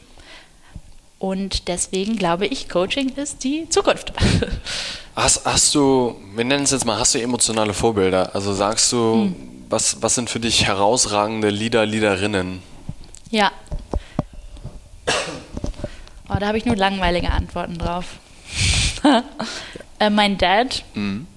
Und 1.19 1.67
deswegen 1.67 2.15
glaube 2.15 2.45
ich, 2.47 2.69
Coaching 2.69 3.09
ist 3.15 3.43
die 3.43 3.67
Zukunft. 3.69 4.13
Hast, 5.15 5.45
hast 5.45 5.73
du, 5.73 6.17
wir 6.35 6.43
nennen 6.43 6.65
es 6.65 6.71
jetzt 6.71 6.85
mal, 6.85 6.99
hast 6.99 7.15
du 7.15 7.21
emotionale 7.21 7.73
Vorbilder? 7.73 8.35
Also 8.35 8.53
sagst 8.53 8.91
du, 8.91 9.13
hm. 9.13 9.35
was, 9.69 10.01
was 10.01 10.15
sind 10.15 10.29
für 10.29 10.41
dich 10.41 10.67
herausragende 10.67 11.49
Leader, 11.49 11.85
Leaderinnen? 11.85 12.61
Ja. 13.31 13.53
Oh, 16.27 16.37
da 16.39 16.47
habe 16.47 16.57
ich 16.57 16.65
nur 16.65 16.75
langweilige 16.75 17.29
Antworten 17.29 17.77
drauf. 17.77 18.17
äh, 19.99 20.09
mein 20.09 20.39
Dad. 20.39 20.83
Mhm. 20.95 21.27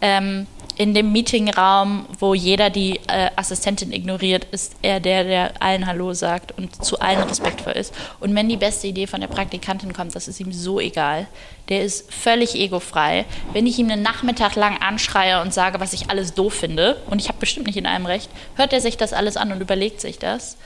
Ähm, 0.00 0.46
in 0.80 0.94
dem 0.94 1.12
Meetingraum, 1.12 2.06
wo 2.20 2.32
jeder 2.32 2.70
die 2.70 3.00
äh, 3.06 3.28
Assistentin 3.36 3.92
ignoriert, 3.92 4.44
ist 4.44 4.76
er 4.80 4.98
der, 4.98 5.24
der 5.24 5.52
allen 5.60 5.86
Hallo 5.86 6.14
sagt 6.14 6.56
und 6.56 6.82
zu 6.82 6.98
allen 7.00 7.20
respektvoll 7.20 7.74
ist. 7.74 7.92
Und 8.18 8.34
wenn 8.34 8.48
die 8.48 8.56
beste 8.56 8.86
Idee 8.86 9.06
von 9.06 9.20
der 9.20 9.28
Praktikantin 9.28 9.92
kommt, 9.92 10.16
das 10.16 10.26
ist 10.26 10.40
ihm 10.40 10.52
so 10.52 10.80
egal. 10.80 11.26
Der 11.68 11.84
ist 11.84 12.10
völlig 12.10 12.54
egofrei. 12.54 13.26
Wenn 13.52 13.66
ich 13.66 13.78
ihm 13.78 13.90
einen 13.90 14.00
Nachmittag 14.02 14.56
lang 14.56 14.78
anschreie 14.80 15.42
und 15.42 15.52
sage, 15.52 15.80
was 15.80 15.92
ich 15.92 16.08
alles 16.08 16.32
doof 16.32 16.54
finde, 16.54 16.96
und 17.10 17.20
ich 17.20 17.28
habe 17.28 17.38
bestimmt 17.38 17.66
nicht 17.66 17.76
in 17.76 17.84
allem 17.84 18.06
recht, 18.06 18.30
hört 18.54 18.72
er 18.72 18.80
sich 18.80 18.96
das 18.96 19.12
alles 19.12 19.36
an 19.36 19.52
und 19.52 19.60
überlegt 19.60 20.00
sich 20.00 20.18
das. 20.18 20.56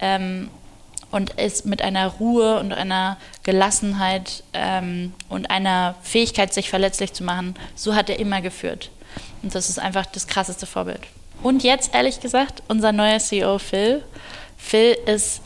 Ähm, 0.00 0.50
und 1.10 1.30
ist 1.30 1.66
mit 1.66 1.82
einer 1.82 2.06
Ruhe 2.06 2.58
und 2.60 2.72
einer 2.72 3.16
Gelassenheit 3.42 4.42
ähm, 4.52 5.12
und 5.28 5.50
einer 5.50 5.96
Fähigkeit, 6.02 6.54
sich 6.54 6.70
verletzlich 6.70 7.12
zu 7.12 7.24
machen, 7.24 7.54
so 7.74 7.94
hat 7.94 8.08
er 8.08 8.18
immer 8.18 8.40
geführt. 8.40 8.90
Und 9.42 9.54
das 9.54 9.68
ist 9.68 9.78
einfach 9.78 10.06
das 10.06 10.26
krasseste 10.26 10.66
Vorbild. 10.66 11.00
Und 11.42 11.62
jetzt, 11.62 11.94
ehrlich 11.94 12.20
gesagt, 12.20 12.62
unser 12.68 12.92
neuer 12.92 13.18
CEO 13.18 13.58
Phil. 13.58 14.02
Phil 14.56 14.96
ist, 15.06 15.40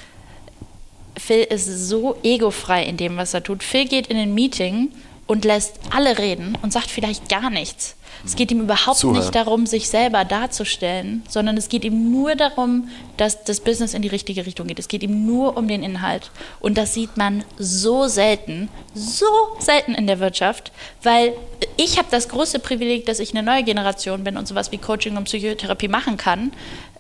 Phil 1.16 1.44
ist 1.44 1.66
so 1.66 2.16
egofrei 2.22 2.84
in 2.84 2.96
dem, 2.96 3.16
was 3.16 3.32
er 3.32 3.42
tut. 3.42 3.62
Phil 3.62 3.86
geht 3.86 4.08
in 4.08 4.16
ein 4.16 4.34
Meeting 4.34 4.90
und 5.26 5.44
lässt 5.44 5.78
alle 5.90 6.18
reden 6.18 6.56
und 6.62 6.72
sagt 6.72 6.90
vielleicht 6.90 7.28
gar 7.28 7.50
nichts. 7.50 7.96
Es 8.24 8.36
geht 8.36 8.50
ihm 8.50 8.60
überhaupt 8.60 8.98
Zuhören. 8.98 9.20
nicht 9.20 9.34
darum, 9.34 9.66
sich 9.66 9.88
selber 9.88 10.24
darzustellen, 10.24 11.22
sondern 11.28 11.56
es 11.56 11.68
geht 11.68 11.84
ihm 11.84 12.10
nur 12.10 12.34
darum, 12.34 12.88
dass 13.16 13.44
das 13.44 13.60
Business 13.60 13.92
in 13.92 14.02
die 14.02 14.08
richtige 14.08 14.46
Richtung 14.46 14.66
geht. 14.66 14.78
Es 14.78 14.88
geht 14.88 15.02
ihm 15.02 15.26
nur 15.26 15.56
um 15.56 15.68
den 15.68 15.82
Inhalt. 15.82 16.30
Und 16.60 16.78
das 16.78 16.94
sieht 16.94 17.16
man 17.16 17.44
so 17.58 18.06
selten, 18.06 18.68
so 18.94 19.26
selten 19.58 19.94
in 19.94 20.06
der 20.06 20.20
Wirtschaft, 20.20 20.72
weil 21.02 21.34
ich 21.76 21.98
habe 21.98 22.08
das 22.10 22.28
große 22.28 22.60
Privileg, 22.60 23.04
dass 23.06 23.18
ich 23.18 23.34
eine 23.34 23.42
neue 23.42 23.62
Generation 23.62 24.24
bin 24.24 24.36
und 24.36 24.48
sowas 24.48 24.72
wie 24.72 24.78
Coaching 24.78 25.16
und 25.16 25.24
Psychotherapie 25.24 25.88
machen 25.88 26.16
kann. 26.16 26.52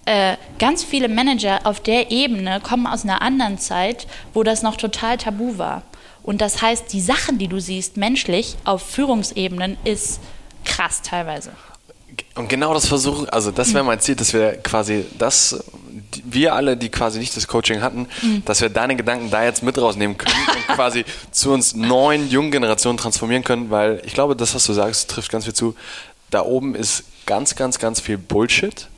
Äh, 0.06 0.36
ganz 0.58 0.84
viele 0.84 1.08
Manager 1.08 1.60
auf 1.64 1.80
der 1.80 2.10
Ebene 2.10 2.60
kommen 2.60 2.86
aus 2.86 3.04
einer 3.04 3.22
anderen 3.22 3.58
Zeit, 3.58 4.06
wo 4.34 4.42
das 4.42 4.62
noch 4.62 4.76
total 4.76 5.16
tabu 5.16 5.56
war. 5.56 5.82
Und 6.24 6.40
das 6.40 6.62
heißt, 6.62 6.92
die 6.92 7.00
Sachen, 7.00 7.38
die 7.38 7.48
du 7.48 7.60
siehst, 7.60 7.96
menschlich 7.96 8.56
auf 8.64 8.82
Führungsebenen, 8.82 9.76
ist 9.84 10.20
krass 10.64 11.02
teilweise. 11.02 11.52
Und 12.34 12.48
genau 12.48 12.72
das 12.74 12.86
versuchen, 12.86 13.28
also 13.28 13.50
das 13.50 13.74
wäre 13.74 13.84
mein 13.84 14.00
Ziel, 14.00 14.16
dass 14.16 14.32
wir 14.32 14.54
quasi 14.56 15.04
das, 15.18 15.62
wir 16.24 16.54
alle, 16.54 16.76
die 16.76 16.88
quasi 16.88 17.18
nicht 17.18 17.36
das 17.36 17.46
Coaching 17.46 17.82
hatten, 17.82 18.08
mhm. 18.22 18.42
dass 18.44 18.60
wir 18.60 18.70
deine 18.70 18.96
Gedanken 18.96 19.30
da 19.30 19.44
jetzt 19.44 19.62
mit 19.62 19.78
rausnehmen 19.78 20.16
können 20.16 20.34
und 20.34 20.66
quasi 20.74 21.04
zu 21.30 21.52
uns 21.52 21.74
neuen, 21.74 22.30
jungen 22.30 22.50
Generationen 22.50 22.98
transformieren 22.98 23.44
können, 23.44 23.70
weil 23.70 24.00
ich 24.04 24.14
glaube, 24.14 24.34
das, 24.34 24.54
was 24.54 24.64
du 24.64 24.72
sagst, 24.72 25.10
trifft 25.10 25.30
ganz 25.30 25.44
viel 25.44 25.54
zu. 25.54 25.76
Da 26.30 26.42
oben 26.42 26.74
ist 26.74 27.04
ganz, 27.26 27.54
ganz, 27.54 27.78
ganz 27.78 28.00
viel 28.00 28.18
Bullshit 28.18 28.88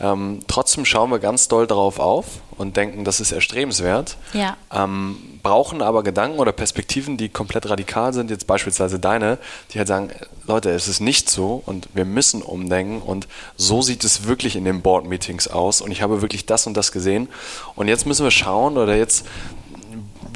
ähm, 0.00 0.40
trotzdem 0.46 0.84
schauen 0.84 1.10
wir 1.10 1.18
ganz 1.18 1.48
doll 1.48 1.66
darauf 1.66 1.98
auf 1.98 2.26
und 2.58 2.76
denken, 2.76 3.04
das 3.04 3.20
ist 3.20 3.32
erstrebenswert. 3.32 4.16
Ja. 4.32 4.56
Ähm, 4.72 5.38
brauchen 5.42 5.80
aber 5.80 6.02
Gedanken 6.02 6.38
oder 6.38 6.52
Perspektiven, 6.52 7.16
die 7.16 7.28
komplett 7.28 7.68
radikal 7.68 8.12
sind, 8.12 8.30
jetzt 8.30 8.46
beispielsweise 8.46 8.98
deine, 8.98 9.38
die 9.70 9.78
halt 9.78 9.88
sagen, 9.88 10.10
Leute, 10.46 10.70
es 10.70 10.88
ist 10.88 11.00
nicht 11.00 11.30
so 11.30 11.62
und 11.64 11.88
wir 11.94 12.04
müssen 12.04 12.42
umdenken 12.42 13.00
und 13.00 13.28
so 13.56 13.82
sieht 13.82 14.04
es 14.04 14.26
wirklich 14.26 14.56
in 14.56 14.64
den 14.64 14.82
Board-Meetings 14.82 15.48
aus 15.48 15.80
und 15.80 15.90
ich 15.90 16.02
habe 16.02 16.22
wirklich 16.22 16.46
das 16.46 16.66
und 16.66 16.76
das 16.76 16.92
gesehen 16.92 17.28
und 17.74 17.88
jetzt 17.88 18.06
müssen 18.06 18.24
wir 18.24 18.30
schauen 18.30 18.76
oder 18.76 18.96
jetzt 18.96 19.26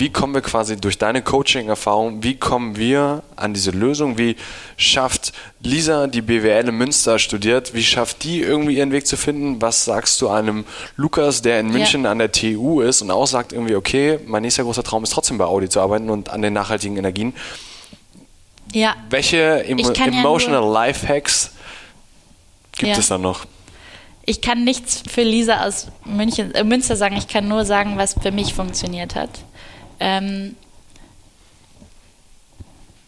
wie 0.00 0.08
kommen 0.08 0.32
wir 0.32 0.40
quasi 0.40 0.78
durch 0.78 0.96
deine 0.96 1.20
Coaching-Erfahrung, 1.20 2.22
wie 2.22 2.34
kommen 2.34 2.76
wir 2.76 3.22
an 3.36 3.52
diese 3.52 3.70
Lösung? 3.70 4.16
Wie 4.16 4.34
schafft 4.78 5.32
Lisa, 5.62 6.06
die 6.06 6.22
BWL 6.22 6.68
in 6.68 6.74
Münster 6.74 7.18
studiert, 7.18 7.74
wie 7.74 7.84
schafft 7.84 8.24
die 8.24 8.40
irgendwie 8.40 8.78
ihren 8.78 8.92
Weg 8.92 9.06
zu 9.06 9.18
finden? 9.18 9.60
Was 9.60 9.84
sagst 9.84 10.20
du 10.22 10.30
einem 10.30 10.64
Lukas, 10.96 11.42
der 11.42 11.60
in 11.60 11.68
München 11.68 12.04
ja. 12.04 12.12
an 12.12 12.18
der 12.18 12.32
TU 12.32 12.80
ist 12.80 13.02
und 13.02 13.10
auch 13.10 13.26
sagt 13.26 13.52
irgendwie, 13.52 13.74
okay, 13.74 14.18
mein 14.26 14.40
nächster 14.42 14.64
großer 14.64 14.82
Traum 14.82 15.04
ist 15.04 15.10
trotzdem 15.10 15.36
bei 15.36 15.44
Audi 15.44 15.68
zu 15.68 15.80
arbeiten 15.80 16.08
und 16.08 16.30
an 16.30 16.40
den 16.40 16.54
nachhaltigen 16.54 16.96
Energien? 16.96 17.34
Ja. 18.72 18.96
Welche 19.10 19.64
emo 19.66 19.90
emotional 19.90 20.62
ja 20.62 20.72
Life 20.72 21.06
Hacks 21.06 21.52
gibt 22.78 22.92
ja. 22.92 22.98
es 22.98 23.08
dann 23.08 23.20
noch? 23.20 23.44
Ich 24.24 24.40
kann 24.40 24.64
nichts 24.64 25.02
für 25.06 25.22
Lisa 25.22 25.66
aus 25.66 25.88
München, 26.06 26.54
äh, 26.54 26.64
Münster 26.64 26.96
sagen. 26.96 27.16
Ich 27.16 27.28
kann 27.28 27.48
nur 27.48 27.66
sagen, 27.66 27.98
was 27.98 28.14
für 28.14 28.30
mich 28.30 28.54
funktioniert 28.54 29.14
hat. 29.14 29.30
Ähm, 30.00 30.56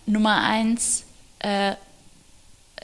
Nummer 0.06 0.42
eins, 0.42 1.04
äh, 1.38 1.74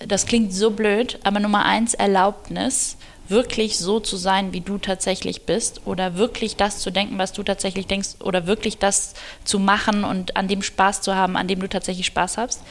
das 0.06 0.26
klingt 0.26 0.52
so 0.52 0.70
blöd, 0.70 1.18
aber 1.24 1.40
Nummer 1.40 1.64
eins, 1.64 1.94
Erlaubnis 1.94 2.96
wirklich 3.28 3.78
so 3.78 4.00
zu 4.00 4.16
sein, 4.16 4.52
wie 4.52 4.60
du 4.60 4.78
tatsächlich 4.78 5.42
bist 5.42 5.82
oder 5.86 6.16
wirklich 6.16 6.56
das 6.56 6.78
zu 6.78 6.90
denken, 6.90 7.18
was 7.18 7.32
du 7.32 7.42
tatsächlich 7.42 7.86
denkst 7.86 8.16
oder 8.20 8.46
wirklich 8.46 8.78
das 8.78 9.14
zu 9.44 9.58
machen 9.58 10.04
und 10.04 10.36
an 10.36 10.48
dem 10.48 10.62
Spaß 10.62 11.02
zu 11.02 11.14
haben, 11.14 11.36
an 11.36 11.48
dem 11.48 11.60
du 11.60 11.68
tatsächlich 11.68 12.06
Spaß 12.06 12.38
hast. 12.38 12.62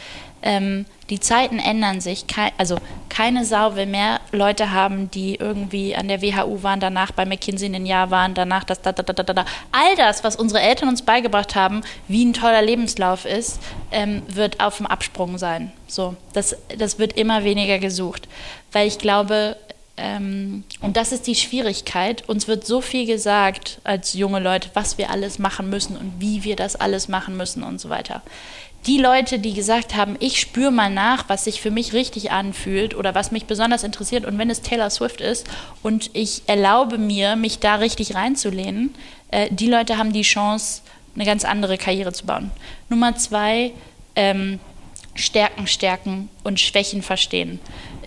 Ähm, 0.44 0.86
die 1.10 1.20
Zeiten 1.20 1.58
ändern 1.58 2.00
sich. 2.00 2.26
Also 2.58 2.78
keine 3.10 3.46
Sau 3.46 3.76
will 3.76 3.86
mehr 3.86 4.20
Leute 4.32 4.72
haben, 4.72 5.10
die 5.10 5.36
irgendwie 5.36 5.96
an 5.96 6.08
der 6.08 6.22
WHU 6.22 6.62
waren, 6.64 6.80
danach 6.80 7.12
bei 7.12 7.26
McKinsey 7.26 7.74
ein 7.74 7.86
Jahr 7.86 8.12
waren, 8.12 8.34
danach 8.34 8.64
das, 8.64 8.82
da, 8.82 8.92
da, 8.92 9.04
da, 9.04 9.14
da, 9.24 9.34
da. 9.34 9.46
All 9.72 9.96
das, 9.96 10.24
was 10.24 10.36
unsere 10.36 10.62
Eltern 10.62 10.90
uns 10.90 11.02
beigebracht 11.02 11.56
haben, 11.56 11.82
wie 12.08 12.24
ein 12.24 12.34
toller 12.34 12.62
Lebenslauf 12.62 13.26
ist, 13.26 13.60
ähm, 13.92 14.22
wird 14.28 14.60
auf 14.60 14.78
dem 14.78 14.86
Absprung 14.86 15.38
sein. 15.38 15.72
So, 15.88 16.16
das, 16.34 16.56
das 16.78 17.00
wird 17.00 17.14
immer 17.14 17.44
weniger 17.44 17.80
gesucht. 17.80 18.28
Weil 18.72 18.88
ich 18.88 19.00
glaube, 19.00 19.56
ähm, 19.98 20.64
und 20.82 20.96
das 20.96 21.12
ist 21.12 21.26
die 21.26 21.36
Schwierigkeit. 21.36 22.30
Uns 22.30 22.48
wird 22.48 22.66
so 22.66 22.82
viel 22.82 23.08
gesagt 23.08 23.80
als 23.84 24.14
junge 24.14 24.40
Leute, 24.40 24.70
was 24.76 25.00
wir 25.00 25.10
alles 25.10 25.40
machen 25.40 25.70
müssen 25.70 25.98
und 25.98 26.14
wie 26.20 26.44
wir 26.44 26.56
das 26.56 26.76
alles 26.76 27.08
machen 27.08 27.36
müssen 27.36 27.64
und 27.64 27.82
so 27.82 27.90
weiter. 27.90 28.22
Die 28.86 29.00
Leute, 29.00 29.40
die 29.40 29.54
gesagt 29.54 29.96
haben, 29.96 30.16
ich 30.20 30.40
spüre 30.40 30.72
mal 30.72 30.92
nach, 30.92 31.28
was 31.28 31.46
sich 31.46 31.60
für 31.62 31.72
mich 31.72 31.94
richtig 31.94 32.32
anfühlt 32.32 32.96
oder 32.96 33.16
was 33.16 33.32
mich 33.32 33.46
besonders 33.46 33.84
interessiert 33.84 34.24
und 34.24 34.38
wenn 34.38 34.52
es 34.52 34.62
Taylor 34.62 34.92
Swift 34.92 35.20
ist 35.20 35.48
und 35.82 36.12
ich 36.14 36.44
erlaube 36.46 37.00
mir, 37.00 37.36
mich 37.36 37.60
da 37.60 37.76
richtig 37.76 38.14
reinzulehnen, 38.14 38.94
äh, 39.32 39.50
die 39.52 39.68
Leute 39.68 39.98
haben 39.98 40.14
die 40.14 40.22
Chance, 40.22 40.84
eine 41.16 41.26
ganz 41.26 41.44
andere 41.44 41.80
Karriere 41.80 42.14
zu 42.14 42.28
bauen. 42.28 42.52
Nummer 42.88 43.16
zwei, 43.16 43.74
ähm, 44.16 44.60
Stärken 45.16 45.66
stärken 45.66 46.30
und 46.44 46.60
Schwächen 46.60 47.02
verstehen 47.02 47.60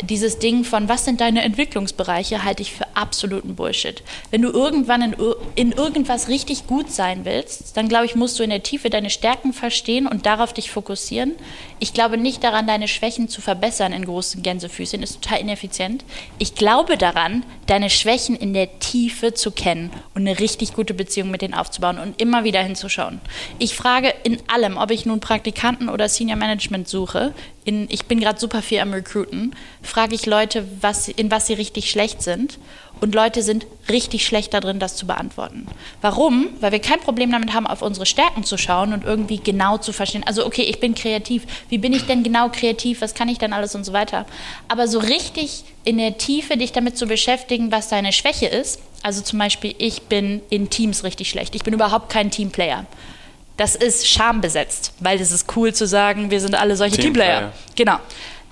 dieses 0.03 0.39
Ding 0.39 0.65
von, 0.65 0.89
was 0.89 1.05
sind 1.05 1.21
deine 1.21 1.43
Entwicklungsbereiche, 1.43 2.45
halte 2.45 2.63
ich 2.63 2.73
für 2.73 2.87
absoluten 2.95 3.55
Bullshit. 3.55 4.03
Wenn 4.31 4.43
du 4.43 4.51
irgendwann 4.51 5.03
in, 5.03 5.17
in 5.55 5.73
irgendwas 5.73 6.29
richtig 6.29 6.67
gut 6.67 6.91
sein 6.91 7.25
willst, 7.25 7.77
dann 7.77 7.89
glaube 7.89 8.07
ich, 8.07 8.15
musst 8.15 8.39
du 8.39 8.43
in 8.43 8.51
der 8.51 8.63
Tiefe 8.63 8.91
deine 8.91 9.11
Stärken 9.11 9.53
verstehen 9.53 10.07
und 10.07 10.27
darauf 10.27 10.53
dich 10.53 10.71
fokussieren. 10.71 11.35
Ich 11.79 11.93
glaube 11.93 12.17
nicht 12.17 12.45
daran, 12.45 12.67
deine 12.67 12.89
Schwächen 12.89 13.29
zu 13.29 13.41
verbessern 13.41 13.93
in 13.93 14.05
großen 14.05 14.43
Gänsefüßchen, 14.43 15.03
ist 15.03 15.23
total 15.23 15.41
ineffizient. 15.41 16.05
Ich 16.39 16.55
glaube 16.55 16.97
daran, 16.97 17.45
deine 17.67 17.91
Schwächen 17.91 18.37
in 18.37 18.53
der 18.55 18.79
Tiefe 18.79 19.35
zu 19.35 19.51
kennen 19.51 19.91
und 20.15 20.23
eine 20.23 20.39
richtig 20.39 20.75
gute 20.75 20.95
Beziehung 20.95 21.31
mit 21.31 21.43
denen 21.43 21.55
aufzubauen 21.55 21.99
und 21.99 22.21
immer 22.21 22.45
wieder 22.45 22.63
hinzuschauen. 22.63 23.21
Ich 23.59 23.75
frage 23.75 24.13
in 24.25 24.39
allem, 24.49 24.77
ob 24.77 24.91
ich 24.91 25.07
nun 25.07 25.21
Praktikanten 25.21 25.89
oder 25.89 26.09
Senior 26.09 26.37
Management 26.37 26.89
suche, 26.89 27.35
in, 27.65 27.87
ich 27.91 28.07
bin 28.07 28.21
gerade 28.21 28.41
super 28.41 28.63
viel 28.63 28.81
am 28.81 28.93
Recruiten, 28.93 29.55
frage 29.83 30.15
ich 30.15 30.27
Leute, 30.27 30.67
was, 30.81 31.09
in 31.09 31.31
was 31.31 31.47
sie 31.47 31.55
richtig 31.55 31.91
schlecht 31.91 32.23
sind. 32.23 32.59
Und 33.01 33.15
Leute 33.15 33.43
sind 33.43 33.67
richtig 33.89 34.27
schlecht 34.27 34.53
darin, 34.53 34.79
das 34.79 34.95
zu 34.97 35.07
beantworten. 35.07 35.67
Warum? 36.03 36.49
Weil 36.61 36.73
wir 36.73 36.81
kein 36.81 37.01
Problem 37.01 37.33
damit 37.33 37.55
haben, 37.55 37.67
auf 37.67 37.81
unsere 37.81 38.05
Stärken 38.05 38.45
zu 38.45 38.59
schauen 38.59 38.93
und 38.93 39.05
irgendwie 39.05 39.39
genau 39.39 39.79
zu 39.79 39.93
verstehen. 39.93 40.23
Also, 40.27 40.45
okay, 40.45 40.63
ich 40.63 40.81
bin 40.81 40.95
kreativ. 40.95 41.45
Wie 41.71 41.79
bin 41.79 41.95
ich 41.95 42.05
denn 42.05 42.23
genau 42.23 42.51
kreativ? 42.51 43.01
Was 43.01 43.15
kann 43.15 43.29
ich 43.29 43.39
denn 43.39 43.55
alles 43.55 43.75
und 43.75 43.85
so 43.85 43.95
weiter? 43.95 44.27
Aber 44.69 44.87
so 44.87 44.99
richtig 44.99 45.65
in 45.85 45.97
der 45.97 46.19
Tiefe 46.19 46.59
dich 46.59 46.73
damit 46.73 46.99
zu 46.99 47.07
beschäftigen, 47.07 47.73
was 47.73 47.89
deine 47.89 48.13
Schwäche 48.13 48.47
ist. 48.47 48.81
Also 49.03 49.23
zum 49.23 49.39
Beispiel, 49.39 49.75
ich 49.79 50.03
bin 50.03 50.43
in 50.51 50.69
Teams 50.69 51.03
richtig 51.03 51.31
schlecht. 51.31 51.55
Ich 51.55 51.65
bin 51.65 51.73
überhaupt 51.73 52.11
kein 52.11 52.31
Teamplayer 52.31 52.85
das 53.61 53.75
ist 53.75 54.09
schambesetzt, 54.09 54.95
weil 55.01 55.21
es 55.21 55.33
ist 55.33 55.55
cool 55.55 55.75
zu 55.75 55.87
sagen, 55.87 56.31
wir 56.31 56.41
sind 56.41 56.55
alle 56.55 56.77
solche 56.77 56.97
Teamplayer. 56.97 57.53
Teamplayer. 57.77 57.99
Genau. 57.99 57.99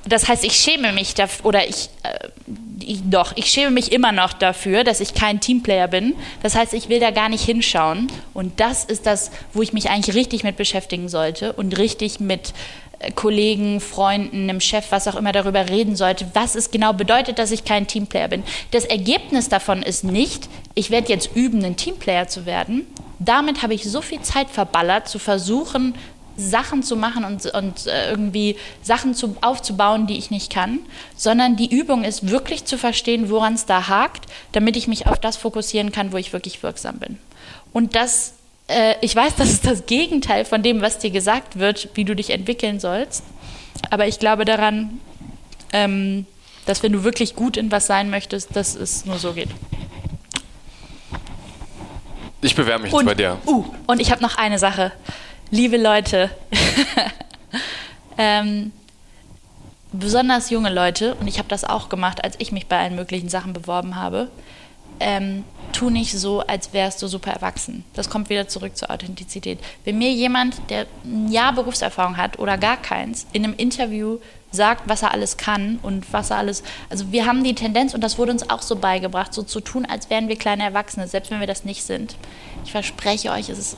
Das 0.07 0.29
heißt, 0.29 0.45
ich 0.45 0.53
schäme 0.53 0.93
mich 0.93 1.15
dafür, 1.15 1.47
oder 1.47 1.67
ich, 1.67 1.89
äh, 2.03 2.29
ich, 2.85 3.01
doch, 3.05 3.33
ich 3.35 3.47
schäme 3.47 3.71
mich 3.71 3.91
immer 3.91 4.13
noch 4.13 4.35
dafür, 4.35 4.85
dass 4.85 5.01
ich 5.01 5.15
kein 5.15 5.41
Teamplayer 5.41 5.89
bin. 5.89 6.15
Das 6.43 6.55
heißt, 6.55 6.75
ich 6.75 6.91
will 6.91 7.01
da 7.01 7.11
gar 7.11 7.31
nicht 7.31 7.43
hinschauen. 7.43 8.09
Und 8.35 8.61
das 8.61 8.85
ist 8.85 9.07
das, 9.07 9.31
wo 9.55 9.63
ich 9.63 9.73
mich 9.73 9.89
eigentlich 9.89 10.15
richtig 10.15 10.45
mit 10.45 10.59
beschäftigen 10.59 11.09
sollte 11.09 11.55
und 11.55 11.79
richtig 11.79 12.21
mit 12.21 12.53
äh, 12.99 13.11
Kollegen, 13.11 13.81
Freunden, 13.81 14.43
einem 14.43 14.61
Chef, 14.61 14.85
was 14.91 15.09
auch 15.09 15.17
immer 15.17 15.33
darüber 15.33 15.71
reden 15.71 15.97
sollte, 15.97 16.27
was 16.35 16.55
es 16.55 16.71
genau 16.71 16.93
bedeutet, 16.93 17.39
dass 17.39 17.51
ich 17.51 17.65
kein 17.65 17.87
Teamplayer 17.87 18.29
bin. 18.29 18.43
Das 18.73 18.85
Ergebnis 18.85 19.49
davon 19.49 19.83
ist 19.83 20.05
nicht, 20.05 20.51
ich 20.75 20.91
werde 20.91 21.09
jetzt 21.09 21.35
üben, 21.35 21.65
ein 21.65 21.77
Teamplayer 21.77 22.29
zu 22.29 22.45
werden, 22.45 22.87
damit 23.19 23.63
habe 23.63 23.75
ich 23.75 23.85
so 23.85 24.01
viel 24.01 24.21
Zeit 24.23 24.49
verballert, 24.51 25.09
zu 25.09 25.19
versuchen, 25.19 25.95
Sachen 26.39 26.85
zu 26.85 26.97
machen 26.97 27.25
und, 27.25 27.47
und 27.47 27.87
äh, 27.87 28.11
irgendwie 28.11 28.57
Sachen 28.83 29.15
zu, 29.15 29.37
aufzubauen, 29.41 30.07
die 30.07 30.17
ich 30.17 30.31
nicht 30.31 30.53
kann, 30.53 30.79
sondern 31.17 31.57
die 31.57 31.69
Übung 31.69 32.05
ist 32.05 32.31
wirklich 32.31 32.65
zu 32.65 32.79
verstehen, 32.79 33.29
woran 33.29 33.55
es 33.55 33.67
da 33.67 33.89
hakt, 33.89 34.27
damit 34.53 34.77
ich 34.77 34.87
mich 34.87 35.07
auf 35.07 35.19
das 35.19 35.37
fokussieren 35.37 35.91
kann, 35.91 36.13
wo 36.13 36.17
ich 36.17 36.33
wirklich 36.33 36.63
wirksam 36.63 36.99
bin. 36.99 37.19
Und 37.73 37.97
das, 37.97 38.35
äh, 38.69 38.95
ich 39.01 39.15
weiß, 39.17 39.35
das 39.35 39.51
ist 39.51 39.67
das 39.67 39.87
Gegenteil 39.87 40.45
von 40.45 40.63
dem, 40.63 40.81
was 40.81 40.99
dir 40.99 41.11
gesagt 41.11 41.59
wird, 41.59 41.89
wie 41.95 42.05
du 42.05 42.15
dich 42.15 42.31
entwickeln 42.31 42.79
sollst, 42.79 43.25
aber 43.91 44.07
ich 44.07 44.21
glaube 44.21 44.45
daran, 44.45 45.01
ähm, 45.73 46.25
dass 46.67 46.83
wenn 46.85 46.93
du 46.93 47.03
wirklich 47.03 47.35
gut 47.35 47.57
in 47.57 47.73
was 47.73 47.87
sein 47.87 48.11
möchtest, 48.11 48.55
dass 48.55 48.77
es 48.77 49.05
nur 49.07 49.19
so 49.19 49.33
geht. 49.33 49.49
Ich 52.41 52.55
bewerbe 52.55 52.85
mich 52.85 52.93
und, 52.93 53.07
bei 53.07 53.15
dir. 53.15 53.39
Uh, 53.47 53.65
und 53.87 54.01
ich 54.01 54.11
habe 54.11 54.23
noch 54.23 54.37
eine 54.37 54.59
Sache. 54.59 54.93
Liebe 55.51 55.77
Leute, 55.77 56.31
ähm, 58.19 58.73
besonders 59.93 60.51
junge 60.51 60.73
Leute, 60.73 61.15
und 61.17 61.27
ich 61.27 61.39
habe 61.39 61.49
das 61.49 61.65
auch 61.65 61.89
gemacht, 61.89 62.23
als 62.23 62.37
ich 62.39 62.53
mich 62.53 62.67
bei 62.67 62.79
allen 62.79 62.95
möglichen 62.95 63.29
Sachen 63.29 63.55
beworben 63.55 63.97
habe, 63.97 64.29
ähm, 65.01 65.45
tu 65.73 65.91
nicht 65.91 66.13
so, 66.13 66.41
als 66.41 66.73
wärst 66.73 67.03
du 67.03 67.09
super 67.09 67.33
erwachsen. 67.33 67.85
Das 67.95 68.11
kommt 68.11 68.31
wieder 68.31 68.49
zurück 68.49 68.77
zur 68.77 68.91
Authentizität. 68.91 69.59
Wenn 69.85 69.99
mir 69.99 70.13
jemand, 70.13 70.57
der 70.71 70.87
ein 71.05 71.31
Jahr 71.31 71.53
Berufserfahrung 71.53 72.17
hat 72.17 72.39
oder 72.39 72.59
gar 72.59 72.77
keins, 72.77 73.27
in 73.33 73.45
einem 73.45 73.55
Interview 73.57 74.19
sagt, 74.51 74.89
was 74.89 75.03
er 75.03 75.13
alles 75.13 75.37
kann 75.37 75.79
und 75.83 76.13
was 76.13 76.31
er 76.31 76.39
alles. 76.39 76.63
Also 76.89 77.13
wir 77.13 77.27
haben 77.27 77.45
die 77.45 77.55
Tendenz, 77.55 77.95
und 77.95 78.03
das 78.03 78.19
wurde 78.19 78.33
uns 78.33 78.49
auch 78.49 78.63
so 78.63 78.77
beigebracht, 78.77 79.35
so 79.35 79.43
zu 79.43 79.61
tun, 79.61 79.87
als 79.87 80.11
wären 80.11 80.29
wir 80.29 80.37
kleine 80.37 80.65
Erwachsene, 80.65 81.07
selbst 81.07 81.31
wenn 81.31 81.41
wir 81.41 81.47
das 81.47 81.65
nicht 81.65 81.85
sind. 81.85 82.17
Ich 82.65 82.73
verspreche 82.73 83.31
euch, 83.31 83.49
es 83.49 83.59
ist 83.59 83.77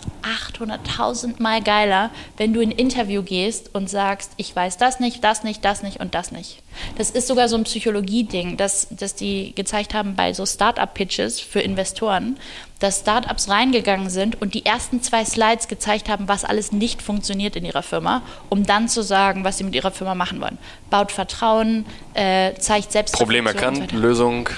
800.000 0.54 1.40
Mal 1.40 1.62
geiler, 1.62 2.10
wenn 2.36 2.52
du 2.52 2.60
in 2.60 2.70
ein 2.70 2.78
Interview 2.78 3.22
gehst 3.22 3.74
und 3.74 3.90
sagst, 3.90 4.32
ich 4.36 4.54
weiß 4.54 4.76
das 4.78 5.00
nicht, 5.00 5.24
das 5.24 5.42
nicht, 5.42 5.64
das 5.64 5.82
nicht 5.82 6.00
und 6.00 6.14
das 6.14 6.32
nicht. 6.32 6.62
Das 6.96 7.10
ist 7.10 7.26
sogar 7.26 7.48
so 7.48 7.56
ein 7.56 7.64
Psychologie-Ding, 7.64 8.56
das, 8.56 8.88
das 8.90 9.14
die 9.14 9.54
gezeigt 9.54 9.94
haben 9.94 10.14
bei 10.16 10.32
so 10.32 10.46
Startup-Pitches 10.46 11.40
für 11.40 11.60
Investoren, 11.60 12.38
dass 12.78 13.00
Startups 13.00 13.48
reingegangen 13.48 14.10
sind 14.10 14.40
und 14.40 14.54
die 14.54 14.64
ersten 14.64 15.02
zwei 15.02 15.24
Slides 15.24 15.68
gezeigt 15.68 16.08
haben, 16.08 16.28
was 16.28 16.44
alles 16.44 16.72
nicht 16.72 17.02
funktioniert 17.02 17.56
in 17.56 17.64
ihrer 17.64 17.82
Firma, 17.82 18.22
um 18.48 18.64
dann 18.64 18.88
zu 18.88 19.02
sagen, 19.02 19.44
was 19.44 19.58
sie 19.58 19.64
mit 19.64 19.74
ihrer 19.74 19.90
Firma 19.90 20.14
machen 20.14 20.40
wollen. 20.40 20.58
Baut 20.88 21.12
Vertrauen, 21.12 21.84
äh, 22.14 22.54
zeigt 22.54 22.92
selbst. 22.92 23.14
Problem 23.14 23.46
erkannt, 23.46 23.92
Lösung 23.92 24.48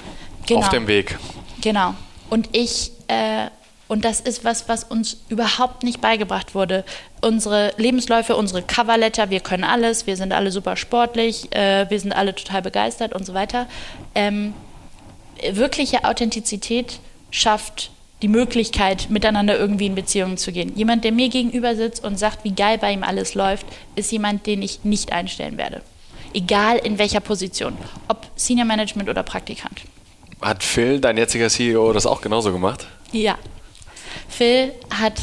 genau. 0.47 0.61
auf 0.61 0.69
dem 0.69 0.87
Weg. 0.87 1.19
Genau. 1.61 1.95
Und 2.31 2.49
ich 2.53 2.93
äh, 3.09 3.49
und 3.93 4.07
das 4.07 4.21
ist 4.21 4.43
was, 4.43 4.71
was 4.71 4.85
uns 4.85 5.19
überhaupt 5.29 5.83
nicht 5.83 6.01
beigebracht 6.01 6.55
wurde. 6.55 6.83
Unsere 7.21 7.75
Lebensläufe, 7.77 8.37
unsere 8.37 8.63
Coverletter, 8.63 9.29
wir 9.29 9.41
können 9.41 9.65
alles, 9.65 10.07
wir 10.07 10.17
sind 10.17 10.33
alle 10.33 10.51
super 10.51 10.77
sportlich, 10.77 11.55
äh, 11.55 11.85
wir 11.91 12.01
sind 12.01 12.13
alle 12.13 12.35
total 12.35 12.63
begeistert 12.63 13.13
und 13.13 13.27
so 13.27 13.35
weiter. 13.35 13.67
Ähm, 14.15 14.55
wirkliche 15.47 16.07
Authentizität 16.07 17.01
schafft 17.31 17.91
die 18.23 18.29
Möglichkeit, 18.29 19.11
miteinander 19.11 19.59
irgendwie 19.59 19.87
in 19.87 19.95
Beziehungen 19.95 20.39
zu 20.39 20.53
gehen. 20.53 20.75
Jemand, 20.75 21.05
der 21.05 21.13
mir 21.13 21.29
gegenüber 21.29 21.77
sitzt 21.77 22.03
und 22.03 22.19
sagt, 22.19 22.45
wie 22.45 22.55
geil 22.55 22.79
bei 22.79 22.95
ihm 22.95 23.03
alles 23.03 23.35
läuft, 23.35 23.67
ist 23.95 24.11
jemand, 24.11 24.47
den 24.47 24.63
ich 24.63 24.85
nicht 24.85 25.13
einstellen 25.13 25.59
werde. 25.59 25.83
Egal 26.33 26.79
in 26.79 26.97
welcher 26.97 27.21
Position, 27.21 27.77
ob 28.09 28.27
Senior 28.37 28.65
Management 28.67 29.11
oder 29.11 29.23
Praktikant. 29.23 29.83
Hat 30.41 30.63
Phil, 30.65 30.99
dein 30.99 31.19
jetziger 31.19 31.51
CEO, 31.51 31.93
das 31.93 32.07
auch 32.07 32.23
genauso 32.23 32.53
gemacht? 32.53 32.87
Ja, 33.13 33.37
Phil 34.29 34.73
hat, 34.91 35.15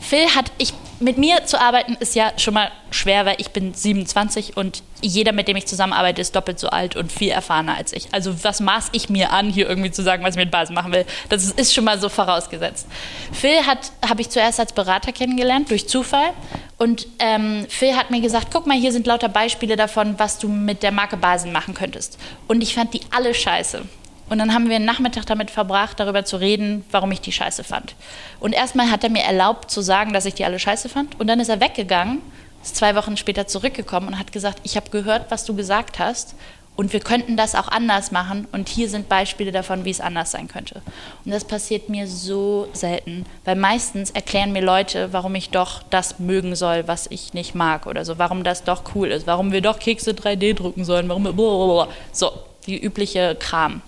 Phil 0.00 0.26
hat, 0.34 0.50
ich, 0.58 0.72
mit 1.00 1.18
mir 1.18 1.44
zu 1.44 1.60
arbeiten 1.60 1.96
ist 2.00 2.14
ja 2.14 2.32
schon 2.36 2.54
mal 2.54 2.70
schwer, 2.90 3.26
weil 3.26 3.36
ich 3.38 3.50
bin 3.50 3.74
27 3.74 4.56
und 4.56 4.82
jeder, 5.00 5.32
mit 5.32 5.46
dem 5.46 5.56
ich 5.56 5.66
zusammenarbeite, 5.66 6.20
ist 6.20 6.34
doppelt 6.34 6.58
so 6.58 6.68
alt 6.68 6.96
und 6.96 7.12
viel 7.12 7.30
erfahrener 7.30 7.76
als 7.76 7.92
ich. 7.92 8.08
Also 8.12 8.42
was 8.42 8.60
maß 8.60 8.88
ich 8.92 9.08
mir 9.08 9.32
an, 9.32 9.50
hier 9.50 9.68
irgendwie 9.68 9.90
zu 9.90 10.02
sagen, 10.02 10.24
was 10.24 10.34
ich 10.34 10.40
mit 10.40 10.50
Basen 10.50 10.74
machen 10.74 10.92
will? 10.92 11.04
Das 11.28 11.44
ist 11.44 11.72
schon 11.72 11.84
mal 11.84 12.00
so 12.00 12.08
vorausgesetzt. 12.08 12.86
Phil 13.32 13.66
hat, 13.66 13.92
habe 14.08 14.20
ich 14.20 14.30
zuerst 14.30 14.58
als 14.58 14.72
Berater 14.72 15.12
kennengelernt, 15.12 15.70
durch 15.70 15.88
Zufall. 15.88 16.30
Und 16.78 17.06
ähm, 17.18 17.66
Phil 17.68 17.94
hat 17.94 18.10
mir 18.10 18.20
gesagt, 18.20 18.48
guck 18.52 18.66
mal, 18.66 18.76
hier 18.76 18.92
sind 18.92 19.06
lauter 19.06 19.28
Beispiele 19.28 19.76
davon, 19.76 20.14
was 20.18 20.38
du 20.38 20.48
mit 20.48 20.82
der 20.82 20.92
Marke 20.92 21.16
Basen 21.16 21.52
machen 21.52 21.74
könntest. 21.74 22.18
Und 22.48 22.60
ich 22.60 22.74
fand 22.74 22.94
die 22.94 23.00
alle 23.10 23.34
scheiße. 23.34 23.82
Und 24.28 24.38
dann 24.38 24.52
haben 24.52 24.68
wir 24.68 24.76
einen 24.76 24.84
Nachmittag 24.84 25.26
damit 25.26 25.50
verbracht, 25.50 25.98
darüber 26.00 26.24
zu 26.24 26.36
reden, 26.36 26.84
warum 26.90 27.10
ich 27.12 27.20
die 27.20 27.32
scheiße 27.32 27.64
fand. 27.64 27.94
Und 28.40 28.52
erstmal 28.52 28.90
hat 28.90 29.04
er 29.04 29.10
mir 29.10 29.22
erlaubt 29.22 29.70
zu 29.70 29.80
sagen, 29.80 30.12
dass 30.12 30.26
ich 30.26 30.34
die 30.34 30.44
alle 30.44 30.58
scheiße 30.58 30.88
fand. 30.88 31.18
Und 31.18 31.26
dann 31.28 31.40
ist 31.40 31.48
er 31.48 31.60
weggegangen, 31.60 32.20
ist 32.62 32.76
zwei 32.76 32.94
Wochen 32.94 33.16
später 33.16 33.46
zurückgekommen 33.46 34.08
und 34.08 34.18
hat 34.18 34.32
gesagt, 34.32 34.60
ich 34.64 34.76
habe 34.76 34.90
gehört, 34.90 35.30
was 35.30 35.44
du 35.44 35.54
gesagt 35.54 35.98
hast. 35.98 36.34
Und 36.76 36.92
wir 36.92 37.00
könnten 37.00 37.36
das 37.36 37.56
auch 37.56 37.66
anders 37.66 38.12
machen. 38.12 38.46
Und 38.52 38.68
hier 38.68 38.88
sind 38.88 39.08
Beispiele 39.08 39.50
davon, 39.50 39.84
wie 39.84 39.90
es 39.90 40.00
anders 40.00 40.30
sein 40.30 40.46
könnte. 40.46 40.80
Und 41.24 41.32
das 41.32 41.44
passiert 41.44 41.88
mir 41.88 42.06
so 42.06 42.68
selten. 42.72 43.26
Weil 43.44 43.56
meistens 43.56 44.12
erklären 44.12 44.52
mir 44.52 44.62
Leute, 44.62 45.12
warum 45.12 45.34
ich 45.34 45.50
doch 45.50 45.82
das 45.90 46.20
mögen 46.20 46.54
soll, 46.54 46.86
was 46.86 47.08
ich 47.10 47.34
nicht 47.34 47.56
mag. 47.56 47.86
Oder 47.86 48.04
so, 48.04 48.18
warum 48.18 48.44
das 48.44 48.62
doch 48.62 48.94
cool 48.94 49.08
ist. 49.08 49.26
Warum 49.26 49.50
wir 49.50 49.60
doch 49.60 49.80
Kekse 49.80 50.12
3D 50.12 50.54
drucken 50.54 50.84
sollen. 50.84 51.08
Warum 51.08 51.24
wir. 51.24 51.88
So, 52.12 52.30
die 52.68 52.80
übliche 52.80 53.34
Kram. 53.34 53.82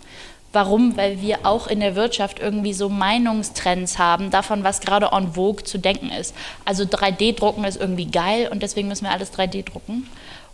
Warum? 0.53 0.97
Weil 0.97 1.21
wir 1.21 1.41
auch 1.45 1.69
in 1.69 1.81
der 1.81 1.95
Wirtschaft 1.95 2.41
irgendwie 2.41 2.73
so 2.73 2.89
Meinungstrends 2.89 3.99
haben, 3.99 4.31
davon, 4.31 4.65
was 4.65 4.81
gerade 4.81 5.11
en 5.13 5.35
vogue 5.35 5.63
zu 5.65 5.79
denken 5.79 6.11
ist. 6.11 6.35
Also 6.65 6.85
3D-Drucken 6.85 7.65
ist 7.65 7.81
irgendwie 7.81 8.07
geil 8.07 8.49
und 8.51 8.63
deswegen 8.63 8.89
müssen 8.89 9.05
wir 9.05 9.13
alles 9.13 9.33
3D 9.33 9.65
drucken. 9.65 10.09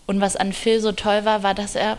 Und 0.06 0.20
was 0.20 0.36
an 0.36 0.52
Phil 0.52 0.80
so 0.80 0.92
toll 0.92 1.24
war, 1.24 1.42
war, 1.42 1.54
dass 1.54 1.74
er 1.74 1.96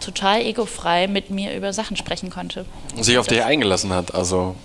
total 0.00 0.40
egofrei 0.40 1.06
mit 1.06 1.30
mir 1.30 1.54
über 1.56 1.72
Sachen 1.72 1.96
sprechen 1.96 2.30
konnte. 2.30 2.64
Und 2.96 3.04
sich 3.04 3.18
auf 3.18 3.26
dich 3.26 3.44
eingelassen 3.44 3.92
hat, 3.92 4.14
also. 4.14 4.56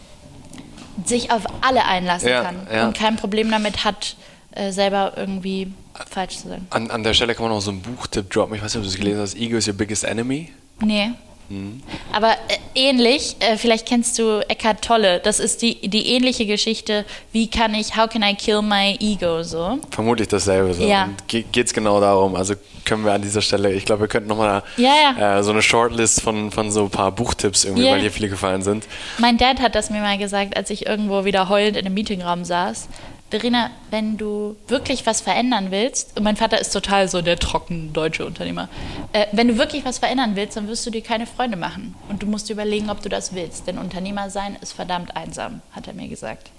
Sich 1.05 1.31
auf 1.31 1.43
alle 1.61 1.85
einlassen 1.85 2.29
Ja, 2.29 2.43
kann 2.43 2.67
ja. 2.73 2.87
und 2.87 2.97
kein 2.97 3.17
Problem 3.17 3.51
damit 3.51 3.83
hat, 3.83 4.15
äh, 4.51 4.71
selber 4.71 5.13
irgendwie 5.17 5.71
falsch 6.09 6.37
zu 6.37 6.47
sein. 6.47 6.65
An, 6.69 6.89
an 6.89 7.03
der 7.03 7.13
Stelle 7.13 7.35
kann 7.35 7.43
man 7.43 7.53
noch 7.53 7.61
so 7.61 7.71
einen 7.71 7.81
Buchtipp 7.81 8.29
droppen. 8.29 8.55
Ich 8.55 8.63
weiß 8.63 8.73
nicht, 8.73 8.77
ob 8.79 8.83
du 8.83 8.89
es 8.89 8.95
gelesen 8.95 9.19
hast. 9.19 9.35
Ego 9.35 9.57
is 9.57 9.67
your 9.67 9.73
biggest 9.73 10.05
enemy. 10.05 10.51
Nee. 10.81 11.11
Mhm. 11.49 11.81
Aber 12.11 12.31
äh, 12.31 12.35
ähnlich, 12.75 13.35
äh, 13.39 13.57
vielleicht 13.57 13.85
kennst 13.87 14.17
du 14.19 14.39
Eckhart 14.47 14.81
Tolle, 14.83 15.19
das 15.19 15.39
ist 15.39 15.61
die, 15.61 15.87
die 15.87 16.07
ähnliche 16.09 16.45
Geschichte, 16.45 17.05
wie 17.31 17.47
kann 17.49 17.73
ich, 17.75 17.95
how 17.95 18.09
can 18.09 18.23
I 18.23 18.33
kill 18.35 18.61
my 18.61 18.97
ego, 18.99 19.43
so. 19.43 19.77
Vermutlich 19.91 20.27
dasselbe. 20.27 20.73
So. 20.73 20.83
Ja. 20.83 21.05
Und 21.05 21.27
ge- 21.27 21.45
Geht's 21.51 21.73
genau 21.73 21.99
darum. 22.01 22.35
Also 22.35 22.55
können 22.83 23.03
wir 23.05 23.13
an 23.13 23.21
dieser 23.21 23.41
Stelle, 23.41 23.71
ich 23.73 23.85
glaube, 23.85 24.01
wir 24.01 24.07
könnten 24.07 24.29
nochmal 24.29 24.63
Ja, 24.77 24.93
ja. 25.17 25.39
äh, 25.39 25.43
so 25.43 25.51
eine 25.51 25.61
Shortlist 25.61 26.21
von, 26.21 26.51
von 26.51 26.71
so 26.71 26.83
ein 26.83 26.89
paar 26.89 27.11
Buchtipps 27.11 27.63
irgendwie, 27.65 27.85
Ja. 27.85 27.91
weil 27.93 28.01
dir 28.01 28.11
viele 28.11 28.29
gefallen 28.29 28.61
sind. 28.61 28.85
Mein 29.17 29.37
Dad 29.37 29.59
hat 29.59 29.75
das 29.75 29.89
mir 29.89 30.01
mal 30.01 30.17
gesagt, 30.17 30.55
als 30.57 30.69
ich 30.69 30.85
irgendwo 30.85 31.25
wieder 31.25 31.49
heulend 31.49 31.77
in 31.77 31.85
einem 31.85 31.95
Meetingraum 31.95 32.43
saß. 32.45 32.87
Verena, 33.31 33.71
wenn 33.89 34.17
du 34.17 34.55
wirklich 34.67 35.05
was 35.05 35.19
verändern 35.21 35.71
willst, 35.71 36.15
und 36.15 36.23
mein 36.23 36.35
Vater 36.37 36.59
ist 36.59 36.71
total 36.71 37.09
so 37.09 37.21
der 37.21 37.37
trocken 37.37 37.91
deutsche 37.91 38.25
Unternehmer, 38.25 38.69
äh, 39.13 39.25
wenn 39.31 39.47
du 39.47 39.57
wirklich 39.57 39.83
was 39.83 39.97
verändern 39.97 40.35
willst, 40.35 40.55
dann 40.57 40.67
wirst 40.67 40.85
du 40.85 40.91
dir 40.91 41.01
keine 41.01 41.25
Freunde 41.25 41.57
machen. 41.57 41.95
Und 42.07 42.21
du 42.21 42.27
musst 42.27 42.49
überlegen, 42.49 42.89
ob 42.89 43.01
du 43.01 43.09
das 43.09 43.33
willst. 43.33 43.67
Denn 43.67 43.77
Unternehmer 43.77 44.29
sein 44.29 44.57
ist 44.61 44.73
verdammt 44.73 45.15
einsam, 45.17 45.61
hat 45.71 45.87
er 45.87 45.93
mir 45.93 46.07
gesagt. 46.07 46.51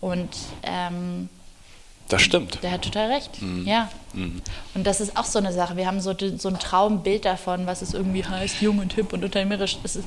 Und 0.00 0.30
ähm, 0.62 1.28
Das 2.08 2.22
stimmt. 2.22 2.62
der 2.62 2.70
hat 2.72 2.82
total 2.82 3.12
recht. 3.12 3.42
Mhm. 3.42 3.66
Ja. 3.66 3.90
Und 4.74 4.86
das 4.86 5.00
ist 5.02 5.16
auch 5.16 5.24
so 5.26 5.38
eine 5.38 5.52
Sache. 5.52 5.76
Wir 5.76 5.86
haben 5.86 6.00
so, 6.00 6.14
so 6.38 6.48
ein 6.48 6.58
Traumbild 6.58 7.26
davon, 7.26 7.66
was 7.66 7.82
es 7.82 7.92
irgendwie 7.92 8.24
heißt, 8.24 8.62
jung 8.62 8.78
und 8.78 8.94
hip 8.94 9.12
und 9.12 9.24
unternehmerisch. 9.24 9.76
Ist, 9.84 9.98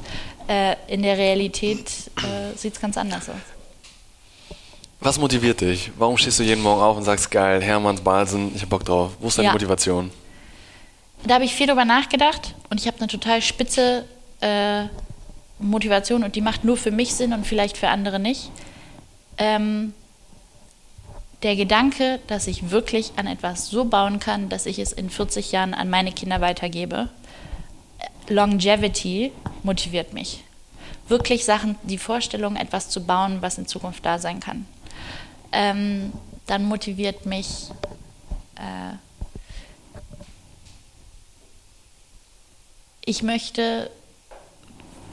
äh, 0.48 0.76
in 0.88 1.04
der 1.04 1.18
Realität 1.18 1.86
äh, 2.18 2.58
sieht 2.58 2.74
es 2.74 2.82
ganz 2.82 2.98
anders 2.98 3.30
aus. 3.30 3.36
Was 5.04 5.18
motiviert 5.18 5.62
dich? 5.62 5.92
Warum 5.98 6.16
stehst 6.16 6.38
du 6.40 6.44
jeden 6.44 6.62
Morgen 6.62 6.80
auf 6.82 6.96
und 6.96 7.04
sagst, 7.04 7.32
geil, 7.32 7.60
Hermanns 7.62 8.02
Balsen, 8.02 8.52
ich 8.56 8.62
hab 8.62 8.70
Bock 8.70 8.86
drauf? 8.86 9.14
Wo 9.20 9.30
ist 9.30 9.38
deine 9.38 9.48
Ja. 9.48 9.54
Motivation? 9.54 10.12
Da 11.26 11.36
habe 11.36 11.44
ich 11.44 11.56
viel 11.56 11.66
drüber 11.66 11.86
nachgedacht 11.86 12.54
und 12.70 12.80
ich 12.80 12.86
habe 12.86 12.98
eine 13.00 13.08
total 13.08 13.42
spitze 13.42 14.06
äh, 14.42 14.84
Motivation 15.60 16.24
und 16.24 16.36
die 16.36 16.42
macht 16.42 16.64
nur 16.64 16.78
für 16.78 16.92
mich 16.92 17.16
Sinn 17.16 17.34
und 17.34 17.48
vielleicht 17.48 17.78
für 17.78 17.90
andere 17.90 18.20
nicht. 18.20 18.52
Ähm, 19.40 19.94
der 21.42 21.56
Gedanke, 21.56 22.20
dass 22.28 22.46
ich 22.46 22.70
wirklich 22.70 23.14
an 23.16 23.26
etwas 23.26 23.68
so 23.70 23.86
bauen 23.86 24.20
kann, 24.20 24.50
dass 24.50 24.68
ich 24.68 24.78
es 24.78 24.94
in 24.94 25.10
40 25.10 25.52
Jahren 25.52 25.74
an 25.74 25.90
meine 25.90 26.12
Kinder 26.12 26.42
weitergebe, 26.42 27.10
äh, 28.28 28.34
Longevity 28.34 29.32
motiviert 29.64 30.14
mich. 30.14 30.44
Wirklich 31.08 31.44
Sachen, 31.44 31.76
die 31.82 31.98
Vorstellung, 31.98 32.56
etwas 32.56 32.90
zu 32.90 33.04
bauen, 33.04 33.38
was 33.42 33.58
in 33.58 33.66
Zukunft 33.66 34.06
da 34.06 34.20
sein 34.20 34.40
kann. 34.40 34.68
Ähm, 35.52 36.14
dann 36.48 36.66
motiviert 36.66 37.26
mich 37.26 37.70
äh, 38.56 38.96
ich 43.06 43.24
möchte, 43.24 43.90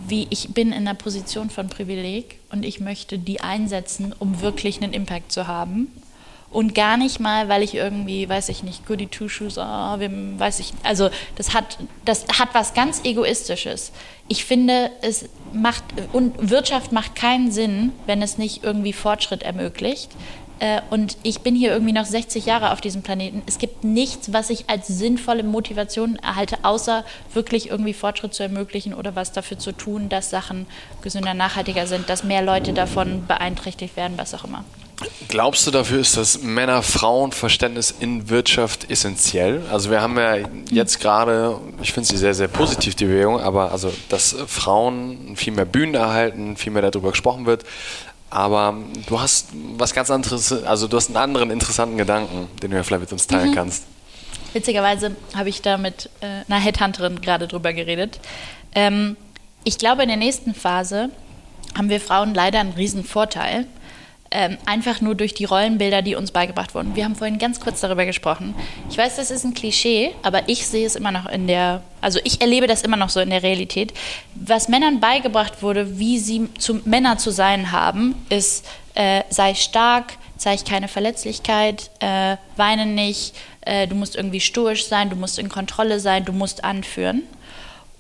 wie 0.07 0.27
ich 0.31 0.55
bin 0.55 0.69
in 0.69 0.87
einer 0.87 0.95
Position 0.95 1.51
von 1.51 1.69
Privileg 1.69 2.39
und 2.51 2.65
ich 2.65 2.81
möchte 2.81 3.19
die 3.19 3.41
einsetzen, 3.41 4.15
um 4.19 4.41
wirklich 4.41 4.83
einen 4.83 4.93
Impact 4.93 5.33
zu 5.33 5.47
haben. 5.47 5.89
Und 6.51 6.75
gar 6.75 6.97
nicht 6.97 7.21
mal, 7.21 7.49
weil 7.51 7.63
ich 7.63 7.75
irgendwie, 7.75 8.27
weiß 8.27 8.49
ich 8.49 8.63
nicht, 8.63 8.87
Goody 8.87 9.07
Two 9.09 9.29
Shoes, 9.29 9.57
wem, 9.57 10.41
weiß 10.41 10.61
ich, 10.61 10.73
also 10.83 11.11
das 11.37 11.53
hat, 11.53 11.79
das 12.07 12.27
hat 12.39 12.49
was 12.55 12.73
ganz 12.73 13.05
Egoistisches. 13.05 13.93
Ich 14.29 14.47
finde, 14.47 14.91
es 15.03 15.29
macht, 15.53 15.85
und 16.15 16.51
Wirtschaft 16.51 16.91
macht 16.91 17.15
keinen 17.15 17.51
Sinn, 17.53 17.93
wenn 18.07 18.23
es 18.23 18.39
nicht 18.39 18.65
irgendwie 18.65 18.95
Fortschritt 18.95 19.43
ermöglicht. 19.43 20.11
Äh, 20.59 20.81
Und 20.91 21.19
ich 21.23 21.41
bin 21.41 21.55
hier 21.55 21.71
irgendwie 21.71 21.93
noch 21.93 22.07
60 22.07 22.47
Jahre 22.47 22.73
auf 22.73 22.81
diesem 22.81 23.03
Planeten. 23.03 23.43
Es 23.47 23.59
gibt 23.59 23.85
nichts, 23.85 24.33
was 24.33 24.51
ich 24.51 24.69
als 24.71 24.89
sinnvolle 24.89 25.43
Motivation 25.43 26.17
erhalte, 26.17 26.59
außer 26.63 27.05
wirklich 27.33 27.69
irgendwie 27.69 27.93
Fortschritt 27.93 28.35
zu 28.35 28.43
ermöglichen 28.43 28.95
oder 28.95 29.15
was 29.15 29.33
dafür 29.33 29.59
zu 29.59 29.73
tun, 29.73 30.09
dass 30.09 30.31
Sachen 30.31 30.67
gesünder, 31.03 31.35
nachhaltiger 31.35 31.87
sind, 31.87 32.09
dass 32.09 32.25
mehr 32.25 32.43
Leute 32.43 32.73
davon 32.73 33.27
beeinträchtigt 33.27 33.97
werden, 33.97 34.15
was 34.17 34.35
auch 34.35 34.45
immer. 34.45 34.65
Glaubst 35.29 35.67
du, 35.67 35.71
dafür 35.71 36.01
ist 36.01 36.17
das 36.17 36.43
Männer-Frauen-Verständnis 36.43 37.95
in 38.01 38.31
Wirtschaft 38.31 38.91
essentiell? 38.91 39.63
Also 39.71 39.91
wir 39.91 40.01
haben 40.01 40.17
ja 40.17 40.39
jetzt 40.71 41.01
gerade, 41.01 41.59
ich 41.81 41.93
finde 41.93 42.09
sie 42.09 42.17
sehr, 42.17 42.35
sehr 42.35 42.49
positiv, 42.49 42.95
die 42.97 43.05
Bewegung, 43.05 43.39
aber 43.39 43.71
also, 43.71 43.93
dass 44.09 44.35
Frauen 44.47 45.37
viel 45.37 45.53
mehr 45.53 45.67
Bühnen 45.67 45.95
erhalten, 45.95 46.57
viel 46.57 46.73
mehr 46.73 46.83
darüber 46.83 47.11
gesprochen 47.11 47.47
wird. 47.47 47.65
Aber 48.31 48.77
du 49.07 49.21
hast 49.21 49.49
was 49.77 49.95
ganz 49.95 50.11
anderes, 50.11 50.53
also 50.65 50.89
du 50.89 50.97
hast 50.97 51.09
einen 51.09 51.17
anderen 51.17 51.51
interessanten 51.51 51.97
Gedanken, 51.97 52.49
den 52.63 52.71
du 52.71 52.77
ja 52.77 52.83
vielleicht 52.83 53.03
mit 53.03 53.13
uns 53.13 53.27
teilen 53.27 53.55
kannst. 53.55 53.85
Witzigerweise 54.53 55.15
habe 55.35 55.49
ich 55.49 55.63
da 55.63 55.79
mit 55.79 56.11
äh, 56.21 56.45
einer 56.49 56.61
Headhunterin 56.61 57.21
gerade 57.21 57.47
drüber 57.49 57.73
geredet. 57.73 58.19
Ähm, 58.75 59.17
ich 59.65 59.79
glaube, 59.79 60.03
in 60.03 60.09
der 60.09 60.17
nächsten 60.17 60.55
Phase 60.55 61.11
haben 61.77 61.89
wir 61.91 62.01
Frauen 62.01 62.35
leider 62.35 62.61
einen 62.61 62.73
riesen 62.73 63.05
Vorteil. 63.05 63.67
Ähm, 64.31 64.59
einfach 64.67 65.01
nur 65.01 65.15
durch 65.15 65.33
die 65.33 65.47
Rollenbilder, 65.47 66.03
die 66.03 66.15
uns 66.15 66.33
beigebracht 66.33 66.75
wurden. 66.75 66.95
Wir 66.95 67.05
haben 67.05 67.17
vorhin 67.17 67.39
ganz 67.39 67.61
kurz 67.61 67.81
darüber 67.81 68.05
gesprochen. 68.05 68.55
Ich 68.91 68.99
weiß, 68.99 69.17
das 69.17 69.31
ist 69.31 69.45
ein 69.45 69.55
Klischee, 69.55 70.15
aber 70.23 70.51
ich 70.51 70.67
sehe 70.67 70.87
es 70.87 70.97
immer 70.97 71.11
noch 71.11 71.25
in 71.27 71.47
der, 71.47 71.83
also 72.03 72.21
ich 72.25 72.43
erlebe 72.43 72.67
das 72.67 72.83
immer 72.83 72.99
noch 72.99 73.09
so 73.09 73.21
in 73.21 73.31
der 73.31 73.43
Realität. 73.43 73.95
Was 74.35 74.69
Männern 74.69 75.01
beigebracht 75.01 75.63
wurde, 75.63 75.99
wie 75.99 76.19
sie 76.19 76.47
zu, 76.59 76.83
Männer 76.85 77.17
zu 77.17 77.31
sein 77.31 77.73
haben, 77.73 78.15
ist, 78.29 78.67
äh, 78.95 79.23
sei 79.31 79.55
stark, 79.55 80.19
zeig 80.37 80.67
keine 80.67 80.89
Verletzlichkeit, 80.89 81.91
äh, 82.01 82.37
weine 82.57 82.85
nicht, 82.85 83.35
äh, 83.63 83.87
du 83.87 83.95
musst 83.95 84.15
irgendwie 84.15 84.41
stoisch 84.41 84.87
sein, 84.87 85.09
du 85.09 85.17
musst 85.17 85.39
in 85.39 85.49
Kontrolle 85.49 86.01
sein, 86.01 86.27
du 86.27 86.33
musst 86.33 86.65
anführen. 86.65 87.23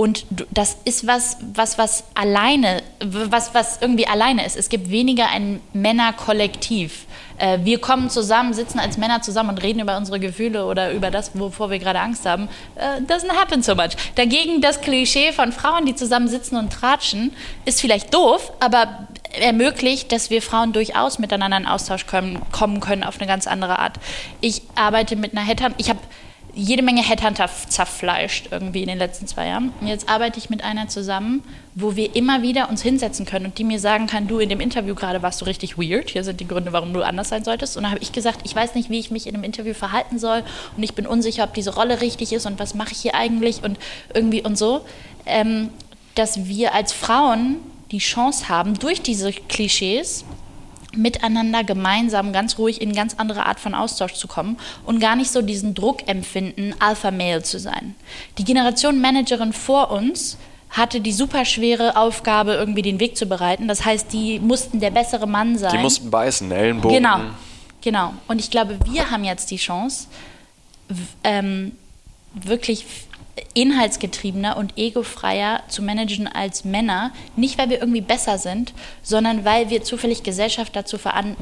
Und 0.00 0.26
das 0.52 0.76
ist 0.84 1.08
was, 1.08 1.38
was, 1.54 1.76
was 1.76 2.04
alleine, 2.14 2.84
was, 3.00 3.52
was 3.52 3.82
irgendwie 3.82 4.06
alleine 4.06 4.46
ist. 4.46 4.56
Es 4.56 4.68
gibt 4.68 4.90
weniger 4.90 5.26
ein 5.26 5.60
Männerkollektiv. 5.72 7.06
Äh, 7.36 7.58
wir 7.64 7.80
kommen 7.80 8.08
zusammen, 8.08 8.54
sitzen 8.54 8.78
als 8.78 8.96
Männer 8.96 9.22
zusammen 9.22 9.50
und 9.50 9.60
reden 9.60 9.80
über 9.80 9.96
unsere 9.96 10.20
Gefühle 10.20 10.66
oder 10.66 10.92
über 10.92 11.10
das, 11.10 11.36
wovor 11.36 11.70
wir 11.70 11.80
gerade 11.80 11.98
Angst 11.98 12.26
haben. 12.26 12.48
Äh, 12.76 13.02
doesn't 13.12 13.32
happen 13.32 13.60
so 13.60 13.74
much. 13.74 13.96
Dagegen 14.14 14.60
das 14.60 14.80
Klischee 14.82 15.32
von 15.32 15.50
Frauen, 15.50 15.84
die 15.84 15.96
zusammen 15.96 16.28
sitzen 16.28 16.54
und 16.54 16.72
tratschen, 16.72 17.32
ist 17.64 17.80
vielleicht 17.80 18.14
doof, 18.14 18.52
aber 18.60 19.08
ermöglicht, 19.32 20.12
dass 20.12 20.30
wir 20.30 20.42
Frauen 20.42 20.72
durchaus 20.72 21.18
miteinander 21.18 21.56
in 21.56 21.66
Austausch 21.66 22.06
kommen, 22.06 22.40
kommen 22.52 22.78
können 22.78 23.02
auf 23.02 23.18
eine 23.18 23.26
ganz 23.26 23.48
andere 23.48 23.80
Art. 23.80 23.96
Ich 24.40 24.62
arbeite 24.76 25.16
mit 25.16 25.36
einer 25.36 25.44
Headhunter, 25.44 25.74
ich 25.78 25.88
habe 25.90 25.98
jede 26.54 26.82
Menge 26.82 27.02
Headhunter 27.02 27.48
zerfleischt 27.68 28.48
irgendwie 28.50 28.82
in 28.82 28.88
den 28.88 28.98
letzten 28.98 29.26
zwei 29.26 29.46
Jahren. 29.46 29.72
Und 29.80 29.86
jetzt 29.86 30.08
arbeite 30.08 30.38
ich 30.38 30.50
mit 30.50 30.64
einer 30.64 30.88
zusammen, 30.88 31.42
wo 31.74 31.94
wir 31.94 32.16
immer 32.16 32.42
wieder 32.42 32.68
uns 32.68 32.82
hinsetzen 32.82 33.26
können 33.26 33.46
und 33.46 33.58
die 33.58 33.64
mir 33.64 33.78
sagen 33.78 34.06
kann, 34.06 34.26
du 34.26 34.38
in 34.38 34.48
dem 34.48 34.60
Interview 34.60 34.94
gerade 34.94 35.22
warst 35.22 35.40
du 35.40 35.44
richtig 35.44 35.78
weird. 35.78 36.10
Hier 36.10 36.24
sind 36.24 36.40
die 36.40 36.48
Gründe, 36.48 36.72
warum 36.72 36.92
du 36.92 37.02
anders 37.02 37.28
sein 37.28 37.44
solltest. 37.44 37.76
Und 37.76 37.84
dann 37.84 37.92
habe 37.92 38.02
ich 38.02 38.12
gesagt, 38.12 38.40
ich 38.44 38.56
weiß 38.56 38.74
nicht, 38.74 38.90
wie 38.90 38.98
ich 38.98 39.10
mich 39.10 39.26
in 39.26 39.34
einem 39.34 39.44
Interview 39.44 39.74
verhalten 39.74 40.18
soll 40.18 40.42
und 40.76 40.82
ich 40.82 40.94
bin 40.94 41.06
unsicher, 41.06 41.44
ob 41.44 41.54
diese 41.54 41.74
Rolle 41.74 42.00
richtig 42.00 42.32
ist 42.32 42.46
und 42.46 42.58
was 42.58 42.74
mache 42.74 42.92
ich 42.92 42.98
hier 42.98 43.14
eigentlich 43.14 43.62
und 43.62 43.78
irgendwie 44.14 44.42
und 44.42 44.58
so. 44.58 44.82
Ähm, 45.26 45.70
dass 46.14 46.48
wir 46.48 46.74
als 46.74 46.92
Frauen 46.92 47.56
die 47.90 47.98
Chance 47.98 48.48
haben, 48.48 48.78
durch 48.78 49.00
diese 49.02 49.32
Klischees 49.32 50.24
miteinander 50.98 51.64
gemeinsam 51.64 52.32
ganz 52.32 52.58
ruhig 52.58 52.80
in 52.80 52.92
ganz 52.92 53.14
andere 53.16 53.46
Art 53.46 53.60
von 53.60 53.74
Austausch 53.74 54.14
zu 54.14 54.28
kommen 54.28 54.58
und 54.84 55.00
gar 55.00 55.16
nicht 55.16 55.30
so 55.30 55.40
diesen 55.40 55.74
Druck 55.74 56.06
empfinden, 56.08 56.74
Alpha-Male 56.78 57.42
zu 57.42 57.58
sein. 57.58 57.94
Die 58.36 58.44
Generation 58.44 59.00
Managerin 59.00 59.52
vor 59.52 59.90
uns 59.90 60.36
hatte 60.70 61.00
die 61.00 61.12
super 61.12 61.44
schwere 61.44 61.96
Aufgabe, 61.96 62.52
irgendwie 62.54 62.82
den 62.82 63.00
Weg 63.00 63.16
zu 63.16 63.26
bereiten. 63.26 63.68
Das 63.68 63.84
heißt, 63.84 64.12
die 64.12 64.38
mussten 64.38 64.80
der 64.80 64.90
bessere 64.90 65.26
Mann 65.26 65.56
sein. 65.56 65.72
Die 65.72 65.78
mussten 65.78 66.10
beißen, 66.10 66.50
Ellenbogen. 66.50 66.94
Genau, 66.94 67.20
genau. 67.80 68.12
Und 68.26 68.38
ich 68.38 68.50
glaube, 68.50 68.78
wir 68.84 69.10
haben 69.10 69.24
jetzt 69.24 69.50
die 69.50 69.56
Chance, 69.56 70.08
ähm, 71.24 71.72
wirklich 72.34 72.84
inhaltsgetriebener 73.54 74.56
und 74.56 74.76
egofreier 74.76 75.62
zu 75.68 75.82
managen 75.82 76.26
als 76.26 76.64
Männer. 76.64 77.12
Nicht, 77.36 77.58
weil 77.58 77.70
wir 77.70 77.80
irgendwie 77.80 78.00
besser 78.00 78.38
sind, 78.38 78.72
sondern 79.02 79.44
weil 79.44 79.70
wir 79.70 79.82
zufällig 79.82 80.22
Gesellschaft 80.22 80.74
dazu 80.76 80.98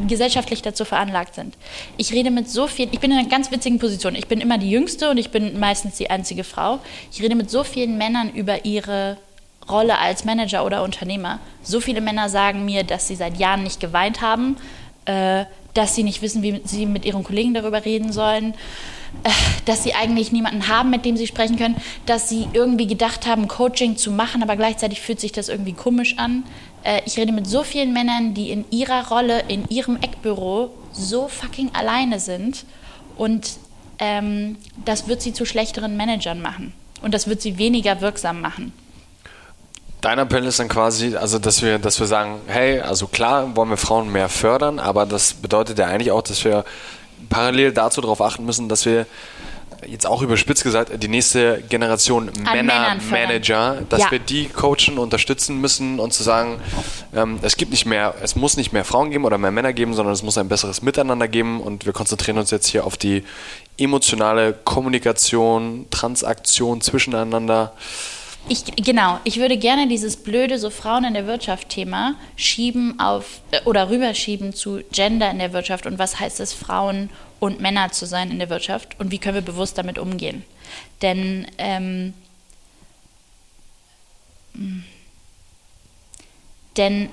gesellschaftlich 0.07 0.63
dazu 0.63 0.85
veranlagt 0.85 1.35
sind. 1.35 1.57
Ich 1.97 2.13
rede 2.13 2.31
mit 2.31 2.49
so 2.49 2.67
vielen, 2.67 2.93
ich 2.93 3.01
bin 3.01 3.11
in 3.11 3.19
einer 3.19 3.29
ganz 3.29 3.51
witzigen 3.51 3.79
Position. 3.79 4.15
Ich 4.15 4.29
bin 4.29 4.41
immer 4.41 4.59
die 4.59 4.71
Jüngste 4.71 5.11
und 5.11 5.19
ich 5.19 5.31
bin 5.31 5.59
meistens 5.59 5.97
die 5.97 6.11
einzige 6.11 6.45
Frau. 6.45 6.79
Ich 7.13 7.23
rede 7.23 7.35
mit 7.35 7.51
so 7.51 7.65
vielen 7.65 7.99
Männern 7.99 8.31
über 8.31 8.65
ihre 8.65 9.17
Rolle 9.69 9.99
als 9.99 10.25
Manager 10.25 10.65
oder 10.65 10.83
Unternehmer. 10.83 11.41
So 11.63 11.81
viele 11.81 12.01
Männer 12.01 12.29
sagen 12.29 12.65
mir, 12.65 12.85
dass 12.85 13.09
sie 13.09 13.17
seit 13.17 13.39
Jahren 13.39 13.63
nicht 13.63 13.81
geweint 13.81 14.21
haben, 14.21 14.57
äh, 15.07 15.45
dass 15.75 15.95
sie 15.95 16.05
nicht 16.05 16.23
wissen, 16.23 16.43
wie 16.43 16.61
sie 16.65 16.87
mit 16.87 17.05
ihren 17.05 17.25
Kollegen 17.25 17.55
darüber 17.55 17.85
reden 17.85 18.13
sollen 18.13 18.55
dass 19.65 19.83
sie 19.83 19.95
eigentlich 19.95 20.33
niemanden 20.33 20.69
haben, 20.69 20.91
mit 20.91 21.05
dem 21.05 21.17
sie 21.17 21.27
sprechen 21.27 21.57
können, 21.57 21.77
dass 22.07 22.29
sie 22.29 22.49
irgendwie 22.53 22.87
gedacht 22.87 23.27
haben, 23.27 23.49
Coaching 23.49 23.97
zu 23.97 24.11
machen, 24.11 24.43
aber 24.43 24.57
gleichzeitig 24.57 25.01
fühlt 25.01 25.21
sich 25.21 25.33
das 25.33 25.49
irgendwie 25.49 25.73
komisch 25.73 26.19
an. 26.19 26.45
Äh, 26.83 27.01
ich 27.05 27.17
rede 27.17 27.33
mit 27.33 27.47
so 27.47 27.63
vielen 27.63 27.93
Männern, 27.93 28.35
die 28.35 28.51
in 28.51 28.65
ihrer 28.71 29.09
Rolle, 29.09 29.45
in 29.49 29.69
ihrem 29.69 29.97
Eckbüro 29.97 30.71
so 30.93 31.29
fucking 31.29 31.71
alleine 31.75 32.21
sind 32.21 32.65
und 33.17 33.59
ähm, 33.99 34.57
das 34.85 35.09
wird 35.09 35.23
sie 35.23 35.33
zu 35.33 35.45
schlechteren 35.45 35.97
Managern 35.97 36.41
machen 36.41 36.73
und 37.03 37.15
das 37.15 37.27
wird 37.27 37.41
sie 37.41 37.59
weniger 37.59 38.01
wirksam 38.01 38.41
machen. 38.41 38.73
Dein 40.03 40.19
Appell 40.19 40.45
ist 40.45 40.61
dann 40.61 40.69
quasi, 40.69 41.17
also 41.17 41.39
dass 41.39 41.63
wir, 41.63 41.79
dass 41.79 41.99
wir 41.99 42.07
sagen, 42.07 42.41
hey, 42.47 42.81
also 42.81 43.07
klar 43.07 43.57
wollen 43.57 43.71
wir 43.71 43.77
Frauen 43.77 44.13
mehr 44.13 44.29
fördern, 44.29 44.79
aber 44.79 45.07
das 45.07 45.35
bedeutet 45.35 45.79
ja 45.79 45.87
eigentlich 45.87 46.13
auch, 46.13 46.23
dass 46.23 46.45
wir 46.45 46.65
parallel 47.29 47.73
dazu 47.73 48.01
darauf 48.01 48.21
achten 48.21 48.45
müssen, 48.45 48.69
dass 48.69 48.87
wir 48.87 49.07
jetzt 49.87 50.07
auch 50.07 50.23
überspitzt 50.23 50.63
gesagt, 50.63 50.91
die 51.03 51.09
nächste 51.09 51.63
Generation 51.69 52.31
Männer-Manager, 52.53 53.83
dass 53.89 54.03
ja. 54.03 54.11
wir 54.11 54.19
die 54.19 54.49
coachen, 54.49 54.99
unterstützen 54.99 55.61
müssen 55.61 56.01
und 56.01 56.13
zu 56.13 56.23
sagen, 56.23 56.61
ähm, 57.15 57.39
es 57.43 57.57
gibt 57.57 57.71
nicht 57.71 57.87
mehr, 57.87 58.15
es 58.23 58.37
muss 58.37 58.57
nicht 58.57 58.73
mehr 58.73 58.85
Frauen 58.85 59.11
geben 59.11 59.25
oder 59.25 59.39
mehr 59.39 59.51
Männer 59.51 59.73
geben, 59.73 59.95
sondern 59.95 60.15
es 60.15 60.23
muss 60.23 60.39
ein 60.39 60.49
besseres 60.49 60.83
Miteinander 60.83 61.29
geben 61.29 61.61
und 61.61 61.87
wir 61.87 61.93
konzentrieren 61.93 62.39
uns 62.39 62.51
jetzt 62.51 62.67
hier 62.69 62.85
auf 62.85 62.97
die 62.97 63.25
emotionale 63.79 64.53
Kommunikation, 64.53 65.87
Transaktion 65.91 66.81
zwischeneinander. 66.81 67.73
Ich, 68.49 68.65
genau, 68.77 69.19
ich 69.25 69.39
würde 69.39 69.57
gerne 69.57 69.89
dieses 69.89 70.17
blöde 70.17 70.59
so 70.59 70.71
Frauen 70.71 71.05
in 71.05 71.15
der 71.15 71.27
Wirtschaft 71.27 71.69
Thema 71.69 72.15
schieben 72.37 73.01
auf 73.01 73.41
äh, 73.51 73.61
oder 73.65 73.91
rüberschieben 73.91 74.55
zu 74.55 74.83
Gender 74.93 75.31
in 75.31 75.39
der 75.39 75.53
Wirtschaft 75.53 75.87
und 75.87 75.99
was 75.99 76.21
heißt 76.21 76.39
es, 76.39 76.53
Frauen 76.53 77.11
und 77.41 77.61
Männer 77.61 77.91
zu 77.91 78.07
sein 78.07 78.31
in 78.31 78.39
der 78.39 78.49
Wirtschaft 78.49 78.99
und 79.01 79.11
wie 79.11 79.19
können 79.19 79.35
wir 79.35 79.43
bewusst 79.43 79.79
damit 79.79 79.99
umgehen. 79.99 80.45
Denn 81.03 81.47
ähm, 81.59 82.15
denn 86.77 87.09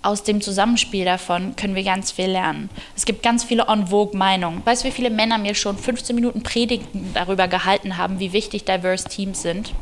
aus 0.00 0.22
dem 0.22 0.40
Zusammenspiel 0.40 1.04
davon 1.04 1.54
können 1.56 1.74
wir 1.74 1.82
ganz 1.82 2.12
viel 2.12 2.30
lernen. 2.30 2.70
Es 2.96 3.04
gibt 3.04 3.22
ganz 3.22 3.44
viele 3.44 3.68
on 3.68 3.88
vogue 3.88 4.16
Meinungen. 4.16 4.64
Weißt 4.64 4.84
du, 4.84 4.88
wie 4.88 4.92
viele 4.92 5.10
Männer 5.10 5.38
mir 5.38 5.54
schon 5.54 5.76
15 5.76 6.14
Minuten 6.14 6.42
Predigten 6.42 7.10
darüber 7.14 7.46
gehalten 7.46 7.96
haben, 7.96 8.20
wie 8.20 8.32
wichtig 8.32 8.64
diverse 8.64 9.08
Teams 9.08 9.42
sind? 9.42 9.74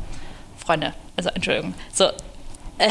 Freunde, 0.67 0.93
also 1.15 1.29
Entschuldigung, 1.29 1.73
so. 1.93 2.09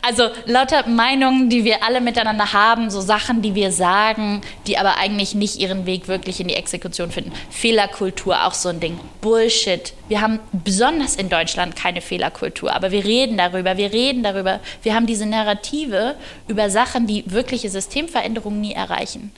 Also 0.00 0.30
lauter 0.46 0.88
Meinungen, 0.88 1.50
die 1.50 1.64
wir 1.64 1.82
alle 1.82 2.00
miteinander 2.00 2.52
haben, 2.54 2.88
so 2.88 3.00
Sachen, 3.00 3.42
die 3.42 3.54
wir 3.54 3.72
sagen, 3.72 4.40
die 4.66 4.78
aber 4.78 4.96
eigentlich 4.96 5.34
nicht 5.34 5.56
ihren 5.56 5.84
Weg 5.84 6.08
wirklich 6.08 6.40
in 6.40 6.48
die 6.48 6.54
Exekution 6.54 7.10
finden. 7.10 7.32
Fehlerkultur, 7.50 8.46
auch 8.46 8.54
so 8.54 8.70
ein 8.70 8.80
Ding. 8.80 8.98
Bullshit. 9.20 9.92
Wir 10.08 10.22
haben 10.22 10.38
besonders 10.52 11.16
in 11.16 11.28
Deutschland 11.28 11.76
keine 11.76 12.00
Fehlerkultur, 12.00 12.72
aber 12.72 12.90
wir 12.90 13.04
reden 13.04 13.36
darüber, 13.36 13.76
wir 13.76 13.92
reden 13.92 14.22
darüber. 14.22 14.60
Wir 14.82 14.94
haben 14.94 15.06
diese 15.06 15.26
Narrative 15.26 16.14
über 16.46 16.70
Sachen, 16.70 17.06
die 17.06 17.24
wirkliche 17.26 17.68
Systemveränderungen 17.68 18.60
nie 18.60 18.72
erreichen. 18.72 19.32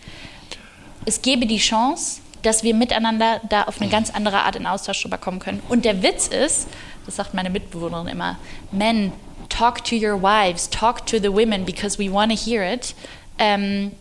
Es 1.05 1.23
gäbe 1.23 1.47
die 1.47 1.59
Chance, 1.59 2.21
dass 2.43 2.63
wir 2.63 2.75
miteinander 2.75 3.41
da 3.49 3.65
auf 3.65 3.81
eine 3.81 3.91
ganz 3.91 4.11
andere 4.11 4.43
Art 4.43 4.57
in 4.57 4.67
Austausch 4.67 5.03
drüber 5.03 5.19
kommen 5.19 5.41
können. 5.41 5.63
Und 5.69 5.85
der 5.85 6.03
Witz 6.03 6.29
ist, 6.29 6.69
das 7.11 7.17
sagt 7.17 7.35
meine 7.35 7.51
Mitbewohnerin 7.51 8.07
immer, 8.07 8.39
Men, 8.71 9.13
talk 9.49 9.85
to 9.85 9.97
your 9.97 10.23
wives, 10.23 10.71
talk 10.71 11.05
to 11.07 11.19
the 11.19 11.33
women 11.33 11.65
because 11.65 11.99
we 11.99 12.11
want 12.11 12.31
to 12.31 12.39
hear 12.39 12.63
it. 12.63 12.95
Ähm, 13.39 13.93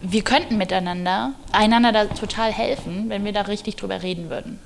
wir 0.00 0.22
könnten 0.22 0.58
miteinander 0.58 1.32
einander 1.52 1.92
da 1.92 2.04
total 2.06 2.52
helfen, 2.52 3.08
wenn 3.08 3.24
wir 3.24 3.32
da 3.32 3.42
richtig 3.42 3.76
drüber 3.76 4.02
reden 4.02 4.30
würden. 4.30 4.58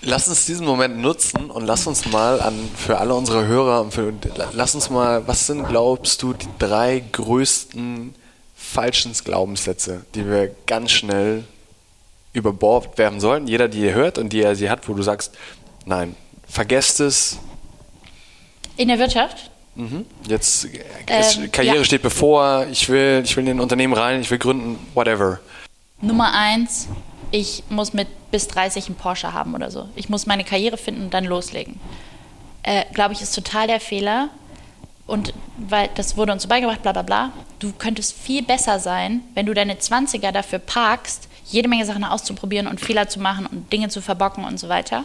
Lass 0.00 0.26
uns 0.26 0.46
diesen 0.46 0.66
Moment 0.66 0.98
nutzen 0.98 1.48
und 1.50 1.64
lass 1.64 1.86
uns 1.86 2.06
mal 2.06 2.40
an 2.40 2.54
für 2.76 2.98
alle 2.98 3.14
unsere 3.14 3.46
Hörer, 3.46 3.88
für, 3.92 4.12
lass 4.52 4.74
uns 4.74 4.90
mal, 4.90 5.28
was 5.28 5.46
sind, 5.46 5.68
glaubst 5.68 6.20
du, 6.22 6.32
die 6.32 6.48
drei 6.58 7.04
größten 7.12 8.12
falschen 8.56 9.12
Glaubenssätze, 9.12 10.04
die 10.16 10.26
wir 10.26 10.50
ganz 10.66 10.90
schnell 10.90 11.44
über 12.32 12.52
Bord 12.52 12.98
werfen 12.98 13.20
sollen? 13.20 13.46
Jeder, 13.46 13.68
die 13.68 13.82
ihr 13.82 13.94
hört 13.94 14.18
und 14.18 14.32
die 14.32 14.42
er 14.42 14.56
sie 14.56 14.68
hat, 14.68 14.88
wo 14.88 14.94
du 14.94 15.04
sagst, 15.04 15.36
nein, 15.86 16.16
vergesst 16.52 17.00
es. 17.00 17.38
In 18.76 18.88
der 18.88 18.98
Wirtschaft? 18.98 19.50
Mhm. 19.74 20.04
Jetzt 20.28 20.68
ähm, 21.06 21.50
Karriere 21.50 21.78
ja. 21.78 21.84
steht 21.84 22.02
bevor, 22.02 22.66
ich 22.70 22.88
will, 22.90 23.22
ich 23.24 23.36
will 23.36 23.48
in 23.48 23.56
ein 23.56 23.60
Unternehmen 23.60 23.94
rein, 23.94 24.20
ich 24.20 24.30
will 24.30 24.38
gründen, 24.38 24.78
whatever. 24.94 25.40
Nummer 26.02 26.34
eins, 26.34 26.88
ich 27.30 27.64
muss 27.70 27.94
mit 27.94 28.08
bis 28.30 28.48
30 28.48 28.86
einen 28.86 28.96
Porsche 28.96 29.32
haben 29.32 29.54
oder 29.54 29.70
so. 29.70 29.88
Ich 29.96 30.10
muss 30.10 30.26
meine 30.26 30.44
Karriere 30.44 30.76
finden 30.76 31.04
und 31.04 31.14
dann 31.14 31.24
loslegen. 31.24 31.80
Äh, 32.62 32.84
Glaube 32.92 33.14
ich, 33.14 33.22
ist 33.22 33.34
total 33.34 33.66
der 33.66 33.80
Fehler. 33.80 34.28
Und 35.06 35.32
weil 35.56 35.88
das 35.94 36.16
wurde 36.16 36.32
uns 36.32 36.42
so 36.42 36.48
beigebracht, 36.48 36.82
bla 36.82 36.92
bla 36.92 37.02
bla. 37.02 37.32
Du 37.58 37.72
könntest 37.72 38.14
viel 38.14 38.42
besser 38.42 38.78
sein, 38.78 39.22
wenn 39.34 39.46
du 39.46 39.54
deine 39.54 39.74
20er 39.74 40.32
dafür 40.32 40.58
parkst, 40.58 41.28
jede 41.52 41.68
Menge 41.68 41.86
Sachen 41.86 42.04
auszuprobieren 42.04 42.66
und 42.66 42.80
Fehler 42.80 43.08
zu 43.08 43.20
machen 43.20 43.46
und 43.46 43.72
Dinge 43.72 43.88
zu 43.88 44.00
verbocken 44.00 44.44
und 44.44 44.58
so 44.58 44.68
weiter 44.68 45.04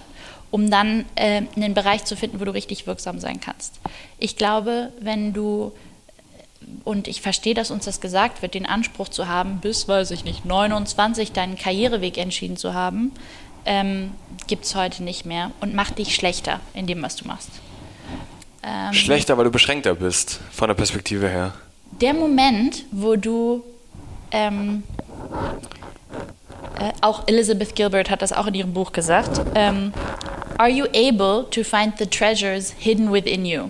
um 0.51 0.69
dann 0.69 1.05
äh, 1.15 1.43
einen 1.55 1.73
Bereich 1.73 2.05
zu 2.05 2.15
finden, 2.15 2.39
wo 2.39 2.45
du 2.45 2.53
richtig 2.53 2.87
wirksam 2.87 3.19
sein 3.19 3.39
kannst. 3.39 3.79
Ich 4.17 4.37
glaube, 4.37 4.91
wenn 4.99 5.33
du, 5.33 5.73
und 6.83 7.07
ich 7.07 7.21
verstehe, 7.21 7.53
dass 7.53 7.71
uns 7.71 7.85
das 7.85 8.01
gesagt 8.01 8.41
wird, 8.41 8.53
den 8.53 8.65
Anspruch 8.65 9.09
zu 9.09 9.27
haben, 9.27 9.59
bis, 9.59 9.87
weiß 9.87 10.11
ich 10.11 10.23
nicht, 10.23 10.45
29 10.45 11.31
deinen 11.31 11.57
Karriereweg 11.57 12.17
entschieden 12.17 12.57
zu 12.57 12.73
haben, 12.73 13.11
ähm, 13.65 14.11
gibt 14.47 14.65
es 14.65 14.75
heute 14.75 15.03
nicht 15.03 15.25
mehr 15.25 15.51
und 15.59 15.73
macht 15.73 15.97
dich 15.97 16.15
schlechter 16.15 16.61
in 16.73 16.87
dem, 16.87 17.01
was 17.01 17.17
du 17.17 17.27
machst. 17.27 17.49
Ähm, 18.63 18.93
schlechter, 18.93 19.37
weil 19.37 19.45
du 19.45 19.51
beschränkter 19.51 19.95
bist, 19.95 20.39
von 20.51 20.69
der 20.69 20.75
Perspektive 20.75 21.27
her. 21.27 21.53
Der 21.99 22.13
Moment, 22.13 22.85
wo 22.91 23.15
du 23.15 23.63
ähm, 24.31 24.83
äh, 26.79 26.93
auch 27.01 27.27
Elizabeth 27.27 27.75
Gilbert 27.75 28.09
hat 28.09 28.21
das 28.21 28.33
auch 28.33 28.47
in 28.47 28.53
ihrem 28.53 28.73
Buch 28.73 28.91
gesagt. 28.91 29.41
Ähm, 29.55 29.93
Are 30.57 30.69
you 30.69 30.85
able 30.85 31.45
to 31.51 31.63
find 31.63 31.97
the 31.99 32.07
treasures 32.07 32.73
hidden 32.79 33.11
within 33.11 33.45
you? 33.45 33.69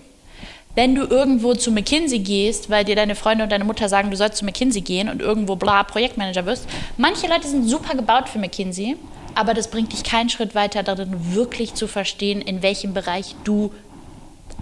Wenn 0.76 0.96
du 0.96 1.06
irgendwo 1.06 1.54
zu 1.54 1.72
McKinsey 1.72 2.20
gehst, 2.20 2.70
weil 2.70 2.86
dir 2.86 2.96
deine 2.96 3.16
Freunde 3.16 3.44
und 3.44 3.52
deine 3.52 3.64
Mutter 3.64 3.90
sagen, 3.90 4.12
du 4.12 4.16
sollst 4.16 4.38
zu 4.38 4.46
McKinsey 4.46 4.82
gehen 4.82 5.10
und 5.10 5.22
irgendwo 5.22 5.56
bla 5.56 5.84
Projektmanager 5.84 6.46
wirst, 6.46 6.68
manche 6.98 7.28
Leute 7.28 7.48
sind 7.48 7.68
super 7.68 7.96
gebaut 7.96 8.30
für 8.30 8.40
McKinsey, 8.40 8.96
aber 9.36 9.54
das 9.54 9.70
bringt 9.70 9.92
dich 9.92 10.04
keinen 10.04 10.30
Schritt 10.30 10.56
weiter 10.56 10.84
darin, 10.84 11.34
wirklich 11.34 11.74
zu 11.74 11.88
verstehen, 11.88 12.42
in 12.42 12.62
welchem 12.62 12.94
Bereich 12.94 13.36
du 13.44 13.72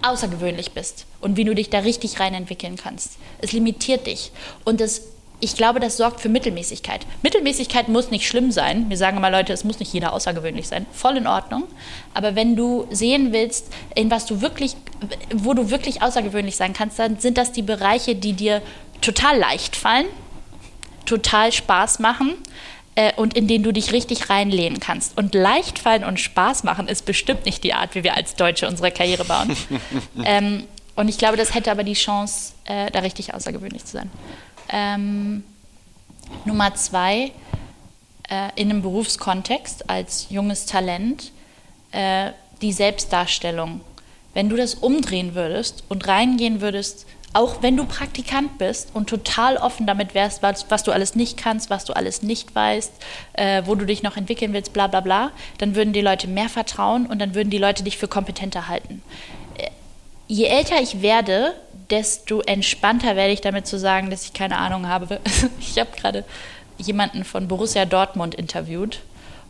außergewöhnlich 0.02 0.72
bist 0.72 1.06
und 1.20 1.36
wie 1.36 1.44
du 1.44 1.54
dich 1.54 1.70
da 1.70 1.80
richtig 1.80 2.18
rein 2.18 2.34
entwickeln 2.34 2.76
kannst. 2.76 3.18
Es 3.38 3.52
limitiert 3.52 4.06
dich 4.06 4.32
und 4.64 4.80
es 4.80 5.02
ich 5.38 5.54
glaube, 5.54 5.80
das 5.80 5.98
sorgt 5.98 6.20
für 6.20 6.30
Mittelmäßigkeit. 6.30 7.06
Mittelmäßigkeit 7.22 7.88
muss 7.88 8.10
nicht 8.10 8.26
schlimm 8.26 8.50
sein. 8.50 8.88
Wir 8.88 8.96
sagen 8.96 9.18
immer 9.18 9.30
Leute, 9.30 9.52
es 9.52 9.64
muss 9.64 9.78
nicht 9.78 9.92
jeder 9.92 10.12
außergewöhnlich 10.12 10.66
sein. 10.66 10.86
Voll 10.92 11.18
in 11.18 11.26
Ordnung. 11.26 11.64
Aber 12.14 12.34
wenn 12.34 12.56
du 12.56 12.86
sehen 12.90 13.32
willst, 13.32 13.70
in 13.94 14.10
was 14.10 14.24
du 14.24 14.40
wirklich, 14.40 14.76
wo 15.34 15.52
du 15.52 15.70
wirklich 15.70 16.02
außergewöhnlich 16.02 16.56
sein 16.56 16.72
kannst, 16.72 16.98
dann 16.98 17.18
sind 17.18 17.36
das 17.36 17.52
die 17.52 17.62
Bereiche, 17.62 18.14
die 18.14 18.32
dir 18.32 18.62
total 19.02 19.38
leicht 19.38 19.76
fallen, 19.76 20.06
total 21.04 21.52
Spaß 21.52 21.98
machen 21.98 22.34
äh, 22.94 23.12
und 23.16 23.34
in 23.34 23.46
denen 23.46 23.62
du 23.62 23.72
dich 23.72 23.92
richtig 23.92 24.30
reinlehnen 24.30 24.80
kannst. 24.80 25.18
Und 25.18 25.34
leicht 25.34 25.78
fallen 25.78 26.04
und 26.04 26.18
Spaß 26.18 26.64
machen 26.64 26.88
ist 26.88 27.04
bestimmt 27.04 27.44
nicht 27.44 27.62
die 27.62 27.74
Art, 27.74 27.94
wie 27.94 28.04
wir 28.04 28.16
als 28.16 28.36
Deutsche 28.36 28.66
unsere 28.66 28.90
Karriere 28.90 29.24
bauen. 29.26 29.54
ähm, 30.24 30.64
und 30.94 31.08
ich 31.08 31.18
glaube, 31.18 31.36
das 31.36 31.54
hätte 31.54 31.70
aber 31.70 31.84
die 31.84 31.92
Chance, 31.92 32.54
äh, 32.64 32.90
da 32.90 33.00
richtig 33.00 33.34
außergewöhnlich 33.34 33.84
zu 33.84 33.98
sein. 33.98 34.10
Ähm, 34.68 35.44
Nummer 36.44 36.74
zwei, 36.74 37.32
äh, 38.28 38.50
in 38.56 38.70
einem 38.70 38.82
Berufskontext 38.82 39.88
als 39.88 40.26
junges 40.30 40.66
Talent, 40.66 41.32
äh, 41.92 42.32
die 42.62 42.72
Selbstdarstellung. 42.72 43.80
Wenn 44.34 44.48
du 44.48 44.56
das 44.56 44.74
umdrehen 44.74 45.34
würdest 45.34 45.84
und 45.88 46.06
reingehen 46.08 46.60
würdest 46.60 47.06
auch 47.36 47.62
wenn 47.62 47.76
du 47.76 47.84
Praktikant 47.84 48.56
bist 48.56 48.94
und 48.94 49.10
total 49.10 49.58
offen 49.58 49.86
damit 49.86 50.14
wärst, 50.14 50.42
was, 50.42 50.70
was 50.70 50.84
du 50.84 50.90
alles 50.90 51.14
nicht 51.14 51.36
kannst, 51.36 51.68
was 51.68 51.84
du 51.84 51.92
alles 51.94 52.22
nicht 52.22 52.54
weißt, 52.54 52.92
äh, 53.34 53.62
wo 53.66 53.74
du 53.74 53.84
dich 53.84 54.02
noch 54.02 54.16
entwickeln 54.16 54.54
willst, 54.54 54.72
bla 54.72 54.86
bla 54.86 55.00
bla, 55.00 55.32
dann 55.58 55.74
würden 55.74 55.92
die 55.92 56.00
Leute 56.00 56.28
mehr 56.28 56.48
vertrauen 56.48 57.04
und 57.04 57.18
dann 57.18 57.34
würden 57.34 57.50
die 57.50 57.58
Leute 57.58 57.82
dich 57.82 57.98
für 57.98 58.08
kompetenter 58.08 58.68
halten. 58.68 59.02
Äh, 59.58 59.68
je 60.28 60.46
älter 60.46 60.80
ich 60.80 61.02
werde, 61.02 61.52
desto 61.90 62.40
entspannter 62.40 63.16
werde 63.16 63.32
ich 63.32 63.40
damit 63.40 63.66
zu 63.66 63.78
sagen, 63.78 64.10
dass 64.10 64.24
ich 64.24 64.32
keine 64.32 64.58
Ahnung 64.58 64.88
habe. 64.88 65.20
Ich 65.60 65.78
habe 65.78 65.90
gerade 65.96 66.24
jemanden 66.78 67.24
von 67.24 67.48
Borussia 67.48 67.84
Dortmund 67.84 68.34
interviewt 68.34 69.00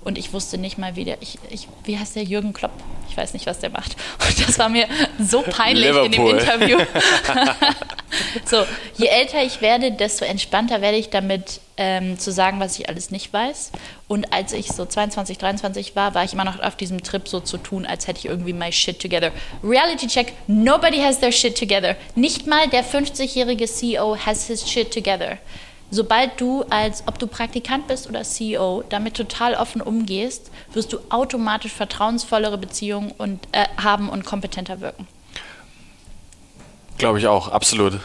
und 0.06 0.16
ich 0.18 0.32
wusste 0.32 0.56
nicht 0.56 0.78
mal, 0.78 0.94
wie 0.94 1.04
der, 1.04 1.20
ich, 1.20 1.36
ich, 1.50 1.66
wie 1.82 1.98
heißt 1.98 2.14
der 2.14 2.22
Jürgen 2.22 2.52
Klopp? 2.52 2.70
Ich 3.10 3.16
weiß 3.16 3.32
nicht, 3.32 3.44
was 3.46 3.58
der 3.58 3.70
macht. 3.70 3.96
Und 4.28 4.48
das 4.48 4.56
war 4.56 4.68
mir 4.68 4.86
so 5.18 5.42
peinlich 5.42 5.86
Liverpool. 5.86 6.06
in 6.06 6.12
dem 6.12 6.38
Interview. 6.38 6.78
so, 8.44 8.64
je 8.96 9.06
älter 9.06 9.42
ich 9.42 9.60
werde, 9.60 9.90
desto 9.90 10.24
entspannter 10.24 10.80
werde 10.80 10.96
ich 10.96 11.10
damit 11.10 11.60
ähm, 11.76 12.20
zu 12.20 12.30
sagen, 12.30 12.60
was 12.60 12.78
ich 12.78 12.88
alles 12.88 13.10
nicht 13.10 13.32
weiß. 13.32 13.72
Und 14.06 14.32
als 14.32 14.52
ich 14.52 14.68
so 14.68 14.86
22, 14.86 15.38
23 15.38 15.96
war, 15.96 16.14
war 16.14 16.22
ich 16.22 16.34
immer 16.34 16.44
noch 16.44 16.60
auf 16.60 16.76
diesem 16.76 17.02
Trip 17.02 17.26
so 17.26 17.40
zu 17.40 17.58
tun, 17.58 17.84
als 17.84 18.06
hätte 18.06 18.20
ich 18.20 18.26
irgendwie 18.26 18.52
my 18.52 18.70
shit 18.70 19.00
together. 19.00 19.32
Reality 19.64 20.06
check, 20.06 20.34
nobody 20.46 20.98
has 20.98 21.18
their 21.18 21.32
shit 21.32 21.58
together. 21.58 21.96
Nicht 22.14 22.46
mal 22.46 22.68
der 22.68 22.84
50-jährige 22.84 23.66
CEO 23.66 24.16
has 24.24 24.46
his 24.46 24.70
shit 24.70 24.92
together 24.92 25.38
sobald 25.90 26.40
du 26.40 26.64
als, 26.70 27.04
ob 27.06 27.18
du 27.18 27.26
Praktikant 27.26 27.86
bist 27.86 28.08
oder 28.08 28.22
CEO, 28.22 28.84
damit 28.88 29.14
total 29.14 29.54
offen 29.54 29.80
umgehst, 29.80 30.50
wirst 30.72 30.92
du 30.92 30.98
automatisch 31.08 31.72
vertrauensvollere 31.72 32.58
Beziehungen 32.58 33.12
und, 33.18 33.46
äh, 33.52 33.66
haben 33.76 34.08
und 34.08 34.24
kompetenter 34.24 34.80
wirken. 34.80 35.06
Glaube 36.98 37.18
ich 37.18 37.26
auch, 37.26 37.48
absolut. 37.48 38.00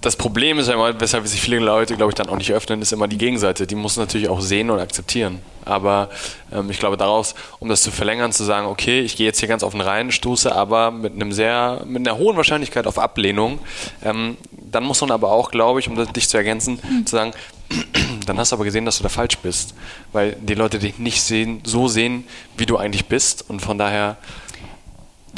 Das 0.00 0.14
Problem 0.14 0.58
ist 0.58 0.68
ja 0.68 0.74
immer, 0.74 1.00
weshalb 1.00 1.26
sich 1.26 1.40
viele 1.40 1.58
Leute, 1.58 1.96
glaube 1.96 2.12
ich, 2.12 2.14
dann 2.14 2.28
auch 2.28 2.36
nicht 2.36 2.52
öffnen, 2.52 2.80
ist 2.80 2.92
immer 2.92 3.08
die 3.08 3.18
Gegenseite. 3.18 3.66
Die 3.66 3.74
muss 3.74 3.96
natürlich 3.96 4.28
auch 4.28 4.40
sehen 4.40 4.70
und 4.70 4.78
akzeptieren. 4.78 5.40
Aber 5.64 6.10
ähm, 6.52 6.70
ich 6.70 6.78
glaube, 6.78 6.96
daraus, 6.96 7.34
um 7.58 7.68
das 7.68 7.82
zu 7.82 7.90
verlängern, 7.90 8.32
zu 8.32 8.44
sagen, 8.44 8.66
okay, 8.66 9.00
ich 9.00 9.16
gehe 9.16 9.26
jetzt 9.26 9.40
hier 9.40 9.48
ganz 9.48 9.62
offen 9.62 9.80
rein, 9.80 10.12
stoße 10.12 10.54
aber 10.54 10.90
mit 10.90 11.14
einem 11.14 11.32
sehr, 11.32 11.82
mit 11.86 12.06
einer 12.06 12.18
hohen 12.18 12.36
Wahrscheinlichkeit 12.36 12.86
auf 12.86 12.98
Ablehnung, 12.98 13.58
ähm, 14.04 14.36
dann 14.52 14.84
muss 14.84 15.00
man 15.00 15.10
aber 15.10 15.32
auch, 15.32 15.50
glaube 15.50 15.80
ich, 15.80 15.88
um 15.88 15.96
das, 15.96 16.08
dich 16.12 16.28
zu 16.28 16.36
ergänzen, 16.36 16.80
mhm. 16.82 17.06
zu 17.06 17.16
sagen, 17.16 17.32
dann 18.26 18.38
hast 18.38 18.52
du 18.52 18.56
aber 18.56 18.64
gesehen, 18.64 18.84
dass 18.84 18.98
du 18.98 19.02
da 19.02 19.08
falsch 19.08 19.38
bist. 19.38 19.74
Weil 20.12 20.36
die 20.40 20.54
Leute 20.54 20.78
dich 20.78 20.98
nicht 20.98 21.22
sehen, 21.22 21.60
so 21.64 21.88
sehen, 21.88 22.24
wie 22.56 22.66
du 22.66 22.76
eigentlich 22.76 23.06
bist. 23.06 23.48
Und 23.48 23.60
von 23.60 23.76
daher 23.76 24.16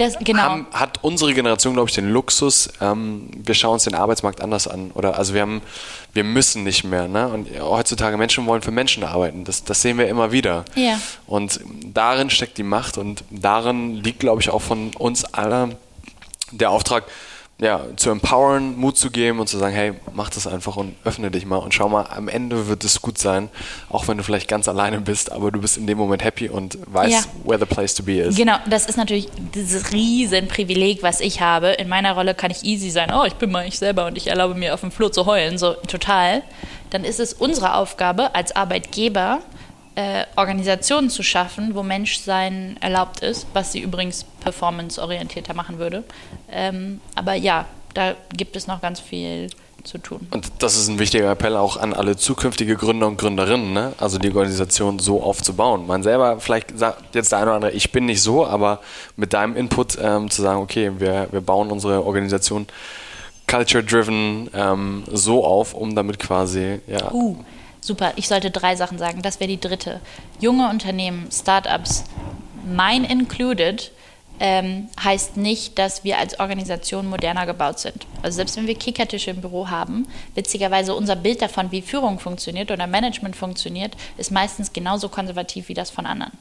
das, 0.03 0.19
genau. 0.19 0.43
haben, 0.43 0.67
hat 0.73 0.99
unsere 1.03 1.33
Generation, 1.35 1.75
glaube 1.75 1.89
ich, 1.89 1.95
den 1.95 2.11
Luxus, 2.11 2.71
ähm, 2.81 3.29
wir 3.37 3.55
schauen 3.55 3.75
uns 3.75 3.85
den 3.85 3.95
Arbeitsmarkt 3.95 4.41
anders 4.41 4.67
an. 4.67 4.91
Oder 4.93 5.19
also 5.19 5.35
wir 5.35 5.43
haben, 5.43 5.63
wir 6.13 6.25
müssen 6.25 6.65
nicht 6.65 6.85
mehr. 6.85 7.09
Ne? 7.09 7.29
Und 7.29 7.49
heutzutage 7.61 8.17
Menschen 8.17 8.47
wollen 8.47 8.63
für 8.63 8.71
Menschen 8.71 9.05
arbeiten. 9.05 9.45
Das, 9.45 9.65
das 9.65 9.83
sehen 9.83 9.99
wir 9.99 10.09
immer 10.09 10.33
wieder. 10.33 10.65
Ja. 10.75 11.01
Und 11.27 11.61
darin 11.85 12.31
steckt 12.31 12.59
die 12.59 12.63
Macht 12.63 12.99
und 12.99 13.25
darin 13.31 13.97
liegt, 13.97 14.21
glaube 14.21 14.41
ich, 14.43 14.51
auch 14.51 14.63
von 14.63 14.91
uns 14.99 15.25
allen 15.25 15.77
der 16.51 16.71
Auftrag, 16.71 17.05
ja, 17.61 17.81
zu 17.97 18.11
empowern, 18.11 18.77
Mut 18.77 18.97
zu 18.97 19.11
geben 19.11 19.39
und 19.39 19.47
zu 19.47 19.57
sagen, 19.57 19.75
hey, 19.75 19.93
mach 20.13 20.31
das 20.31 20.49
einfach 20.49 20.77
und 20.77 20.97
öffne 21.05 21.31
dich 21.31 21.47
mal 21.47 21.59
und 21.59 21.73
schau 21.73 21.89
mal, 21.89 22.07
am 22.11 22.27
Ende 22.27 22.67
wird 22.67 22.83
es 22.83 23.01
gut 23.01 23.19
sein, 23.19 23.51
auch 23.89 24.09
wenn 24.09 24.17
du 24.17 24.25
vielleicht 24.25 24.49
ganz 24.49 24.67
alleine 24.67 25.01
bist, 25.01 25.31
aber 25.31 25.53
du 25.53 25.61
bist 25.61 25.77
in 25.77 25.87
dem 25.87 25.97
Moment 25.97 26.25
happy 26.25 26.49
und 26.49 26.77
weißt, 26.93 27.13
ja. 27.13 27.49
where 27.49 27.61
the 27.61 27.67
place 27.67 27.95
to 27.95 28.03
be 28.03 28.19
is. 28.19 28.35
Genau, 28.35 28.57
das 28.69 28.87
ist 28.87 28.97
natürlich 28.97 29.29
dieses 29.55 29.93
riesen 29.93 30.49
Privileg, 30.49 31.05
was 31.05 31.21
ich 31.21 31.41
habe. 31.41 31.69
In 31.69 31.89
meiner 31.89 32.15
Rolle 32.15 32.35
kann 32.35 32.51
ich 32.51 32.65
easy 32.65 32.91
sein, 32.91 33.13
oh, 33.15 33.25
ich 33.25 33.35
bin 33.35 33.53
mal 33.53 33.67
ich 33.67 33.79
selber 33.79 34.07
und 34.07 34.17
ich 34.17 34.27
erlaube 34.27 34.57
mir 34.57 34.75
auf 34.75 34.81
dem 34.81 34.91
Flur 34.91 35.13
zu 35.13 35.27
heulen, 35.27 35.57
so 35.57 35.75
total. 35.87 36.43
Dann 36.91 37.05
ist 37.05 37.21
es 37.21 37.33
unsere 37.33 37.77
Aufgabe 37.77 38.35
als 38.35 38.57
Arbeitgeber, 38.57 39.41
äh, 39.95 40.25
Organisationen 40.37 41.11
zu 41.11 41.23
schaffen, 41.23 41.75
wo 41.75 41.83
Menschsein 41.83 42.77
erlaubt 42.81 43.21
ist, 43.21 43.47
was 43.53 43.73
sie 43.73 43.81
übrigens 43.81 44.25
performanceorientierter 44.41 45.55
machen 45.55 45.79
würde. 45.79 46.05
Ähm, 46.51 47.01
aber 47.15 47.35
ja, 47.35 47.67
da 47.95 48.15
gibt 48.35 48.57
es 48.57 48.67
noch 48.67 48.81
ganz 48.81 49.01
viel 49.01 49.51
zu 49.85 49.99
tun. 49.99 50.27
Und 50.31 50.51
das 50.61 50.77
ist 50.77 50.89
ein 50.89 50.99
wichtiger 50.99 51.31
Appell 51.31 51.57
auch 51.57 51.77
an 51.77 51.93
alle 51.93 52.17
zukünftige 52.17 52.77
Gründer 52.77 53.07
und 53.07 53.19
Gründerinnen, 53.19 53.73
ne? 53.73 53.93
also 53.99 54.19
die 54.19 54.29
Organisation 54.29 54.99
so 54.99 55.23
aufzubauen. 55.23 55.87
Man 55.87 56.03
selber, 56.03 56.41
vielleicht 56.41 56.79
sagt 56.79 57.15
jetzt 57.15 57.33
der 57.33 57.41
eine 57.41 57.49
oder 57.49 57.57
andere, 57.57 57.73
ich 57.73 57.93
bin 57.93 58.07
nicht 58.07 58.23
so, 58.23 58.47
aber 58.47 58.81
mit 59.17 59.33
deinem 59.33 59.57
Input 59.57 59.99
ähm, 60.01 60.31
zu 60.31 60.41
sagen, 60.41 60.61
okay, 60.61 60.93
wir, 60.99 61.29
wir 61.33 61.41
bauen 61.41 61.71
unsere 61.71 62.05
Organisation 62.07 62.67
culture-driven 63.49 64.49
ähm, 64.55 65.03
so 65.13 65.45
auf, 65.45 65.75
um 65.75 65.95
damit 65.95 66.19
quasi, 66.19 66.81
ja. 66.87 67.13
Uh 67.13 67.37
Super, 67.83 68.13
ich 68.15 68.29
sollte 68.29 68.53
drei 68.53 68.77
Sachen 68.77 68.97
sagen. 68.97 69.23
Das 69.23 69.41
wäre 69.41 69.49
die 69.49 69.61
dritte. 69.61 70.01
Junge 70.41 70.71
Unternehmen, 70.71 71.29
Startups, 71.33 72.05
mine 72.65 73.11
included, 73.11 73.91
ähm, 74.39 74.89
heißt 75.03 75.37
nicht, 75.37 75.79
dass 75.79 76.05
wir 76.05 76.19
als 76.19 76.39
Organisation 76.39 77.07
moderner 77.07 77.45
gebaut 77.45 77.81
sind. 77.81 78.07
Also 78.23 78.37
selbst 78.37 78.57
wenn 78.57 78.69
wir 78.69 78.77
Kickertische 78.77 79.33
im 79.33 79.41
Büro 79.41 79.69
haben, 79.69 80.07
witzigerweise 80.37 80.95
unser 80.95 81.17
Bild 81.17 81.43
davon, 81.43 81.73
wie 81.73 81.83
Führung 81.83 82.21
funktioniert 82.21 82.71
oder 82.71 82.87
Management 82.87 83.35
funktioniert, 83.35 83.97
ist 84.17 84.31
meistens 84.31 84.73
genauso 84.73 85.09
konservativ 85.09 85.69
wie 85.69 85.75
das 85.75 85.91
von 85.91 86.07
anderen. 86.07 86.33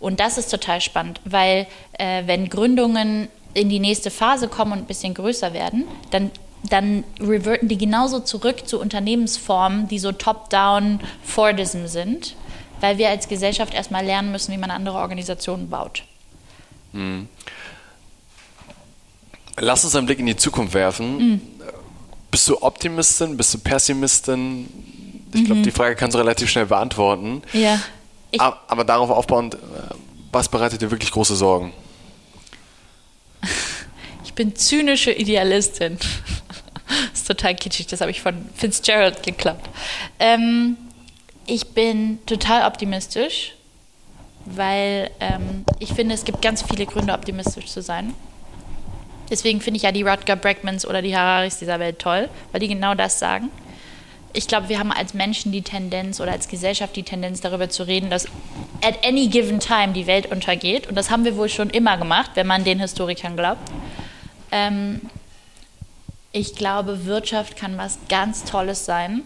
Und 0.00 0.18
das 0.18 0.38
ist 0.38 0.50
total 0.50 0.80
spannend, 0.80 1.20
weil 1.24 1.68
äh, 1.92 2.24
wenn 2.26 2.48
Gründungen 2.48 3.28
in 3.54 3.68
die 3.68 3.80
nächste 3.80 4.10
Phase 4.10 4.48
kommen 4.48 4.72
und 4.72 4.78
ein 4.78 4.86
bisschen 4.86 5.14
größer 5.14 5.52
werden, 5.52 5.84
dann 6.10 6.32
dann 6.62 7.04
reverten 7.20 7.68
die 7.68 7.78
genauso 7.78 8.20
zurück 8.20 8.68
zu 8.68 8.80
Unternehmensformen, 8.80 9.88
die 9.88 9.98
so 9.98 10.12
top-down 10.12 11.00
Fordism 11.22 11.86
sind, 11.86 12.36
weil 12.80 12.98
wir 12.98 13.08
als 13.08 13.28
Gesellschaft 13.28 13.74
erstmal 13.74 14.04
lernen 14.04 14.30
müssen, 14.30 14.52
wie 14.52 14.58
man 14.58 14.70
andere 14.70 14.98
Organisationen 14.98 15.70
baut. 15.70 16.04
Hm. 16.92 17.28
Lass 19.58 19.84
uns 19.84 19.94
einen 19.94 20.06
Blick 20.06 20.18
in 20.18 20.26
die 20.26 20.36
Zukunft 20.36 20.74
werfen. 20.74 21.18
Mhm. 21.18 21.40
Bist 22.30 22.48
du 22.48 22.62
Optimistin? 22.62 23.36
Bist 23.36 23.52
du 23.52 23.58
Pessimistin? 23.58 24.68
Ich 25.34 25.44
glaube, 25.44 25.60
mhm. 25.60 25.64
die 25.64 25.70
Frage 25.70 25.96
kannst 25.96 26.14
du 26.14 26.18
relativ 26.18 26.48
schnell 26.48 26.66
beantworten. 26.66 27.42
Ja. 27.52 27.80
Aber, 28.38 28.60
aber 28.68 28.84
darauf 28.84 29.10
aufbauend, 29.10 29.54
äh, 29.54 29.58
was 30.32 30.48
bereitet 30.48 30.80
dir 30.80 30.90
wirklich 30.90 31.10
große 31.10 31.36
Sorgen? 31.36 31.72
Ich 34.22 34.34
bin 34.34 34.54
zynische 34.54 35.10
Idealistin. 35.10 35.98
Ist 37.14 37.26
total 37.26 37.54
kitschig, 37.54 37.86
das 37.86 38.00
habe 38.00 38.10
ich 38.10 38.20
von 38.20 38.48
Fitzgerald 38.54 39.22
geklappt. 39.22 39.68
Ähm, 40.18 40.76
ich 41.46 41.68
bin 41.68 42.18
total 42.26 42.66
optimistisch, 42.66 43.54
weil 44.44 45.10
ähm, 45.20 45.64
ich 45.78 45.92
finde, 45.92 46.14
es 46.14 46.24
gibt 46.24 46.42
ganz 46.42 46.62
viele 46.62 46.86
Gründe, 46.86 47.12
optimistisch 47.12 47.66
zu 47.66 47.82
sein. 47.82 48.14
Deswegen 49.30 49.60
finde 49.60 49.76
ich 49.78 49.84
ja 49.84 49.92
die 49.92 50.02
Rutger 50.02 50.36
Bregmans 50.36 50.86
oder 50.86 51.02
die 51.02 51.16
Hararis 51.16 51.58
dieser 51.58 51.78
Welt 51.78 51.98
toll, 52.00 52.28
weil 52.50 52.60
die 52.60 52.68
genau 52.68 52.94
das 52.94 53.18
sagen. 53.18 53.48
Ich 54.32 54.46
glaube, 54.46 54.68
wir 54.68 54.78
haben 54.78 54.92
als 54.92 55.14
Menschen 55.14 55.50
die 55.50 55.62
Tendenz 55.62 56.20
oder 56.20 56.32
als 56.32 56.48
Gesellschaft 56.48 56.94
die 56.94 57.02
Tendenz, 57.02 57.40
darüber 57.40 57.68
zu 57.68 57.84
reden, 57.84 58.10
dass 58.10 58.26
at 58.82 59.04
any 59.04 59.28
given 59.28 59.58
time 59.58 59.92
die 59.92 60.06
Welt 60.06 60.30
untergeht. 60.30 60.88
Und 60.88 60.94
das 60.94 61.10
haben 61.10 61.24
wir 61.24 61.36
wohl 61.36 61.48
schon 61.48 61.70
immer 61.70 61.96
gemacht, 61.96 62.32
wenn 62.34 62.46
man 62.46 62.64
den 62.64 62.78
Historikern 62.80 63.36
glaubt. 63.36 63.60
Ähm, 64.52 65.00
ich 66.32 66.54
glaube, 66.54 67.06
Wirtschaft 67.06 67.56
kann 67.56 67.76
was 67.76 67.98
ganz 68.08 68.44
Tolles 68.44 68.84
sein 68.84 69.22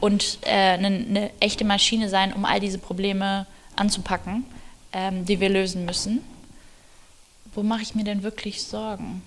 und 0.00 0.38
äh, 0.42 0.50
eine, 0.50 1.30
echte 1.40 1.64
Maschine 1.64 2.08
sein, 2.08 2.32
um 2.32 2.44
all 2.44 2.60
diese 2.60 2.78
Probleme 2.78 3.46
anzupacken, 3.76 4.44
ähm, 4.92 5.24
die 5.24 5.40
wir 5.40 5.48
lösen 5.48 5.84
müssen. 5.84 6.22
Wo 7.54 7.62
mache 7.62 7.82
ich 7.82 7.94
mir 7.94 8.04
denn 8.04 8.22
wirklich 8.22 8.62
Sorgen? 8.62 9.22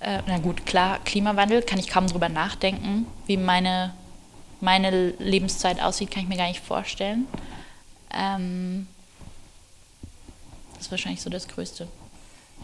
Äh, 0.00 0.22
na 0.26 0.38
gut, 0.38 0.66
klar, 0.66 0.98
Klimawandel 1.04 1.62
kann 1.62 1.78
ich 1.78 1.88
kaum 1.88 2.06
drüber 2.06 2.28
nachdenken. 2.28 3.06
Wie 3.26 3.36
meine, 3.36 3.94
meine 4.60 5.10
Lebenszeit 5.18 5.80
aussieht, 5.80 6.10
kann 6.10 6.22
ich 6.22 6.28
mir 6.28 6.36
gar 6.36 6.48
nicht 6.48 6.64
vorstellen. 6.64 7.26
Ähm, 8.12 8.86
das 10.74 10.86
ist 10.86 10.90
wahrscheinlich 10.90 11.22
so 11.22 11.30
das 11.30 11.48
Größte. 11.48 11.88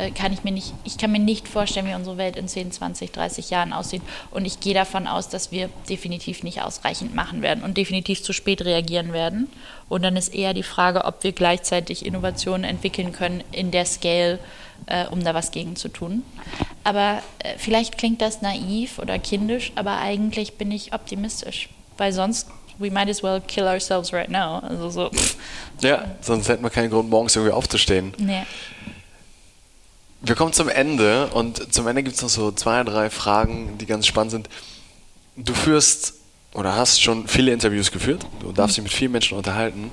Äh, 0.02 0.10
kann 0.10 0.32
ich 0.32 0.42
mir 0.44 0.50
nicht, 0.50 0.74
ich 0.84 0.98
kann 0.98 1.12
mir 1.12 1.18
nicht 1.18 1.48
vorstellen, 1.48 1.86
wie 1.86 1.94
unsere 1.94 2.16
Welt 2.16 2.36
in 2.36 2.48
10, 2.48 2.72
20, 2.72 3.12
30 3.12 3.50
Jahren 3.50 3.72
aussieht. 3.72 4.02
Und 4.30 4.44
ich 4.44 4.60
gehe 4.60 4.74
davon 4.74 5.06
aus, 5.06 5.28
dass 5.28 5.52
wir 5.52 5.68
definitiv 5.88 6.42
nicht 6.42 6.62
ausreichend 6.62 7.14
machen 7.14 7.42
werden 7.42 7.62
und 7.62 7.76
definitiv 7.76 8.22
zu 8.22 8.32
spät 8.32 8.64
reagieren 8.64 9.12
werden. 9.12 9.48
Und 9.88 10.02
dann 10.02 10.16
ist 10.16 10.34
eher 10.34 10.54
die 10.54 10.62
Frage, 10.62 11.04
ob 11.04 11.22
wir 11.22 11.32
gleichzeitig 11.32 12.04
Innovationen 12.04 12.64
entwickeln 12.64 13.12
können 13.12 13.44
in 13.52 13.70
der 13.70 13.86
Scale, 13.86 14.38
äh, 14.86 15.06
um 15.06 15.22
da 15.22 15.34
was 15.34 15.52
gegen 15.52 15.76
zu 15.76 15.88
tun. 15.88 16.22
Aber 16.82 17.22
äh, 17.38 17.54
vielleicht 17.58 17.98
klingt 17.98 18.20
das 18.20 18.42
naiv 18.42 18.98
oder 18.98 19.18
kindisch, 19.18 19.72
aber 19.76 19.98
eigentlich 19.98 20.54
bin 20.54 20.72
ich 20.72 20.92
optimistisch, 20.92 21.68
weil 21.96 22.12
sonst 22.12 22.48
we 22.78 22.90
might 22.90 23.08
as 23.08 23.22
well 23.22 23.40
kill 23.40 23.68
ourselves 23.68 24.12
right 24.12 24.30
now. 24.30 24.58
Also 24.58 24.90
so. 24.90 25.10
Ja, 25.80 26.04
sonst 26.20 26.48
hätten 26.48 26.64
wir 26.64 26.70
keinen 26.70 26.90
Grund, 26.90 27.08
morgens 27.08 27.36
irgendwie 27.36 27.52
aufzustehen. 27.52 28.12
Nee. 28.18 28.42
Wir 30.24 30.36
kommen 30.36 30.52
zum 30.52 30.68
Ende 30.68 31.26
und 31.28 31.74
zum 31.74 31.88
Ende 31.88 32.04
gibt 32.04 32.14
es 32.14 32.22
noch 32.22 32.28
so 32.28 32.52
zwei, 32.52 32.84
drei 32.84 33.10
Fragen, 33.10 33.76
die 33.78 33.86
ganz 33.86 34.06
spannend 34.06 34.30
sind. 34.30 34.48
Du 35.36 35.52
führst 35.52 36.14
oder 36.54 36.76
hast 36.76 37.02
schon 37.02 37.26
viele 37.26 37.52
Interviews 37.52 37.90
geführt, 37.90 38.24
du 38.38 38.52
darfst 38.52 38.76
dich 38.76 38.84
mit 38.84 38.92
vielen 38.92 39.10
Menschen 39.10 39.36
unterhalten. 39.36 39.90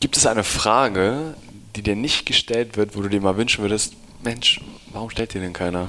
Gibt 0.00 0.18
es 0.18 0.26
eine 0.26 0.44
Frage, 0.44 1.34
die 1.76 1.82
dir 1.82 1.96
nicht 1.96 2.26
gestellt 2.26 2.76
wird, 2.76 2.94
wo 2.94 3.00
du 3.00 3.08
dir 3.08 3.22
mal 3.22 3.38
wünschen 3.38 3.62
würdest, 3.62 3.94
Mensch, 4.22 4.60
warum 4.92 5.08
stellt 5.08 5.32
dir 5.32 5.40
denn 5.40 5.54
keiner? 5.54 5.88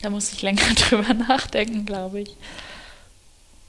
Da 0.00 0.08
muss 0.08 0.32
ich 0.32 0.40
länger 0.40 0.74
drüber 0.74 1.12
nachdenken, 1.12 1.84
glaube 1.84 2.20
ich. 2.20 2.36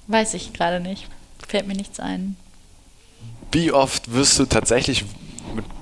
Weiß 0.08 0.34
ich 0.34 0.54
gerade 0.54 0.80
nicht. 0.80 1.08
Fällt 1.46 1.68
mir 1.68 1.76
nichts 1.76 2.00
ein. 2.00 2.38
Wie 3.52 3.72
oft 3.72 4.14
wirst 4.14 4.40
du 4.40 4.46
tatsächlich 4.46 5.06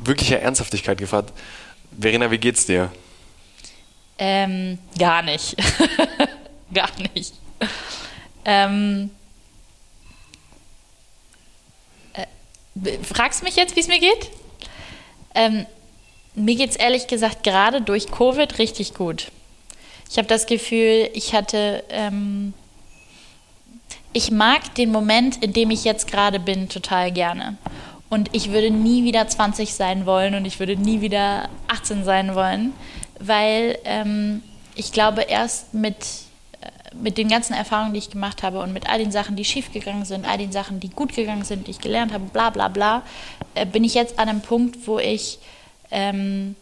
wirklicher 0.01 0.39
Ernsthaftigkeit 0.39 0.97
gefragt, 0.97 1.33
Verena, 1.99 2.31
wie 2.31 2.37
geht's 2.37 2.65
dir? 2.65 2.91
Ähm, 4.17 4.77
gar 4.97 5.21
nicht. 5.21 5.55
gar 6.73 6.89
nicht. 7.13 7.33
Ähm, 8.45 9.11
äh, 12.13 12.97
fragst 13.03 13.43
mich 13.43 13.55
jetzt, 13.55 13.75
wie 13.75 13.81
es 13.81 13.87
mir 13.87 13.99
geht? 13.99 14.31
Ähm, 15.35 15.65
mir 16.35 16.55
geht 16.55 16.71
es 16.71 16.75
ehrlich 16.75 17.07
gesagt 17.07 17.43
gerade 17.43 17.81
durch 17.81 18.09
Covid 18.09 18.57
richtig 18.57 18.93
gut. 18.93 19.31
Ich 20.09 20.17
habe 20.17 20.27
das 20.27 20.45
Gefühl, 20.45 21.09
ich 21.13 21.33
hatte, 21.33 21.83
ähm, 21.89 22.53
ich 24.13 24.31
mag 24.31 24.75
den 24.75 24.91
Moment, 24.91 25.41
in 25.43 25.53
dem 25.53 25.71
ich 25.71 25.83
jetzt 25.83 26.07
gerade 26.07 26.39
bin, 26.39 26.67
total 26.69 27.11
gerne. 27.11 27.57
Und 28.11 28.29
ich 28.33 28.51
würde 28.51 28.71
nie 28.71 29.05
wieder 29.05 29.25
20 29.25 29.73
sein 29.73 30.05
wollen 30.05 30.35
und 30.35 30.43
ich 30.43 30.59
würde 30.59 30.75
nie 30.75 30.99
wieder 30.99 31.47
18 31.69 32.03
sein 32.03 32.35
wollen, 32.35 32.73
weil 33.19 33.79
ähm, 33.85 34.43
ich 34.75 34.91
glaube, 34.91 35.21
erst 35.21 35.73
mit, 35.73 35.95
äh, 36.59 36.93
mit 36.93 37.17
den 37.17 37.29
ganzen 37.29 37.53
Erfahrungen, 37.53 37.93
die 37.93 37.99
ich 37.99 38.09
gemacht 38.09 38.43
habe 38.43 38.59
und 38.59 38.73
mit 38.73 38.89
all 38.89 38.99
den 38.99 39.13
Sachen, 39.13 39.37
die 39.37 39.45
schiefgegangen 39.45 40.03
sind, 40.03 40.27
all 40.27 40.37
den 40.37 40.51
Sachen, 40.51 40.81
die 40.81 40.89
gut 40.89 41.15
gegangen 41.15 41.45
sind, 41.45 41.67
die 41.67 41.71
ich 41.71 41.79
gelernt 41.79 42.11
habe, 42.11 42.25
bla 42.25 42.49
bla 42.49 42.67
bla, 42.67 43.03
äh, 43.55 43.65
bin 43.65 43.85
ich 43.85 43.93
jetzt 43.93 44.19
an 44.19 44.27
einem 44.27 44.41
Punkt, 44.41 44.87
wo 44.87 44.99
ich 44.99 45.39
ähm, 45.89 46.57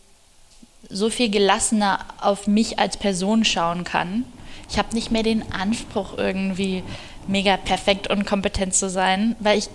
so 0.87 1.09
viel 1.09 1.31
gelassener 1.31 2.05
auf 2.21 2.45
mich 2.45 2.77
als 2.77 2.95
Person 2.95 3.43
schauen 3.43 3.85
kann. 3.85 4.23
Ich 4.69 4.77
habe 4.77 4.93
nicht 4.93 5.09
mehr 5.09 5.23
den 5.23 5.51
Anspruch, 5.51 6.15
irgendwie 6.15 6.83
mega 7.29 7.57
perfekt 7.57 8.09
und 8.09 8.25
kompetent 8.25 8.73
zu 8.73 8.89
sein, 8.89 9.35
weil 9.39 9.59
ich, 9.59 9.69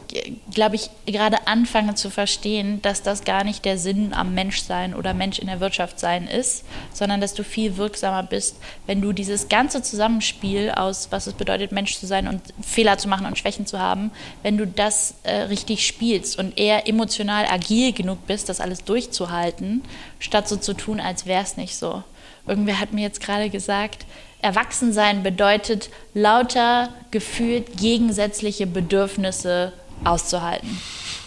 glaube 0.53 0.75
ich, 0.75 0.91
gerade 1.07 1.47
anfange 1.47 1.95
zu 1.95 2.11
verstehen, 2.11 2.83
dass 2.83 3.03
das 3.03 3.23
gar 3.25 3.45
nicht 3.45 3.65
der 3.65 3.79
Sinn 3.79 4.13
am 4.13 4.35
Menschsein 4.35 4.93
oder 4.93 5.15
Mensch 5.15 5.39
in 5.39 5.47
der 5.47 5.61
Wirtschaft 5.61 6.01
sein 6.01 6.27
ist, 6.27 6.65
sondern 6.93 7.21
dass 7.21 7.33
du 7.33 7.45
viel 7.45 7.77
wirksamer 7.77 8.25
bist, 8.25 8.57
wenn 8.87 9.01
du 9.01 9.13
dieses 9.13 9.49
ganze 9.49 9.83
Zusammenspiel 9.83 10.73
aus, 10.73 11.09
was 11.11 11.29
es 11.29 11.35
bedeutet, 11.35 11.71
Mensch 11.71 11.97
zu 11.97 12.07
sein 12.07 12.27
und 12.27 12.43
Fehler 12.61 12.99
zu 12.99 13.09
machen 13.09 13.27
und 13.27 13.39
Schwächen 13.39 13.67
zu 13.67 13.79
haben, 13.79 14.11
wenn 14.43 14.59
du 14.59 14.67
das 14.67 15.15
äh, 15.23 15.43
richtig 15.43 15.87
spielst 15.87 16.39
und 16.39 16.59
eher 16.59 16.89
emotional 16.89 17.47
agil 17.47 17.93
genug 17.93 18.27
bist, 18.27 18.49
das 18.49 18.61
alles 18.61 18.83
durchzuhalten, 18.83 19.85
statt 20.19 20.49
so 20.49 20.57
zu 20.57 20.75
tun, 20.75 20.99
als 20.99 21.25
wäre 21.25 21.45
es 21.45 21.57
nicht 21.57 21.77
so. 21.77 22.03
Irgendwer 22.49 22.81
hat 22.81 22.93
mir 22.93 23.03
jetzt 23.03 23.21
gerade 23.21 23.49
gesagt, 23.49 24.07
Erwachsensein 24.45 25.22
bedeutet, 25.22 25.88
lauter 26.12 26.90
gefühlt 27.11 27.78
gegensätzliche 27.78 28.66
Bedürfnisse 28.66 29.72
auszuhalten. 30.05 30.80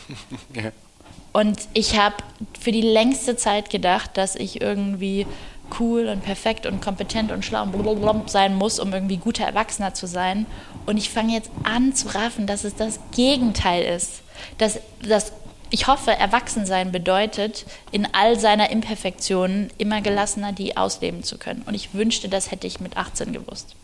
Ja. 0.53 0.71
Und 1.33 1.67
ich 1.73 1.99
habe 1.99 2.15
für 2.57 2.71
die 2.71 2.81
längste 2.81 3.35
Zeit 3.35 3.69
gedacht, 3.69 4.11
dass 4.15 4.37
ich 4.37 4.61
irgendwie 4.61 5.27
cool 5.79 6.07
und 6.07 6.23
perfekt 6.23 6.65
und 6.65 6.81
kompetent 6.81 7.29
und 7.33 7.43
schlau 7.43 7.63
und 7.63 8.29
sein 8.29 8.55
muss, 8.55 8.79
um 8.79 8.93
irgendwie 8.93 9.17
guter 9.17 9.43
Erwachsener 9.43 9.93
zu 9.93 10.07
sein. 10.07 10.45
Und 10.85 10.95
ich 10.95 11.09
fange 11.09 11.33
jetzt 11.33 11.51
an 11.63 11.93
zu 11.93 12.07
raffen, 12.15 12.47
dass 12.47 12.63
es 12.63 12.75
das 12.75 13.01
Gegenteil 13.11 13.83
ist. 13.83 14.21
Dass 14.57 14.79
das 15.01 15.33
ich 15.69 15.87
hoffe, 15.87 16.11
Erwachsensein 16.11 16.91
bedeutet, 16.91 17.65
in 17.91 18.07
all 18.13 18.39
seiner 18.39 18.69
Imperfektionen 18.69 19.69
immer 19.77 20.01
gelassener 20.01 20.51
die 20.53 20.77
ausleben 20.77 21.23
zu 21.23 21.37
können. 21.37 21.63
Und 21.65 21.73
ich 21.73 21.93
wünschte, 21.93 22.29
das 22.29 22.51
hätte 22.51 22.67
ich 22.67 22.79
mit 22.79 22.97
18 22.97 23.33
gewusst. 23.33 23.75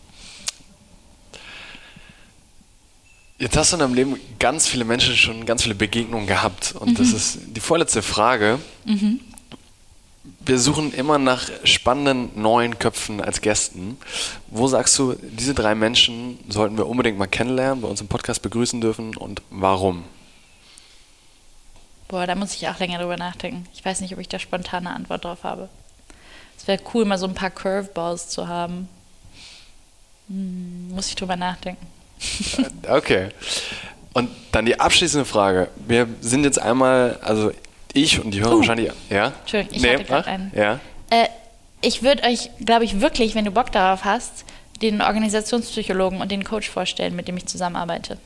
Jetzt 3.38 3.56
hast 3.56 3.72
du 3.72 3.76
in 3.76 3.80
deinem 3.80 3.94
Leben 3.94 4.20
ganz 4.38 4.68
viele 4.68 4.84
Menschen 4.84 5.16
schon 5.16 5.44
ganz 5.44 5.62
viele 5.62 5.74
Begegnungen 5.74 6.26
gehabt. 6.26 6.74
Und 6.78 6.90
mhm. 6.90 6.94
das 6.94 7.12
ist 7.12 7.38
die 7.46 7.60
vorletzte 7.60 8.00
Frage. 8.00 8.58
Mhm. 8.84 9.20
Wir 10.46 10.58
suchen 10.58 10.92
immer 10.92 11.18
nach 11.18 11.50
spannenden 11.64 12.30
neuen 12.40 12.78
Köpfen 12.78 13.20
als 13.20 13.40
Gästen. 13.40 13.98
Wo 14.48 14.68
sagst 14.68 14.98
du, 14.98 15.14
diese 15.20 15.52
drei 15.52 15.74
Menschen 15.74 16.38
sollten 16.48 16.76
wir 16.76 16.86
unbedingt 16.86 17.18
mal 17.18 17.26
kennenlernen, 17.26 17.82
bei 17.82 17.88
uns 17.88 18.00
im 18.00 18.08
Podcast 18.08 18.40
begrüßen 18.42 18.80
dürfen 18.80 19.16
und 19.16 19.42
warum? 19.50 20.04
Boah, 22.08 22.26
da 22.26 22.34
muss 22.34 22.54
ich 22.54 22.68
auch 22.68 22.78
länger 22.78 22.98
drüber 22.98 23.16
nachdenken. 23.16 23.66
Ich 23.74 23.84
weiß 23.84 24.00
nicht, 24.00 24.12
ob 24.12 24.20
ich 24.20 24.28
da 24.28 24.38
spontane 24.38 24.90
Antwort 24.90 25.24
drauf 25.24 25.42
habe. 25.42 25.68
Es 26.56 26.68
wäre 26.68 26.80
cool, 26.92 27.04
mal 27.04 27.18
so 27.18 27.26
ein 27.26 27.34
paar 27.34 27.50
Curveballs 27.50 28.28
zu 28.28 28.48
haben. 28.48 28.88
Hm, 30.28 30.90
muss 30.94 31.08
ich 31.08 31.14
drüber 31.14 31.36
nachdenken. 31.36 31.86
okay. 32.88 33.28
Und 34.12 34.30
dann 34.52 34.64
die 34.64 34.78
abschließende 34.78 35.24
Frage. 35.24 35.68
Wir 35.86 36.08
sind 36.20 36.44
jetzt 36.44 36.60
einmal, 36.60 37.18
also 37.22 37.50
ich 37.92 38.22
und 38.22 38.30
die 38.30 38.40
Hörer 38.40 38.54
uh, 38.54 38.58
wahrscheinlich, 38.58 38.92
ja? 39.10 39.32
Entschuldigung, 39.40 39.76
ich 39.76 39.82
nee, 39.82 39.94
hatte 39.94 40.04
gerade 40.04 40.26
einen. 40.28 40.52
Ja. 40.54 40.80
Äh, 41.10 41.28
ich 41.80 42.02
würde 42.02 42.22
euch, 42.24 42.50
glaube 42.64 42.84
ich, 42.84 43.00
wirklich, 43.00 43.34
wenn 43.34 43.44
du 43.44 43.50
Bock 43.50 43.72
darauf 43.72 44.04
hast, 44.04 44.44
den 44.80 45.02
Organisationspsychologen 45.02 46.20
und 46.20 46.30
den 46.30 46.44
Coach 46.44 46.70
vorstellen, 46.70 47.14
mit 47.14 47.28
dem 47.28 47.36
ich 47.36 47.46
zusammenarbeite. 47.46 48.18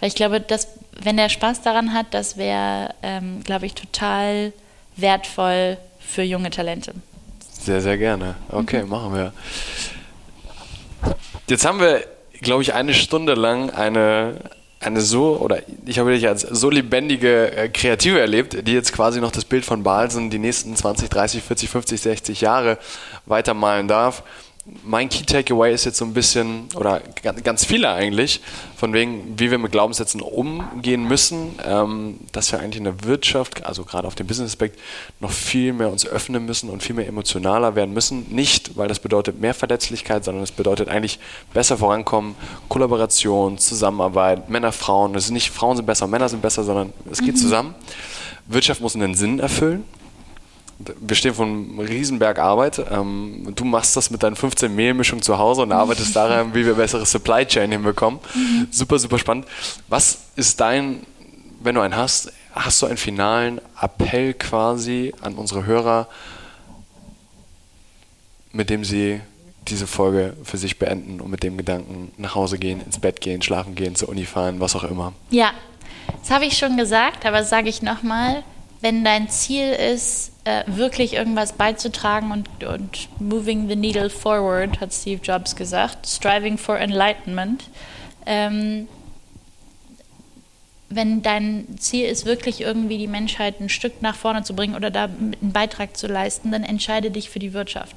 Weil 0.00 0.08
ich 0.08 0.14
glaube, 0.14 0.40
dass, 0.40 0.68
wenn 1.00 1.18
er 1.18 1.28
Spaß 1.28 1.62
daran 1.62 1.92
hat, 1.92 2.06
das 2.12 2.36
wäre, 2.36 2.94
ähm, 3.02 3.42
glaube 3.44 3.66
ich, 3.66 3.74
total 3.74 4.52
wertvoll 4.96 5.76
für 6.00 6.22
junge 6.22 6.50
Talente. 6.50 6.92
Sehr, 7.52 7.80
sehr 7.80 7.98
gerne. 7.98 8.34
Okay, 8.48 8.82
mhm. 8.82 8.88
machen 8.88 9.14
wir. 9.14 9.32
Jetzt 11.48 11.64
haben 11.66 11.80
wir, 11.80 12.04
glaube 12.40 12.62
ich, 12.62 12.72
eine 12.74 12.94
Stunde 12.94 13.34
lang 13.34 13.70
eine, 13.70 14.36
eine 14.80 15.02
so, 15.02 15.36
oder 15.36 15.58
ich 15.84 15.98
habe 15.98 16.12
dich 16.12 16.26
als 16.26 16.42
so 16.42 16.70
lebendige 16.70 17.52
äh, 17.54 17.68
Kreative 17.68 18.18
erlebt, 18.18 18.66
die 18.66 18.72
jetzt 18.72 18.92
quasi 18.92 19.20
noch 19.20 19.32
das 19.32 19.44
Bild 19.44 19.64
von 19.64 19.82
Balsen 19.82 20.30
die 20.30 20.38
nächsten 20.38 20.74
20, 20.74 21.10
30, 21.10 21.42
40, 21.42 21.68
50, 21.68 22.00
60 22.00 22.40
Jahre 22.40 22.78
weitermalen 23.26 23.88
darf 23.88 24.22
mein 24.84 25.08
Key 25.08 25.24
Takeaway 25.24 25.72
ist 25.72 25.84
jetzt 25.84 25.98
so 25.98 26.04
ein 26.04 26.12
bisschen, 26.12 26.68
oder 26.74 27.00
ganz 27.42 27.64
viele 27.64 27.90
eigentlich, 27.90 28.40
von 28.76 28.92
wegen, 28.92 29.38
wie 29.38 29.50
wir 29.50 29.58
mit 29.58 29.72
Glaubenssätzen 29.72 30.20
umgehen 30.20 31.04
müssen, 31.06 31.54
ähm, 31.64 32.18
dass 32.32 32.50
wir 32.52 32.60
eigentlich 32.60 32.78
in 32.78 32.84
der 32.84 33.04
Wirtschaft, 33.04 33.66
also 33.66 33.84
gerade 33.84 34.06
auf 34.06 34.14
dem 34.14 34.26
Business-Aspekt, 34.26 34.78
noch 35.20 35.30
viel 35.30 35.72
mehr 35.72 35.90
uns 35.90 36.06
öffnen 36.06 36.46
müssen 36.46 36.70
und 36.70 36.82
viel 36.82 36.96
mehr 36.96 37.06
emotionaler 37.06 37.74
werden 37.74 37.92
müssen. 37.92 38.26
Nicht, 38.30 38.76
weil 38.76 38.88
das 38.88 39.00
bedeutet 39.00 39.40
mehr 39.40 39.54
Verletzlichkeit, 39.54 40.24
sondern 40.24 40.44
es 40.44 40.52
bedeutet 40.52 40.88
eigentlich 40.88 41.18
besser 41.52 41.76
vorankommen, 41.76 42.34
Kollaboration, 42.68 43.58
Zusammenarbeit, 43.58 44.48
Männer, 44.48 44.72
Frauen. 44.72 45.14
Es 45.14 45.26
ist 45.26 45.30
nicht, 45.30 45.50
Frauen 45.50 45.76
sind 45.76 45.86
besser, 45.86 46.06
Männer 46.06 46.28
sind 46.28 46.42
besser, 46.42 46.64
sondern 46.64 46.92
es 47.10 47.18
geht 47.18 47.34
mhm. 47.34 47.38
zusammen. 47.38 47.74
Wirtschaft 48.46 48.80
muss 48.80 48.94
einen 48.94 49.14
Sinn 49.14 49.38
erfüllen 49.38 49.84
wir 51.00 51.16
stehen 51.16 51.34
vor 51.34 51.46
einem 51.46 51.78
Riesenberg 51.78 52.38
Arbeit. 52.38 52.82
Ähm, 52.90 53.52
du 53.54 53.64
machst 53.64 53.96
das 53.96 54.10
mit 54.10 54.22
deinen 54.22 54.36
15 54.36 54.74
Mehlmischungen 54.74 55.22
zu 55.22 55.38
Hause 55.38 55.62
und 55.62 55.72
arbeitest 55.72 56.16
daran, 56.16 56.54
wie 56.54 56.64
wir 56.64 56.74
bessere 56.74 57.04
Supply 57.04 57.44
Chain 57.46 57.72
hinbekommen. 57.72 58.20
Mhm. 58.34 58.68
Super, 58.70 58.98
super 58.98 59.18
spannend. 59.18 59.46
Was 59.88 60.18
ist 60.36 60.60
dein, 60.60 61.06
wenn 61.60 61.74
du 61.74 61.80
einen 61.80 61.96
hast, 61.96 62.32
hast 62.52 62.80
du 62.82 62.86
einen 62.86 62.96
finalen 62.96 63.60
Appell 63.80 64.34
quasi 64.34 65.12
an 65.20 65.34
unsere 65.34 65.66
Hörer, 65.66 66.08
mit 68.52 68.70
dem 68.70 68.84
sie 68.84 69.20
diese 69.68 69.86
Folge 69.86 70.34
für 70.42 70.56
sich 70.56 70.78
beenden 70.78 71.20
und 71.20 71.30
mit 71.30 71.42
dem 71.42 71.56
Gedanken 71.56 72.12
nach 72.16 72.34
Hause 72.34 72.58
gehen, 72.58 72.80
ins 72.80 72.98
Bett 72.98 73.20
gehen, 73.20 73.42
schlafen 73.42 73.74
gehen, 73.74 73.94
zur 73.94 74.08
Uni 74.08 74.24
fahren, 74.24 74.58
was 74.58 74.74
auch 74.74 74.84
immer? 74.84 75.12
Ja, 75.30 75.52
das 76.20 76.30
habe 76.30 76.46
ich 76.46 76.56
schon 76.56 76.76
gesagt, 76.76 77.26
aber 77.26 77.44
sage 77.44 77.68
ich 77.68 77.82
nochmal. 77.82 78.42
Wenn 78.80 79.04
dein 79.04 79.28
Ziel 79.28 79.72
ist, 79.72 80.32
äh, 80.44 80.62
wirklich 80.66 81.14
irgendwas 81.14 81.52
beizutragen 81.52 82.32
und, 82.32 82.64
und 82.64 83.08
moving 83.20 83.68
the 83.68 83.76
needle 83.76 84.08
forward, 84.08 84.80
hat 84.80 84.92
Steve 84.92 85.20
Jobs 85.22 85.54
gesagt, 85.54 86.06
striving 86.06 86.56
for 86.56 86.78
enlightenment. 86.78 87.64
Ähm, 88.24 88.88
wenn 90.88 91.22
dein 91.22 91.66
Ziel 91.78 92.06
ist, 92.06 92.26
wirklich 92.26 92.60
irgendwie 92.60 92.98
die 92.98 93.06
Menschheit 93.06 93.60
ein 93.60 93.68
Stück 93.68 94.02
nach 94.02 94.16
vorne 94.16 94.42
zu 94.42 94.56
bringen 94.56 94.74
oder 94.74 94.90
da 94.90 95.04
einen 95.04 95.52
Beitrag 95.52 95.96
zu 95.96 96.08
leisten, 96.08 96.50
dann 96.50 96.64
entscheide 96.64 97.10
dich 97.10 97.30
für 97.30 97.38
die 97.38 97.52
Wirtschaft. 97.52 97.94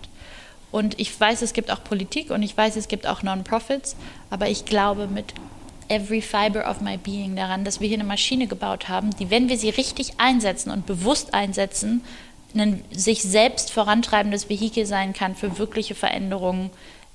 Und 0.71 0.99
ich 0.99 1.19
weiß, 1.19 1.41
es 1.41 1.53
gibt 1.53 1.71
auch 1.71 1.83
Politik 1.83 2.29
und 2.29 2.43
ich 2.43 2.55
weiß, 2.55 2.75
es 2.75 2.87
gibt 2.87 3.07
auch 3.07 3.23
Non-Profits, 3.23 3.95
aber 4.29 4.49
ich 4.49 4.65
glaube, 4.65 5.07
mit 5.07 5.33
every 5.93 6.21
fiber 6.21 6.67
of 6.67 6.81
my 6.81 6.97
being 6.97 7.35
daran, 7.35 7.63
dass 7.63 7.79
wir 7.79 7.87
hier 7.87 7.97
eine 7.97 8.03
Maschine 8.03 8.47
gebaut 8.47 8.89
haben, 8.89 9.11
die, 9.17 9.29
wenn 9.29 9.49
wir 9.49 9.57
sie 9.57 9.69
richtig 9.69 10.13
einsetzen 10.17 10.71
und 10.71 10.85
bewusst 10.85 11.33
einsetzen, 11.33 12.03
ein 12.55 12.83
sich 12.91 13.21
selbst 13.23 13.71
vorantreibendes 13.71 14.49
Vehikel 14.49 14.85
sein 14.85 15.13
kann 15.13 15.35
für 15.35 15.57
wirkliche 15.57 15.95
Veränderungen 15.95 16.69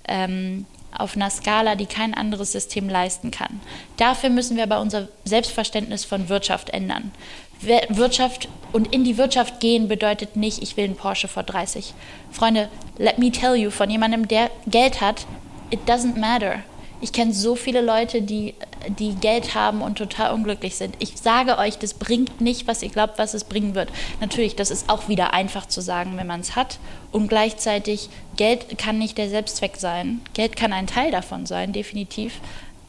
ähm, 0.06 0.66
auf 0.96 1.16
einer 1.16 1.30
Skala, 1.30 1.74
die 1.74 1.86
kein 1.86 2.14
anderes 2.14 2.52
System 2.52 2.88
leisten 2.88 3.30
kann. 3.30 3.60
Dafür 3.96 4.30
müssen 4.30 4.56
wir 4.56 4.64
aber 4.64 4.80
unser 4.80 5.08
Selbstverständnis 5.24 6.04
von 6.04 6.28
Wirtschaft 6.28 6.70
ändern. 6.70 7.12
Wirtschaft 7.60 8.48
und 8.72 8.92
in 8.94 9.04
die 9.04 9.18
Wirtschaft 9.18 9.60
gehen 9.60 9.88
bedeutet 9.88 10.36
nicht, 10.36 10.62
ich 10.62 10.76
will 10.76 10.84
einen 10.84 10.96
Porsche 10.96 11.28
vor 11.28 11.42
30. 11.42 11.92
Freunde, 12.30 12.68
let 12.98 13.18
me 13.18 13.30
tell 13.32 13.54
you, 13.54 13.70
von 13.70 13.90
jemandem, 13.90 14.28
der 14.28 14.50
Geld 14.66 15.00
hat, 15.00 15.26
it 15.70 15.80
doesn't 15.86 16.18
matter. 16.18 16.62
Ich 17.00 17.12
kenne 17.12 17.32
so 17.32 17.54
viele 17.54 17.80
Leute, 17.80 18.22
die, 18.22 18.54
die 18.98 19.14
Geld 19.14 19.54
haben 19.54 19.82
und 19.82 19.98
total 19.98 20.32
unglücklich 20.32 20.76
sind. 20.76 20.96
Ich 20.98 21.16
sage 21.16 21.58
euch, 21.58 21.78
das 21.78 21.94
bringt 21.94 22.40
nicht, 22.40 22.66
was 22.66 22.82
ihr 22.82 22.88
glaubt, 22.88 23.18
was 23.18 23.34
es 23.34 23.44
bringen 23.44 23.74
wird. 23.74 23.90
Natürlich, 24.20 24.56
das 24.56 24.70
ist 24.70 24.88
auch 24.88 25.08
wieder 25.08 25.32
einfach 25.32 25.66
zu 25.66 25.80
sagen, 25.80 26.16
wenn 26.16 26.26
man 26.26 26.40
es 26.40 26.56
hat. 26.56 26.78
Und 27.12 27.28
gleichzeitig, 27.28 28.08
Geld 28.36 28.78
kann 28.78 28.98
nicht 28.98 29.16
der 29.16 29.28
Selbstzweck 29.28 29.76
sein. 29.76 30.20
Geld 30.34 30.56
kann 30.56 30.72
ein 30.72 30.88
Teil 30.88 31.12
davon 31.12 31.46
sein, 31.46 31.72
definitiv. 31.72 32.40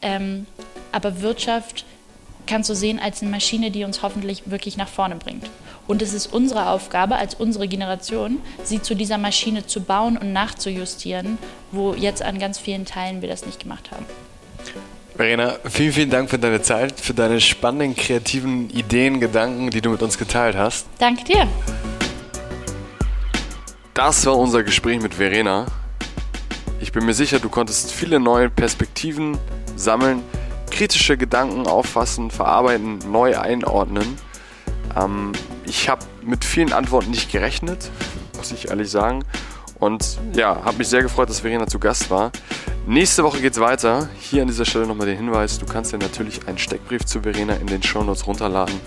Ähm, 0.02 0.46
aber 0.92 1.20
Wirtschaft 1.20 1.84
kannst 2.46 2.68
du 2.68 2.74
sehen 2.74 2.98
als 2.98 3.22
eine 3.22 3.30
Maschine, 3.30 3.70
die 3.70 3.84
uns 3.84 4.02
hoffentlich 4.02 4.50
wirklich 4.50 4.76
nach 4.76 4.88
vorne 4.88 5.14
bringt. 5.16 5.48
Und 5.90 6.02
es 6.02 6.12
ist 6.12 6.32
unsere 6.32 6.68
Aufgabe 6.68 7.16
als 7.16 7.34
unsere 7.34 7.66
Generation, 7.66 8.40
sie 8.62 8.80
zu 8.80 8.94
dieser 8.94 9.18
Maschine 9.18 9.66
zu 9.66 9.80
bauen 9.80 10.16
und 10.16 10.32
nachzujustieren, 10.32 11.36
wo 11.72 11.94
jetzt 11.94 12.22
an 12.22 12.38
ganz 12.38 12.60
vielen 12.60 12.84
Teilen 12.84 13.22
wir 13.22 13.28
das 13.28 13.44
nicht 13.44 13.58
gemacht 13.58 13.90
haben. 13.90 14.06
Verena, 15.16 15.56
vielen, 15.68 15.92
vielen 15.92 16.10
Dank 16.10 16.30
für 16.30 16.38
deine 16.38 16.62
Zeit, 16.62 17.00
für 17.00 17.12
deine 17.12 17.40
spannenden, 17.40 17.96
kreativen 17.96 18.70
Ideen, 18.70 19.18
Gedanken, 19.18 19.70
die 19.70 19.80
du 19.80 19.90
mit 19.90 20.00
uns 20.00 20.16
geteilt 20.16 20.54
hast. 20.54 20.86
Danke 21.00 21.24
dir. 21.24 21.48
Das 23.92 24.24
war 24.26 24.38
unser 24.38 24.62
Gespräch 24.62 25.00
mit 25.00 25.14
Verena. 25.14 25.66
Ich 26.80 26.92
bin 26.92 27.04
mir 27.04 27.14
sicher, 27.14 27.40
du 27.40 27.48
konntest 27.48 27.90
viele 27.90 28.20
neue 28.20 28.48
Perspektiven 28.48 29.38
sammeln, 29.74 30.22
kritische 30.70 31.16
Gedanken 31.16 31.66
auffassen, 31.66 32.30
verarbeiten, 32.30 33.00
neu 33.10 33.36
einordnen. 33.36 34.29
Ähm, 34.96 35.32
ich 35.64 35.88
habe 35.88 36.04
mit 36.22 36.44
vielen 36.44 36.72
Antworten 36.72 37.10
nicht 37.10 37.30
gerechnet, 37.30 37.90
muss 38.36 38.52
ich 38.52 38.68
ehrlich 38.68 38.90
sagen. 38.90 39.24
Und 39.78 40.18
ja, 40.34 40.62
habe 40.64 40.78
mich 40.78 40.88
sehr 40.88 41.02
gefreut, 41.02 41.30
dass 41.30 41.40
Verena 41.40 41.66
zu 41.66 41.78
Gast 41.78 42.10
war. 42.10 42.32
Nächste 42.86 43.24
Woche 43.24 43.40
geht 43.40 43.54
es 43.54 43.60
weiter. 43.60 44.08
Hier 44.18 44.42
an 44.42 44.48
dieser 44.48 44.64
Stelle 44.64 44.86
nochmal 44.86 45.06
der 45.06 45.16
Hinweis: 45.16 45.58
Du 45.58 45.66
kannst 45.66 45.92
dir 45.92 45.98
natürlich 45.98 46.46
einen 46.46 46.58
Steckbrief 46.58 47.04
zu 47.04 47.22
Verena 47.22 47.54
in 47.54 47.66
den 47.66 47.82
Shownotes 47.82 48.26
runterladen. 48.26 48.78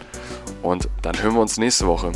Und 0.62 0.88
dann 1.02 1.22
hören 1.22 1.34
wir 1.34 1.42
uns 1.42 1.58
nächste 1.58 1.88
Woche. 1.88 2.12